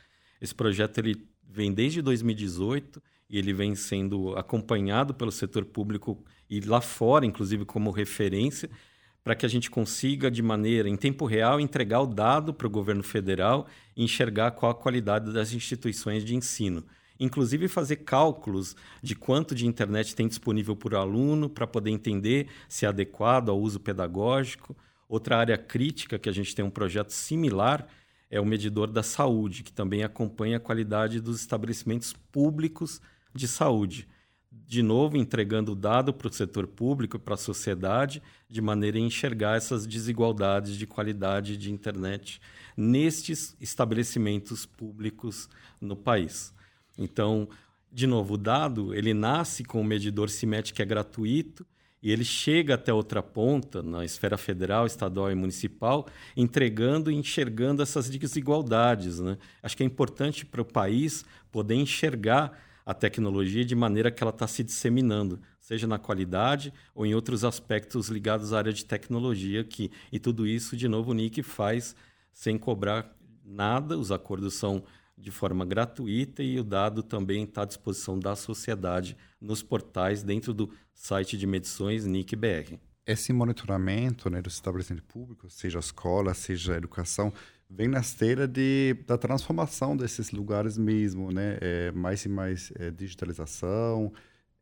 Esse 0.41 0.55
projeto 0.55 0.99
ele 0.99 1.29
vem 1.47 1.73
desde 1.73 2.01
2018 2.01 3.01
e 3.29 3.39
ele 3.39 3.53
vem 3.53 3.75
sendo 3.75 4.35
acompanhado 4.37 5.13
pelo 5.13 5.31
setor 5.31 5.67
público 5.67 6.25
e 6.49 6.61
lá 6.61 6.81
fora, 6.81 7.27
inclusive 7.27 7.67
como 7.67 7.91
referência, 7.91 8.71
para 9.23 9.35
que 9.35 9.45
a 9.45 9.49
gente 9.49 9.71
consiga, 9.71 10.31
de 10.31 10.43
maneira 10.43 10.89
em 10.89 10.97
tempo 10.97 11.27
real, 11.27 11.61
entregar 11.61 12.01
o 12.01 12.07
dado 12.07 12.53
para 12.53 12.67
o 12.67 12.71
governo 12.71 13.03
federal 13.03 13.67
e 13.97 14.03
enxergar 14.03 14.53
qual 14.53 14.73
a 14.73 14.75
qualidade 14.75 15.33
das 15.33 15.53
instituições 15.53 16.25
de 16.25 16.35
ensino. 16.35 16.85
Inclusive 17.19 17.69
fazer 17.69 17.97
cálculos 17.97 18.75
de 19.03 19.15
quanto 19.15 19.55
de 19.55 19.67
internet 19.67 20.15
tem 20.17 20.27
disponível 20.27 20.75
por 20.75 20.95
aluno 20.95 21.49
para 21.49 21.67
poder 21.67 21.91
entender 21.91 22.49
se 22.69 22.85
é 22.87 22.89
adequado 22.89 23.51
ao 23.51 23.61
uso 23.61 23.79
pedagógico 23.79 24.77
Outra 25.09 25.39
área 25.39 25.57
crítica 25.57 26.19
que 26.19 26.29
a 26.29 26.33
gente 26.33 26.55
tem 26.55 26.65
um 26.65 26.71
projeto 26.71 27.11
similar 27.11 27.87
é 28.31 28.41
o 28.41 28.45
medidor 28.45 28.91
da 28.91 29.03
saúde, 29.03 29.63
que 29.63 29.73
também 29.73 30.03
acompanha 30.03 30.57
a 30.57 30.61
qualidade 30.61 31.21
dos 31.21 31.41
estabelecimentos 31.41 32.13
públicos 32.33 33.01
de 33.35 33.47
saúde. 33.47 34.09
De 34.51 34.83
novo, 34.83 35.17
entregando 35.17 35.73
o 35.73 35.77
dado 35.77 36.13
para 36.13 36.29
o 36.29 36.33
setor 36.33 36.67
público, 36.67 37.19
para 37.19 37.35
a 37.35 37.37
sociedade, 37.37 38.23
de 38.49 38.61
maneira 38.61 38.99
a 38.99 39.01
enxergar 39.01 39.57
essas 39.57 39.87
desigualdades 39.87 40.77
de 40.77 40.87
qualidade 40.87 41.57
de 41.57 41.73
internet 41.73 42.41
nestes 42.77 43.57
estabelecimentos 43.61 44.65
públicos 44.65 45.49
no 45.81 45.97
país. 45.97 46.55
Então, 46.97 47.49
de 47.93 48.07
novo, 48.07 48.35
o 48.35 48.39
dado 48.39 48.95
ele 48.95 49.13
nasce 49.13 49.65
com 49.65 49.81
o 49.81 49.85
medidor 49.85 50.31
CIMET 50.31 50.73
que 50.73 50.83
é 50.83 50.85
gratuito 50.85 51.67
e 52.05 52.13
ele 52.13 52.23
chega 52.23 52.75
até 52.75 52.93
outra 52.93 53.23
ponta, 53.23 53.83
na 53.83 54.05
esfera 54.05 54.37
federal, 54.37 54.85
estadual 54.85 55.33
e 55.33 55.35
municipal, 55.35 56.07
entregando 56.37 57.11
e 57.11 57.15
enxergando 57.15 57.83
essas 57.83 58.11
desigualdades. 58.11 59.21
Né? 59.21 59.39
Acho 59.63 59.75
que 59.75 59.83
é 59.83 59.87
importante 59.87 60.45
para 60.45 60.61
o 60.61 60.67
país 60.67 61.25
poder 61.51 61.77
enxergar 61.77 62.61
a 62.85 62.93
tecnologia 62.93 63.65
de 63.65 63.75
maneira 63.75 64.11
que 64.11 64.23
ela 64.23 64.29
está 64.29 64.47
se 64.47 64.63
disseminando, 64.63 65.41
seja 65.59 65.87
na 65.87 65.99
qualidade 65.99 66.75
ou 66.95 67.07
em 67.07 67.15
outros 67.15 67.43
aspectos 67.43 68.11
ligados 68.11 68.53
à 68.53 68.59
área 68.59 68.73
de 68.75 68.85
tecnologia. 68.85 69.67
E 70.13 70.19
tudo 70.19 70.47
isso, 70.47 70.77
de 70.77 70.87
novo, 70.87 71.13
o 71.13 71.15
NIC 71.15 71.43
faz 71.43 71.97
sem 72.35 72.59
cobrar 72.59 73.17
nada, 73.43 73.97
os 73.97 74.13
acordos 74.13 74.53
são 74.53 74.85
de 75.17 75.31
forma 75.31 75.65
gratuita 75.65 76.43
e 76.43 76.59
o 76.61 76.65
dado 76.65 77.03
também 77.03 77.45
está 77.45 77.63
à 77.63 77.65
disposição 77.65 78.19
da 78.19 78.37
sociedade 78.37 79.17
nos 79.45 79.63
portais 79.63 80.23
dentro 80.23 80.55
do 80.55 80.71
site 80.95 81.37
de 81.37 81.47
medições 81.47 82.07
NIC-BR. 82.07 82.79
Esse 83.07 83.33
monitoramento 83.33 84.31
né, 84.31 84.41
dos 84.41 84.55
estabelecimentos 84.55 85.07
públicos, 85.07 85.53
seja 85.53 85.79
escola, 85.79 86.33
seja 86.33 86.77
educação, 86.77 87.33
vem 87.69 87.87
na 87.87 88.01
esteira 88.01 88.49
de, 88.49 88.97
da 89.07 89.19
transformação 89.19 89.95
desses 89.97 90.31
lugares 90.31 90.79
mesmo, 90.79 91.31
né? 91.31 91.59
É, 91.61 91.93
mais 91.93 92.25
e 92.25 92.29
mais 92.29 92.73
é, 92.77 92.91
digitalização, 92.91 94.11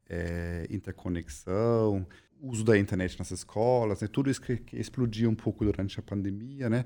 é, 0.08 0.66
interconexão, 0.68 2.04
uso 2.40 2.64
da 2.64 2.76
internet 2.76 3.16
nas 3.16 3.30
escolas, 3.30 4.00
né? 4.00 4.08
tudo 4.08 4.28
isso 4.28 4.40
que, 4.40 4.56
que 4.56 4.76
explodiu 4.76 5.30
um 5.30 5.34
pouco 5.36 5.64
durante 5.64 6.00
a 6.00 6.02
pandemia, 6.02 6.68
né? 6.68 6.84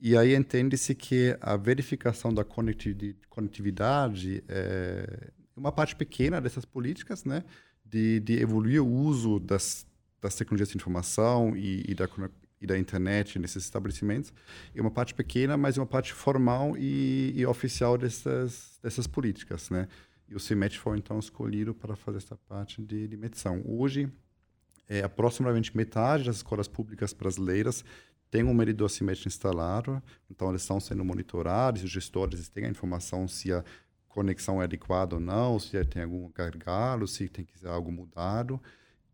E 0.00 0.16
aí 0.16 0.34
entende-se 0.34 0.94
que 0.94 1.36
a 1.40 1.56
verificação 1.56 2.32
da 2.32 2.44
conectividade 2.44 4.42
é 4.48 5.32
uma 5.58 5.72
parte 5.72 5.96
pequena 5.96 6.40
dessas 6.40 6.64
políticas, 6.64 7.24
né? 7.24 7.44
De, 7.84 8.20
de 8.20 8.40
evoluir 8.40 8.82
o 8.82 8.86
uso 8.86 9.38
das, 9.38 9.86
das 10.20 10.34
tecnologias 10.34 10.68
de 10.70 10.76
informação 10.76 11.56
e, 11.56 11.84
e, 11.88 11.94
da, 11.94 12.08
e 12.60 12.66
da 12.66 12.78
internet 12.78 13.38
nesses 13.38 13.64
estabelecimentos. 13.64 14.32
É 14.74 14.80
uma 14.80 14.90
parte 14.90 15.14
pequena, 15.14 15.56
mas 15.56 15.78
uma 15.78 15.86
parte 15.86 16.12
formal 16.12 16.76
e, 16.76 17.32
e 17.34 17.46
oficial 17.46 17.96
dessas, 17.96 18.78
dessas 18.82 19.06
políticas, 19.06 19.70
né? 19.70 19.88
E 20.28 20.34
o 20.34 20.40
CIMET 20.40 20.78
foi, 20.78 20.98
então, 20.98 21.18
escolhido 21.18 21.74
para 21.74 21.96
fazer 21.96 22.18
essa 22.18 22.36
parte 22.36 22.82
de, 22.82 23.08
de 23.08 23.16
medição. 23.16 23.62
Hoje, 23.64 24.10
é, 24.86 25.02
aproximadamente 25.02 25.74
metade 25.74 26.24
das 26.24 26.36
escolas 26.36 26.68
públicas 26.68 27.12
brasileiras 27.14 27.84
tem 28.30 28.44
um 28.44 28.52
medidor 28.52 28.90
CIMET 28.90 29.26
instalado, 29.26 30.02
então 30.30 30.50
eles 30.50 30.60
estão 30.60 30.78
sendo 30.78 31.02
monitorados, 31.04 31.82
os 31.82 31.90
gestores 31.90 32.48
têm 32.48 32.66
a 32.66 32.68
informação 32.68 33.26
se 33.26 33.50
a 33.52 33.64
conexão 34.18 34.60
é 34.60 34.64
adequada 34.64 35.14
ou 35.14 35.20
não, 35.20 35.60
se 35.60 35.84
tem 35.84 36.02
algum 36.02 36.28
gargalo, 36.32 37.06
se 37.06 37.28
tem 37.28 37.44
que 37.44 37.56
ser 37.56 37.68
algo 37.68 37.92
mudado. 37.92 38.60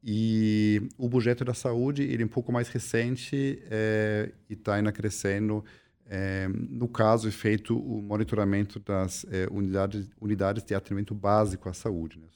E 0.03 0.81
o 0.97 1.11
projeto 1.11 1.45
da 1.45 1.53
saúde 1.53 2.03
ele 2.03 2.23
é 2.23 2.27
um 2.27 2.29
pouco 2.29 2.51
mais 2.51 2.69
recente 2.69 3.63
é, 3.71 4.33
e 4.49 4.55
está 4.55 4.77
ainda 4.77 4.91
crescendo. 4.91 5.63
É, 6.07 6.49
no 6.49 6.89
caso, 6.89 7.29
é 7.29 7.31
feito 7.31 7.79
o 7.79 8.01
monitoramento 8.01 8.81
das 8.81 9.27
é, 9.31 9.47
unidades, 9.51 10.09
unidades 10.19 10.65
de 10.65 10.75
atendimento 10.75 11.15
básico 11.15 11.69
à 11.69 11.75
saúde. 11.75 12.19
Né? 12.19 12.27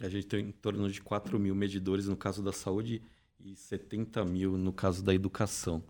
A 0.00 0.08
gente 0.08 0.26
tem 0.26 0.46
em 0.46 0.52
torno 0.52 0.90
de 0.90 1.00
4 1.00 1.38
mil 1.38 1.54
medidores 1.54 2.08
no 2.08 2.16
caso 2.16 2.42
da 2.42 2.52
saúde 2.52 3.02
e 3.38 3.54
70 3.54 4.24
mil 4.24 4.58
no 4.58 4.72
caso 4.72 5.04
da 5.04 5.14
educação. 5.14 5.82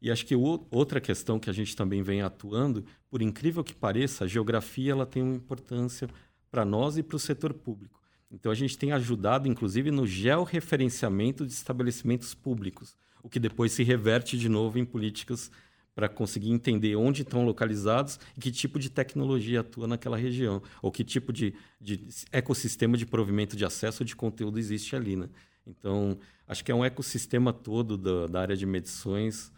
E 0.00 0.10
acho 0.10 0.24
que 0.24 0.36
o, 0.36 0.66
outra 0.70 1.00
questão 1.00 1.38
que 1.38 1.50
a 1.50 1.52
gente 1.52 1.74
também 1.74 2.02
vem 2.02 2.22
atuando, 2.22 2.84
por 3.10 3.20
incrível 3.20 3.64
que 3.64 3.74
pareça, 3.74 4.24
a 4.24 4.28
geografia 4.28 4.92
ela 4.92 5.06
tem 5.06 5.22
uma 5.22 5.34
importância 5.34 6.08
para 6.50 6.64
nós 6.64 6.96
e 6.96 7.02
para 7.02 7.16
o 7.16 7.18
setor 7.18 7.52
público. 7.52 8.00
Então 8.30 8.52
a 8.52 8.54
gente 8.54 8.76
tem 8.76 8.92
ajudado, 8.92 9.48
inclusive, 9.48 9.90
no 9.90 10.06
georreferenciamento 10.06 11.46
de 11.46 11.52
estabelecimentos 11.52 12.34
públicos, 12.34 12.94
o 13.22 13.28
que 13.28 13.40
depois 13.40 13.72
se 13.72 13.82
reverte 13.82 14.38
de 14.38 14.48
novo 14.48 14.78
em 14.78 14.84
políticas 14.84 15.50
para 15.94 16.08
conseguir 16.08 16.50
entender 16.50 16.94
onde 16.94 17.22
estão 17.22 17.44
localizados 17.44 18.20
e 18.36 18.40
que 18.40 18.52
tipo 18.52 18.78
de 18.78 18.88
tecnologia 18.88 19.60
atua 19.60 19.88
naquela 19.88 20.16
região, 20.16 20.62
ou 20.80 20.92
que 20.92 21.02
tipo 21.02 21.32
de, 21.32 21.54
de 21.80 22.06
ecossistema 22.30 22.96
de 22.96 23.04
provimento 23.04 23.56
de 23.56 23.64
acesso 23.64 24.04
de 24.04 24.14
conteúdo 24.14 24.60
existe 24.60 24.94
ali. 24.94 25.16
Né? 25.16 25.28
Então, 25.66 26.16
acho 26.46 26.64
que 26.64 26.70
é 26.70 26.74
um 26.74 26.84
ecossistema 26.84 27.52
todo 27.52 27.98
da, 27.98 28.28
da 28.28 28.40
área 28.40 28.56
de 28.56 28.64
medições 28.64 29.50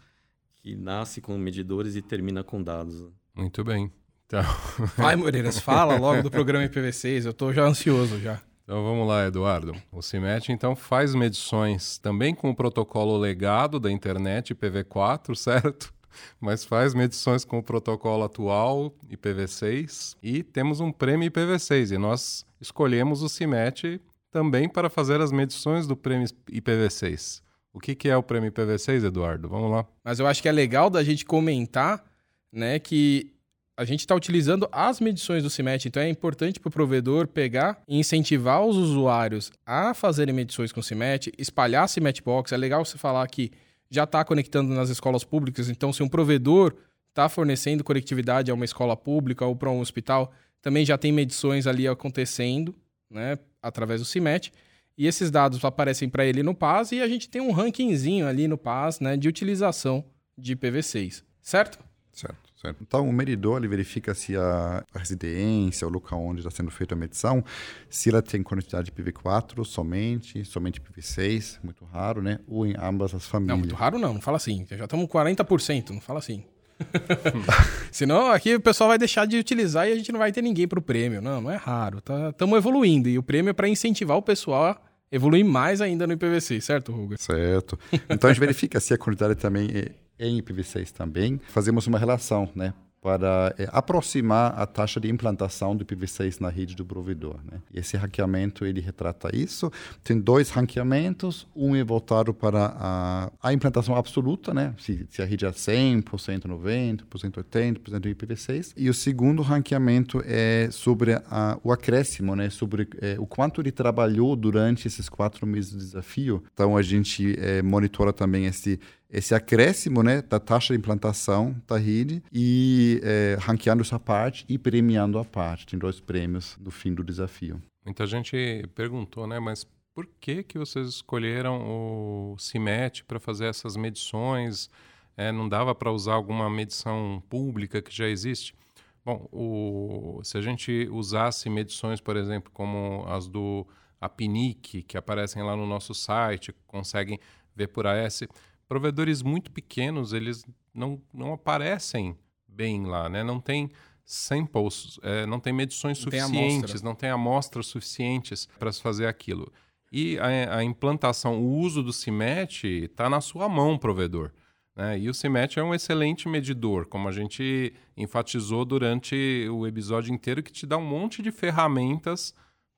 que 0.61 0.75
nasce 0.75 1.21
com 1.21 1.37
medidores 1.37 1.95
e 1.95 2.01
termina 2.01 2.43
com 2.43 2.61
dados. 2.61 3.03
Muito 3.35 3.63
bem. 3.63 3.91
Então... 4.25 4.43
Vai, 4.95 5.15
Moreiras, 5.15 5.59
fala 5.59 5.97
logo 5.97 6.21
do 6.21 6.31
programa 6.31 6.65
IPv6, 6.65 7.25
eu 7.25 7.31
estou 7.31 7.51
já 7.51 7.65
ansioso 7.65 8.19
já. 8.19 8.41
Então 8.63 8.83
vamos 8.83 9.07
lá, 9.07 9.25
Eduardo. 9.25 9.75
O 9.91 10.01
CIMET 10.01 10.51
então 10.51 10.75
faz 10.75 11.13
medições 11.13 11.97
também 11.97 12.33
com 12.33 12.49
o 12.49 12.55
protocolo 12.55 13.17
legado 13.17 13.79
da 13.79 13.91
internet 13.91 14.53
IPv4, 14.53 15.35
certo? 15.35 15.93
Mas 16.39 16.63
faz 16.63 16.93
medições 16.93 17.43
com 17.43 17.57
o 17.57 17.63
protocolo 17.63 18.23
atual 18.23 18.93
IPv6 19.09 20.15
e 20.21 20.43
temos 20.43 20.79
um 20.79 20.91
prêmio 20.91 21.29
IPv6 21.29 21.95
e 21.95 21.97
nós 21.97 22.45
escolhemos 22.61 23.21
o 23.21 23.29
CIMET 23.29 23.99
também 24.31 24.69
para 24.69 24.89
fazer 24.89 25.19
as 25.19 25.31
medições 25.31 25.85
do 25.85 25.97
prêmio 25.97 26.27
IPv6. 26.49 27.41
O 27.73 27.79
que, 27.79 27.95
que 27.95 28.09
é 28.09 28.17
o 28.17 28.23
prêmio 28.23 28.51
IPv6, 28.51 29.05
Eduardo? 29.05 29.47
Vamos 29.47 29.71
lá. 29.71 29.85
Mas 30.03 30.19
eu 30.19 30.27
acho 30.27 30.41
que 30.41 30.49
é 30.49 30.51
legal 30.51 30.89
da 30.89 31.03
gente 31.03 31.25
comentar 31.25 32.03
né, 32.51 32.79
que 32.79 33.31
a 33.77 33.85
gente 33.85 34.01
está 34.01 34.13
utilizando 34.13 34.67
as 34.71 34.99
medições 34.99 35.41
do 35.41 35.49
CIMET, 35.49 35.87
então 35.87 36.03
é 36.03 36.09
importante 36.09 36.59
para 36.59 36.67
o 36.67 36.71
provedor 36.71 37.27
pegar 37.27 37.81
e 37.87 37.97
incentivar 37.97 38.63
os 38.63 38.75
usuários 38.75 39.51
a 39.65 39.93
fazerem 39.93 40.35
medições 40.35 40.71
com 40.71 40.81
o 40.81 40.83
CIMET, 40.83 41.31
espalhar 41.37 41.87
CIMET 41.87 42.21
Box. 42.21 42.53
É 42.53 42.57
legal 42.57 42.83
você 42.85 42.97
falar 42.97 43.25
que 43.27 43.51
já 43.89 44.03
está 44.03 44.23
conectando 44.23 44.73
nas 44.73 44.89
escolas 44.89 45.23
públicas, 45.23 45.69
então 45.69 45.91
se 45.91 46.03
um 46.03 46.09
provedor 46.09 46.75
está 47.09 47.27
fornecendo 47.27 47.83
conectividade 47.83 48.51
a 48.51 48.53
uma 48.53 48.65
escola 48.65 48.95
pública 48.95 49.45
ou 49.45 49.55
para 49.55 49.69
um 49.69 49.79
hospital, 49.79 50.31
também 50.61 50.85
já 50.85 50.97
tem 50.97 51.11
medições 51.11 51.65
ali 51.65 51.87
acontecendo, 51.87 52.75
né, 53.09 53.37
através 53.61 53.99
do 53.99 54.05
CIMET. 54.05 54.53
E 54.97 55.07
esses 55.07 55.31
dados 55.31 55.63
aparecem 55.63 56.09
para 56.09 56.25
ele 56.25 56.43
no 56.43 56.53
PAS 56.53 56.91
e 56.91 57.01
a 57.01 57.07
gente 57.07 57.29
tem 57.29 57.41
um 57.41 57.51
rankingzinho 57.51 58.27
ali 58.27 58.47
no 58.47 58.57
PAS, 58.57 58.99
né, 58.99 59.17
de 59.17 59.27
utilização 59.27 60.05
de 60.37 60.55
IPv6, 60.55 61.23
certo? 61.41 61.79
Certo. 62.11 62.51
Certo. 62.61 62.77
Então, 62.79 63.09
o 63.09 63.11
medidor 63.11 63.57
ele 63.57 63.67
verifica 63.67 64.13
se 64.13 64.37
a, 64.37 64.85
residência, 64.93 65.87
o 65.87 65.89
local 65.89 66.21
onde 66.21 66.41
está 66.41 66.51
sendo 66.51 66.69
feita 66.69 66.93
a 66.93 66.97
medição, 66.97 67.43
se 67.89 68.09
ela 68.09 68.21
tem 68.21 68.43
conectividade 68.43 68.91
IPv4 68.91 69.65
somente, 69.65 70.45
somente 70.45 70.79
IPv6, 70.79 71.57
muito 71.63 71.83
raro, 71.85 72.21
né? 72.21 72.39
Ou 72.47 72.63
em 72.67 72.75
ambas 72.77 73.15
as 73.15 73.25
famílias. 73.25 73.57
Não, 73.57 73.57
muito 73.57 73.73
raro 73.73 73.97
não, 73.97 74.13
não 74.13 74.21
fala 74.21 74.37
assim. 74.37 74.63
Já 74.69 74.83
estamos 74.83 75.07
40%, 75.07 75.89
não 75.89 75.99
fala 75.99 76.19
assim. 76.19 76.45
Senão 77.91 78.31
aqui 78.31 78.55
o 78.55 78.59
pessoal 78.59 78.89
vai 78.89 78.97
deixar 78.97 79.25
de 79.25 79.37
utilizar 79.37 79.87
e 79.87 79.91
a 79.91 79.95
gente 79.95 80.11
não 80.11 80.19
vai 80.19 80.31
ter 80.31 80.41
ninguém 80.41 80.67
para 80.67 80.79
o 80.79 80.81
prêmio. 80.81 81.21
Não, 81.21 81.41
não 81.41 81.51
é 81.51 81.55
raro. 81.55 81.99
Estamos 81.99 82.35
tá, 82.37 82.57
evoluindo. 82.57 83.09
E 83.09 83.17
o 83.17 83.23
prêmio 83.23 83.49
é 83.49 83.53
para 83.53 83.67
incentivar 83.67 84.17
o 84.17 84.21
pessoal 84.21 84.63
a 84.65 84.77
evoluir 85.11 85.45
mais 85.45 85.81
ainda 85.81 86.07
no 86.07 86.15
IPv6, 86.15 86.61
certo, 86.61 86.91
Ruga? 86.91 87.17
Certo. 87.17 87.77
Então 88.09 88.29
a 88.29 88.33
gente 88.33 88.39
verifica 88.39 88.79
se 88.79 88.93
a 88.93 88.97
quantidade 88.97 89.35
também 89.35 89.69
é 89.69 90.27
em 90.27 90.39
IPv6 90.41 90.91
também, 90.91 91.39
fazemos 91.47 91.87
uma 91.87 91.97
relação, 91.97 92.47
né? 92.55 92.73
Para 93.01 93.53
é, 93.57 93.67
aproximar 93.71 94.53
a 94.57 94.65
taxa 94.67 94.99
de 94.99 95.09
implantação 95.09 95.75
do 95.75 95.83
IPv6 95.83 96.39
na 96.39 96.49
rede 96.49 96.75
do 96.75 96.85
provedor. 96.85 97.39
Né? 97.51 97.59
Esse 97.73 97.97
ranqueamento 97.97 98.63
ele 98.63 98.79
retrata 98.79 99.35
isso. 99.35 99.71
Tem 100.03 100.19
dois 100.19 100.51
ranqueamentos, 100.51 101.47
um 101.55 101.75
é 101.75 101.83
voltado 101.83 102.31
para 102.31 102.75
a, 102.77 103.31
a 103.41 103.53
implantação 103.53 103.95
absoluta, 103.95 104.53
né? 104.53 104.75
se, 104.77 105.07
se 105.09 105.21
a 105.21 105.25
rede 105.25 105.45
é 105.45 105.49
100%, 105.49 106.43
90%, 106.45 107.05
80% 107.09 107.99
do 107.99 108.09
IPv6, 108.09 108.73
e 108.77 108.87
o 108.87 108.93
segundo 108.93 109.41
ranqueamento 109.41 110.21
é 110.23 110.69
sobre 110.71 111.13
a, 111.13 111.57
o 111.63 111.71
acréscimo, 111.71 112.35
né? 112.35 112.51
sobre 112.51 112.87
é, 113.01 113.15
o 113.17 113.25
quanto 113.25 113.61
ele 113.61 113.71
trabalhou 113.71 114.35
durante 114.35 114.87
esses 114.87 115.09
quatro 115.09 115.47
meses 115.47 115.71
de 115.71 115.77
desafio. 115.77 116.43
Então 116.53 116.77
a 116.77 116.83
gente 116.83 117.35
é, 117.39 117.63
monitora 117.63 118.13
também 118.13 118.45
esse 118.45 118.79
esse 119.11 119.35
acréscimo 119.35 120.01
né, 120.01 120.21
da 120.21 120.39
taxa 120.39 120.73
de 120.73 120.79
implantação 120.79 121.55
da 121.67 121.77
rede 121.77 122.23
e 122.31 123.01
é, 123.03 123.37
ranqueando 123.39 123.81
essa 123.81 123.99
parte 123.99 124.45
e 124.47 124.57
premiando 124.57 125.19
a 125.19 125.25
parte. 125.25 125.65
Tem 125.65 125.77
dois 125.77 125.99
prêmios 125.99 126.57
no 126.59 126.71
fim 126.71 126.93
do 126.93 127.03
desafio. 127.03 127.61
Muita 127.83 128.07
gente 128.07 128.65
perguntou, 128.73 129.27
né, 129.27 129.39
mas 129.39 129.67
por 129.93 130.07
que, 130.19 130.43
que 130.43 130.57
vocês 130.57 130.87
escolheram 130.87 131.61
o 131.61 132.37
CIMET 132.39 133.03
para 133.03 133.19
fazer 133.19 133.45
essas 133.45 133.75
medições? 133.75 134.69
É, 135.17 135.31
não 135.31 135.49
dava 135.49 135.75
para 135.75 135.91
usar 135.91 136.13
alguma 136.13 136.49
medição 136.49 137.21
pública 137.29 137.81
que 137.81 137.93
já 137.93 138.07
existe? 138.07 138.55
Bom, 139.03 139.27
o, 139.31 140.21
se 140.23 140.37
a 140.37 140.41
gente 140.41 140.87
usasse 140.89 141.49
medições, 141.49 141.99
por 141.99 142.15
exemplo, 142.15 142.49
como 142.53 143.03
as 143.07 143.27
do 143.27 143.67
APNIC, 143.99 144.83
que 144.83 144.97
aparecem 144.97 145.43
lá 145.43 145.55
no 145.55 145.67
nosso 145.67 145.93
site, 145.93 146.55
conseguem 146.65 147.19
ver 147.55 147.67
por 147.67 147.85
AS, 147.85 148.23
provedores 148.71 149.21
muito 149.21 149.51
pequenos, 149.51 150.13
eles 150.13 150.45
não, 150.73 151.01
não 151.13 151.33
aparecem 151.33 152.17
bem 152.47 152.85
lá, 152.85 153.09
né? 153.09 153.21
Não 153.21 153.37
tem 153.37 153.69
samples, 154.05 154.97
é, 155.03 155.25
não 155.25 155.41
tem 155.41 155.51
medições 155.51 155.97
não 155.97 156.03
suficientes, 156.05 156.79
tem 156.79 156.81
não 156.81 156.95
tem 156.95 157.09
amostras 157.09 157.65
suficientes 157.65 158.47
para 158.57 158.71
se 158.71 158.81
fazer 158.81 159.07
aquilo. 159.07 159.51
E 159.91 160.17
a, 160.19 160.59
a, 160.59 160.63
implantação, 160.63 161.37
o 161.37 161.57
uso 161.57 161.83
do 161.83 161.91
CIMET 161.91 162.65
está 162.85 163.09
na 163.09 163.19
sua 163.19 163.49
mão, 163.49 163.77
provedor. 163.77 164.31
Né? 164.73 164.99
E 164.99 165.09
o 165.09 165.13
CIMET 165.13 165.59
é 165.59 165.63
um 165.63 165.75
excelente 165.75 166.29
medidor, 166.29 166.85
como 166.85 167.09
a 167.09 167.11
gente 167.11 167.73
enfatizou 167.97 168.63
durante 168.63 169.49
o 169.51 169.67
episódio 169.67 170.13
inteiro, 170.13 170.41
que 170.41 170.49
te 170.49 170.65
dá 170.65 170.77
um 170.77 170.85
monte 170.85 171.21
de 171.21 171.29
ferramentas 171.29 172.33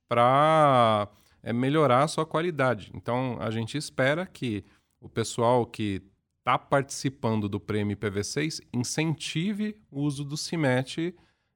para 0.09 1.07
é, 1.43 1.53
melhorar 1.53 2.01
a 2.01 2.07
sua 2.07 2.25
qualidade. 2.25 2.91
Então, 2.95 3.37
a 3.39 3.51
gente 3.51 3.77
espera 3.77 4.25
que 4.25 4.65
o 5.03 5.09
pessoal 5.09 5.65
que 5.65 6.01
está 6.39 6.57
participando 6.57 7.49
do 7.49 7.59
prêmio 7.59 7.95
IPv6 7.95 8.61
incentive 8.73 9.75
o 9.91 10.01
uso 10.01 10.23
do 10.23 10.37
CIMET 10.37 11.13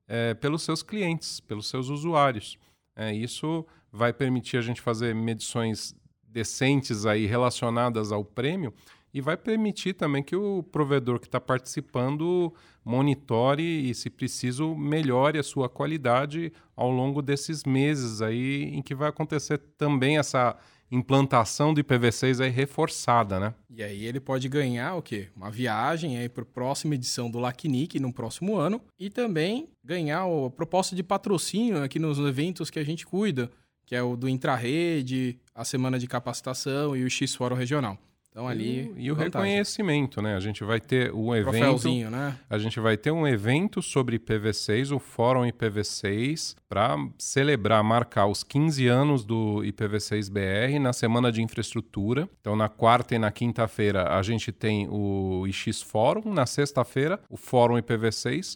é, 0.07 0.33
pelos 0.33 0.63
seus 0.63 0.83
clientes, 0.83 1.39
pelos 1.39 1.67
seus 1.67 1.87
usuários. 1.87 2.57
É, 2.95 3.13
isso 3.13 3.65
vai 3.91 4.11
permitir 4.11 4.57
a 4.57 4.61
gente 4.61 4.81
fazer 4.81 5.15
medições 5.15 5.95
decentes 6.21 7.05
aí 7.05 7.25
relacionadas 7.25 8.11
ao 8.11 8.23
prêmio 8.23 8.73
e 9.13 9.21
vai 9.21 9.37
permitir 9.37 9.93
também 9.93 10.21
que 10.21 10.35
o 10.35 10.61
provedor 10.61 11.19
que 11.19 11.27
está 11.27 11.39
participando 11.39 12.53
monitore 12.83 13.89
e, 13.89 13.95
se 13.95 14.09
preciso, 14.09 14.75
melhore 14.75 15.39
a 15.39 15.43
sua 15.43 15.69
qualidade 15.69 16.51
ao 16.75 16.91
longo 16.91 17.21
desses 17.21 17.63
meses 17.63 18.21
aí 18.21 18.65
em 18.75 18.81
que 18.81 18.93
vai 18.93 19.09
acontecer 19.09 19.57
também 19.77 20.17
essa 20.17 20.57
implantação 20.91 21.73
do 21.73 21.83
IPv6 21.83 22.43
aí 22.43 22.49
reforçada, 22.49 23.39
né? 23.39 23.53
E 23.69 23.83
aí 23.83 24.05
ele 24.05 24.19
pode 24.19 24.47
ganhar 24.47 24.95
o 24.95 25.01
quê? 25.01 25.27
Uma 25.35 25.51
viagem 25.51 26.17
aí 26.17 26.29
para 26.29 26.43
a 26.43 26.45
próxima 26.45 26.95
edição 26.95 27.29
do 27.29 27.39
LACNIC 27.39 27.99
no 27.99 28.13
próximo 28.13 28.55
ano 28.55 28.81
e 28.99 29.09
também 29.09 29.67
ganhar 29.83 30.23
a 30.23 30.49
proposta 30.49 30.95
de 30.95 31.03
patrocínio 31.03 31.83
aqui 31.83 31.99
nos 31.99 32.17
eventos 32.19 32.69
que 32.69 32.79
a 32.79 32.83
gente 32.83 33.05
cuida, 33.05 33.51
que 33.85 33.95
é 33.95 34.01
o 34.01 34.15
do 34.15 34.29
Intrarede, 34.29 35.37
a 35.53 35.63
Semana 35.65 35.99
de 35.99 36.07
Capacitação 36.07 36.95
e 36.95 37.03
o 37.03 37.09
X-Fórum 37.09 37.55
Regional. 37.55 37.97
Então 38.37 38.47
ali 38.47 38.83
e, 38.83 38.89
o, 38.91 38.99
e 38.99 39.11
o 39.11 39.15
reconhecimento, 39.15 40.21
né? 40.21 40.35
A 40.35 40.39
gente 40.39 40.63
vai 40.63 40.79
ter 40.79 41.11
um 41.11 41.35
evento, 41.35 41.89
né? 42.11 42.37
A 42.47 42.59
gente 42.59 42.79
vai 42.79 42.95
ter 42.95 43.09
um 43.09 43.27
evento 43.27 43.81
sobre 43.81 44.19
IPv6, 44.19 44.95
o 44.95 44.99
Fórum 44.99 45.41
IPv6, 45.41 46.55
para 46.69 46.95
celebrar, 47.17 47.83
marcar 47.83 48.27
os 48.27 48.43
15 48.43 48.87
anos 48.87 49.25
do 49.25 49.63
IPv6 49.63 50.29
BR 50.29 50.79
na 50.79 50.93
semana 50.93 51.31
de 51.31 51.41
infraestrutura. 51.41 52.29
Então 52.39 52.55
na 52.55 52.69
quarta 52.69 53.15
e 53.15 53.17
na 53.17 53.31
quinta-feira 53.31 54.15
a 54.15 54.21
gente 54.21 54.51
tem 54.51 54.87
o 54.87 55.47
IX 55.47 55.81
Fórum, 55.81 56.31
na 56.31 56.45
sexta-feira 56.45 57.19
o 57.31 57.37
Fórum 57.37 57.75
IPv6 57.79 58.55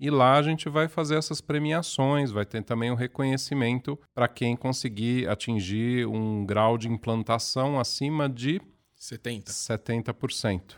e 0.00 0.08
lá 0.08 0.38
a 0.38 0.42
gente 0.42 0.70
vai 0.70 0.88
fazer 0.88 1.16
essas 1.16 1.42
premiações, 1.42 2.30
vai 2.30 2.46
ter 2.46 2.62
também 2.62 2.90
o 2.90 2.94
um 2.94 2.96
reconhecimento 2.96 3.98
para 4.14 4.26
quem 4.26 4.56
conseguir 4.56 5.28
atingir 5.28 6.06
um 6.06 6.46
grau 6.46 6.78
de 6.78 6.88
implantação 6.88 7.78
acima 7.78 8.26
de 8.26 8.58
70. 8.98 9.52
70%. 9.52 10.74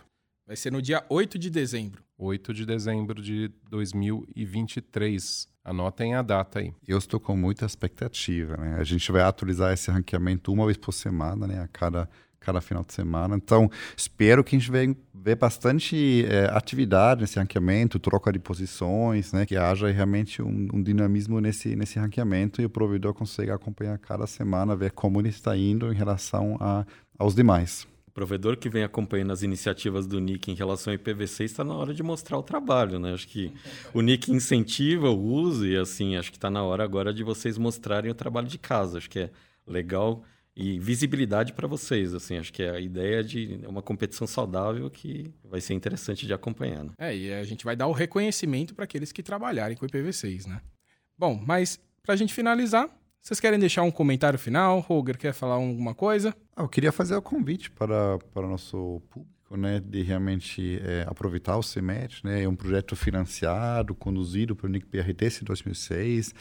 Vai 0.46 0.56
ser 0.56 0.70
no 0.70 0.82
dia 0.82 1.04
8 1.08 1.38
de 1.38 1.48
dezembro. 1.48 2.02
8 2.18 2.52
de 2.52 2.66
dezembro 2.66 3.22
de 3.22 3.50
2023. 3.70 5.48
Anotem 5.64 6.14
a 6.14 6.22
data 6.22 6.58
aí. 6.58 6.74
Eu 6.86 6.98
estou 6.98 7.20
com 7.20 7.36
muita 7.36 7.64
expectativa, 7.64 8.56
né? 8.56 8.76
A 8.78 8.84
gente 8.84 9.10
vai 9.12 9.22
atualizar 9.22 9.72
esse 9.72 9.90
ranqueamento 9.90 10.52
uma 10.52 10.66
vez 10.66 10.76
por 10.76 10.92
semana, 10.92 11.46
né? 11.46 11.62
A 11.62 11.68
cada, 11.68 12.10
cada 12.40 12.60
final 12.60 12.82
de 12.82 12.92
semana. 12.92 13.36
Então, 13.36 13.70
espero 13.96 14.42
que 14.42 14.56
a 14.56 14.58
gente 14.58 14.70
venha 14.70 14.96
ver 15.14 15.36
bastante 15.36 16.24
é, 16.26 16.46
atividade 16.46 17.20
nesse 17.20 17.38
ranqueamento, 17.38 17.98
troca 17.98 18.32
de 18.32 18.38
posições, 18.38 19.32
né? 19.32 19.46
Que 19.46 19.56
haja 19.56 19.88
realmente 19.90 20.42
um, 20.42 20.68
um, 20.74 20.82
dinamismo 20.82 21.40
nesse, 21.40 21.76
nesse 21.76 21.98
ranqueamento 21.98 22.60
e 22.60 22.64
o 22.64 22.70
provedor 22.70 23.14
consiga 23.14 23.54
acompanhar 23.54 23.98
cada 23.98 24.26
semana, 24.26 24.74
ver 24.74 24.90
como 24.90 25.20
ele 25.20 25.28
está 25.28 25.56
indo 25.56 25.92
em 25.92 25.96
relação 25.96 26.56
a, 26.58 26.84
aos 27.18 27.34
demais. 27.34 27.86
O 28.10 28.12
provedor 28.12 28.56
que 28.56 28.68
vem 28.68 28.82
acompanhando 28.82 29.32
as 29.32 29.44
iniciativas 29.44 30.04
do 30.04 30.18
NIC 30.18 30.50
em 30.50 30.54
relação 30.54 30.92
ao 30.92 30.98
IPv6 30.98 31.44
está 31.44 31.62
na 31.62 31.74
hora 31.74 31.94
de 31.94 32.02
mostrar 32.02 32.36
o 32.36 32.42
trabalho, 32.42 32.98
né? 32.98 33.14
Acho 33.14 33.28
que 33.28 33.52
o 33.94 34.00
NIC 34.02 34.32
incentiva 34.32 35.08
o 35.10 35.16
uso 35.16 35.64
e, 35.64 35.76
assim, 35.76 36.16
acho 36.16 36.32
que 36.32 36.36
está 36.36 36.50
na 36.50 36.60
hora 36.64 36.82
agora 36.82 37.14
de 37.14 37.22
vocês 37.22 37.56
mostrarem 37.56 38.10
o 38.10 38.14
trabalho 38.14 38.48
de 38.48 38.58
casa. 38.58 38.98
Acho 38.98 39.08
que 39.08 39.20
é 39.20 39.30
legal 39.64 40.24
e 40.56 40.76
visibilidade 40.80 41.52
para 41.52 41.68
vocês, 41.68 42.12
assim. 42.12 42.36
Acho 42.36 42.52
que 42.52 42.64
é 42.64 42.70
a 42.70 42.80
ideia 42.80 43.22
de 43.22 43.60
uma 43.64 43.80
competição 43.80 44.26
saudável 44.26 44.90
que 44.90 45.32
vai 45.44 45.60
ser 45.60 45.74
interessante 45.74 46.26
de 46.26 46.34
acompanhar. 46.34 46.82
Né? 46.82 46.90
É, 46.98 47.16
e 47.16 47.32
a 47.32 47.44
gente 47.44 47.64
vai 47.64 47.76
dar 47.76 47.86
o 47.86 47.92
reconhecimento 47.92 48.74
para 48.74 48.86
aqueles 48.86 49.12
que 49.12 49.22
trabalharem 49.22 49.76
com 49.76 49.86
IPv6, 49.86 50.48
né? 50.48 50.60
Bom, 51.16 51.40
mas 51.46 51.78
para 52.02 52.14
a 52.14 52.16
gente 52.16 52.34
finalizar, 52.34 52.90
vocês 53.22 53.38
querem 53.38 53.58
deixar 53.58 53.82
um 53.82 53.90
comentário 53.90 54.38
final? 54.38 54.80
Roger 54.80 55.18
quer 55.18 55.32
falar 55.32 55.54
alguma 55.54 55.94
coisa? 55.94 56.34
Ah, 56.56 56.62
eu 56.62 56.68
queria 56.68 56.90
fazer 56.90 57.14
o 57.14 57.22
convite 57.22 57.70
para, 57.70 58.18
para 58.32 58.46
nosso 58.46 59.02
público, 59.10 59.56
né, 59.56 59.80
de 59.80 60.02
realmente 60.02 60.80
é, 60.82 61.04
aproveitar 61.06 61.56
o 61.56 61.62
CEMET, 61.62 62.24
né, 62.24 62.42
é 62.42 62.48
um 62.48 62.56
projeto 62.56 62.96
financiado, 62.96 63.94
conduzido 63.94 64.56
pelo 64.56 64.72
NIC 64.72 64.86
desde 65.14 65.44
2006, 65.44 66.34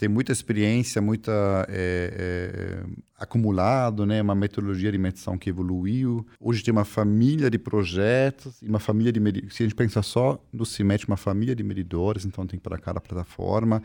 tem 0.00 0.08
muita 0.08 0.32
experiência, 0.32 1.02
muita 1.02 1.66
é, 1.68 2.14
é, 2.16 2.82
acumulado, 3.18 4.06
né? 4.06 4.22
Uma 4.22 4.34
metodologia 4.34 4.90
de 4.90 4.96
medição 4.96 5.36
que 5.36 5.50
evoluiu. 5.50 6.26
Hoje 6.40 6.64
tem 6.64 6.72
uma 6.72 6.86
família 6.86 7.50
de 7.50 7.58
projetos 7.58 8.62
e 8.62 8.66
uma 8.66 8.78
família 8.78 9.12
de 9.12 9.20
medidores. 9.20 9.54
Se 9.54 9.62
a 9.62 9.66
gente 9.66 9.76
pensar 9.76 10.02
só 10.02 10.42
no 10.50 10.64
CIMET, 10.64 11.06
uma 11.06 11.18
família 11.18 11.54
de 11.54 11.62
medidores, 11.62 12.24
então 12.24 12.46
tem 12.46 12.58
para 12.58 12.78
cada 12.78 12.98
plataforma. 12.98 13.82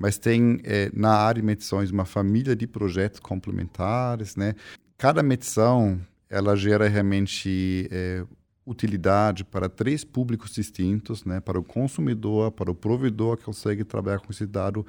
Mas 0.00 0.16
tem 0.16 0.60
é, 0.64 0.90
na 0.94 1.12
área 1.12 1.42
de 1.42 1.46
medições 1.46 1.90
uma 1.90 2.06
família 2.06 2.56
de 2.56 2.66
projetos 2.66 3.20
complementares, 3.20 4.36
né? 4.36 4.54
Cada 4.96 5.22
medição 5.22 6.00
ela 6.30 6.56
gera 6.56 6.88
realmente 6.88 7.86
é, 7.90 8.24
utilidade 8.64 9.44
para 9.44 9.68
três 9.68 10.04
públicos 10.04 10.54
distintos, 10.54 11.22
né? 11.22 11.38
Para 11.38 11.60
o 11.60 11.62
consumidor, 11.62 12.50
para 12.50 12.70
o 12.70 12.74
provedor 12.74 13.36
que 13.36 13.44
consegue 13.44 13.84
trabalhar 13.84 14.20
com 14.20 14.32
esse 14.32 14.46
dado 14.46 14.86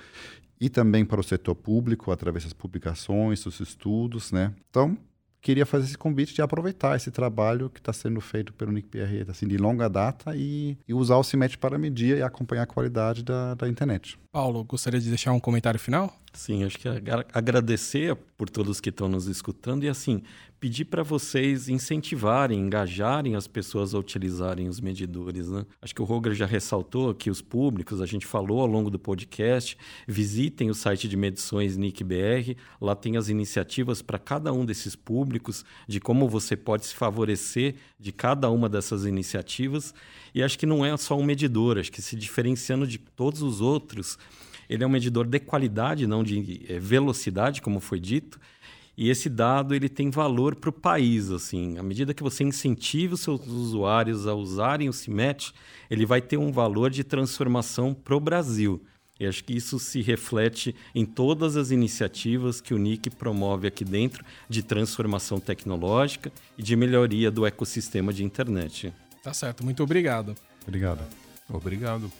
e 0.62 0.70
também 0.70 1.03
para 1.03 1.20
o 1.20 1.24
setor 1.24 1.55
público, 1.55 2.12
através 2.12 2.43
das 2.43 2.53
publicações, 2.53 3.43
dos 3.43 3.59
estudos, 3.59 4.32
né? 4.32 4.53
Então, 4.70 4.95
queria 5.41 5.66
fazer 5.66 5.86
esse 5.86 5.97
convite 5.97 6.36
de 6.36 6.41
aproveitar 6.43 6.95
esse 6.95 7.09
trabalho 7.09 7.68
que 7.68 7.80
está 7.80 7.91
sendo 7.91 8.22
feito 8.22 8.53
pelo 8.53 8.72
NICPR, 8.72 9.30
assim, 9.30 9.47
de 9.47 9.57
longa 9.57 9.89
data 9.89 10.36
e, 10.36 10.78
e 10.88 10.93
usar 10.93 11.18
o 11.18 11.24
CIMET 11.24 11.57
para 11.57 11.80
medir 11.80 12.20
e 12.20 12.22
acompanhar 12.22 12.64
a 12.64 12.68
qualidade 12.68 13.24
da, 13.24 13.55
da 13.55 13.68
internet. 13.68 14.20
Paulo, 14.32 14.64
gostaria 14.64 14.99
de 14.99 15.09
deixar 15.09 15.32
um 15.34 15.39
comentário 15.39 15.80
final? 15.80 16.16
Sim, 16.32 16.64
acho 16.64 16.78
que 16.78 16.88
agradecer 17.34 18.16
por 18.38 18.47
todos 18.47 18.80
que 18.80 18.89
estão 18.89 19.09
nos 19.09 19.26
escutando 19.26 19.84
e 19.84 19.89
assim 19.89 20.22
pedir 20.62 20.86
para 20.86 21.01
vocês 21.01 21.68
incentivarem, 21.68 22.59
engajarem 22.59 23.36
as 23.36 23.47
pessoas 23.47 23.95
a 23.95 23.97
utilizarem 23.97 24.70
os 24.70 24.80
medidores. 24.80 25.49
Né? 25.49 25.66
Acho 25.82 25.95
que 25.95 26.03
o 26.03 26.05
Roger 26.05 26.36
já 26.36 26.45
ressaltou 26.45 27.16
que 27.16 27.32
os 27.32 27.41
públicos, 27.41 27.99
a 27.99 28.05
gente 28.05 28.28
falou 28.28 28.62
ao 28.62 28.68
longo 28.68 28.91
do 28.91 28.99
podcast, 28.99 29.76
visitem 30.07 30.70
o 30.70 30.76
site 30.76 31.07
de 31.07 31.18
medições 31.18 31.76
NICBR, 31.76 32.55
lá 32.80 32.95
tem 32.95 33.18
as 33.18 33.28
iniciativas 33.28 34.03
para 34.03 34.20
cada 34.20 34.53
um 34.53 34.64
desses 34.64 34.95
públicos, 34.95 35.66
de 35.88 35.99
como 35.99 36.30
você 36.30 36.55
pode 36.55 36.86
se 36.86 36.93
favorecer 36.93 37.74
de 37.99 38.12
cada 38.12 38.47
uma 38.51 38.70
dessas 38.70 39.03
iniciativas. 39.03 39.95
E 40.32 40.43
acho 40.43 40.59
que 40.59 40.68
não 40.68 40.86
é 40.86 40.95
só 40.95 41.18
um 41.18 41.24
medidor, 41.24 41.80
acho 41.80 41.91
que 41.91 42.03
se 42.03 42.16
diferenciando 42.16 42.86
de 42.86 42.99
todos 42.99 43.41
os 43.41 43.62
outros, 43.62 44.16
ele 44.70 44.84
é 44.84 44.88
um 44.88 44.91
medidor 44.91 45.26
de 45.26 45.39
qualidade, 45.39 46.05
não 46.05 46.24
de 46.24 46.62
é, 46.70 46.78
velocidade, 46.78 47.64
como 47.64 47.80
foi 47.80 47.99
dito. 47.99 48.39
E 49.02 49.10
esse 49.10 49.30
dado 49.30 49.74
ele 49.74 49.89
tem 49.89 50.12
valor 50.12 50.54
para 50.56 50.70
o 50.70 50.74
país, 50.74 51.32
assim. 51.32 51.76
À 51.80 51.82
medida 51.82 52.14
que 52.14 52.22
você 52.22 52.43
incentiva 52.43 53.16
os 53.16 53.22
seus 53.22 53.47
usuários 53.47 54.28
a 54.28 54.36
usarem 54.36 54.88
o 54.88 54.93
CIMET, 54.93 55.56
ele 55.89 56.06
vai 56.06 56.22
ter 56.22 56.38
um 56.38 56.52
valor 56.52 56.91
de 56.91 57.04
transformação 57.04 57.95
para 57.95 58.16
o 58.16 58.20
Brasil. 58.20 58.80
E 59.20 59.26
acho 59.26 59.43
que 59.43 59.58
isso 59.58 59.80
se 59.80 60.04
reflete 60.04 60.76
em 60.93 61.04
todas 61.04 61.58
as 61.58 61.72
iniciativas 61.72 62.62
que 62.62 62.76
o 62.76 62.78
NIC 62.78 63.10
promove 63.10 63.68
aqui 63.68 63.84
dentro 63.84 64.24
de 64.47 64.62
transformação 64.62 65.39
tecnológica 65.39 66.32
e 66.56 66.62
de 66.62 66.76
melhoria 66.76 67.32
do 67.32 67.43
ecossistema 67.43 68.14
de 68.14 68.24
internet. 68.24 68.93
Tá 69.24 69.34
certo, 69.34 69.66
muito 69.66 69.82
obrigado. 69.82 70.36
Obrigado. 70.67 71.01
Obrigado. 71.50 72.12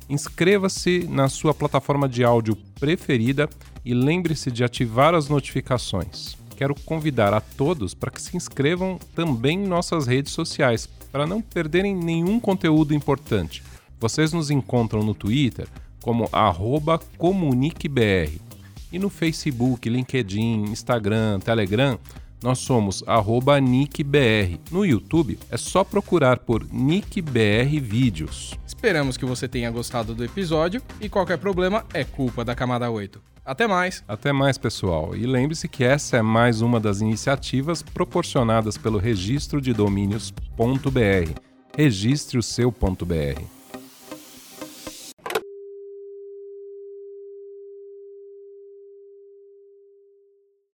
Inscreva-se 0.09 1.07
na 1.07 1.29
sua 1.29 1.53
plataforma 1.53 2.09
de 2.09 2.23
áudio 2.23 2.57
preferida 2.79 3.47
e 3.85 3.93
lembre-se 3.93 4.49
de 4.49 4.63
ativar 4.63 5.13
as 5.13 5.29
notificações. 5.29 6.35
Quero 6.57 6.73
convidar 6.73 7.35
a 7.35 7.39
todos 7.39 7.93
para 7.93 8.09
que 8.09 8.19
se 8.19 8.35
inscrevam 8.35 8.97
também 9.13 9.59
em 9.59 9.67
nossas 9.67 10.07
redes 10.07 10.33
sociais, 10.33 10.89
para 11.11 11.27
não 11.27 11.39
perderem 11.39 11.95
nenhum 11.95 12.39
conteúdo 12.39 12.95
importante. 12.95 13.61
Vocês 13.99 14.33
nos 14.33 14.49
encontram 14.49 15.03
no 15.03 15.13
Twitter 15.13 15.67
como 16.01 16.27
comuniquebr 17.15 18.48
E 18.91 18.97
no 18.97 19.09
Facebook, 19.09 19.87
LinkedIn, 19.89 20.63
Instagram, 20.63 21.39
Telegram, 21.39 21.99
nós 22.41 22.59
somos 22.59 23.03
NickBR. 23.61 24.59
No 24.71 24.85
YouTube 24.85 25.37
é 25.51 25.57
só 25.57 25.83
procurar 25.83 26.39
por 26.39 26.65
NickBR 26.71 27.79
Vídeos. 27.79 28.57
Esperamos 28.65 29.17
que 29.17 29.25
você 29.25 29.47
tenha 29.47 29.69
gostado 29.69 30.15
do 30.15 30.23
episódio 30.23 30.81
e 31.01 31.09
qualquer 31.09 31.37
problema 31.37 31.85
é 31.93 32.03
culpa 32.03 32.45
da 32.45 32.55
camada 32.55 32.89
8. 32.89 33.21
Até 33.45 33.67
mais! 33.67 34.03
Até 34.07 34.31
mais, 34.31 34.57
pessoal. 34.57 35.15
E 35.15 35.25
lembre-se 35.25 35.67
que 35.67 35.83
essa 35.83 36.17
é 36.17 36.21
mais 36.21 36.61
uma 36.61 36.79
das 36.79 37.01
iniciativas 37.01 37.81
proporcionadas 37.81 38.77
pelo 38.77 38.97
registro 38.97 39.59
de 39.59 39.73
domínios.br. 39.73 41.33
Registre 41.75 42.37
o 42.37 42.43
seu.br. 42.43 43.58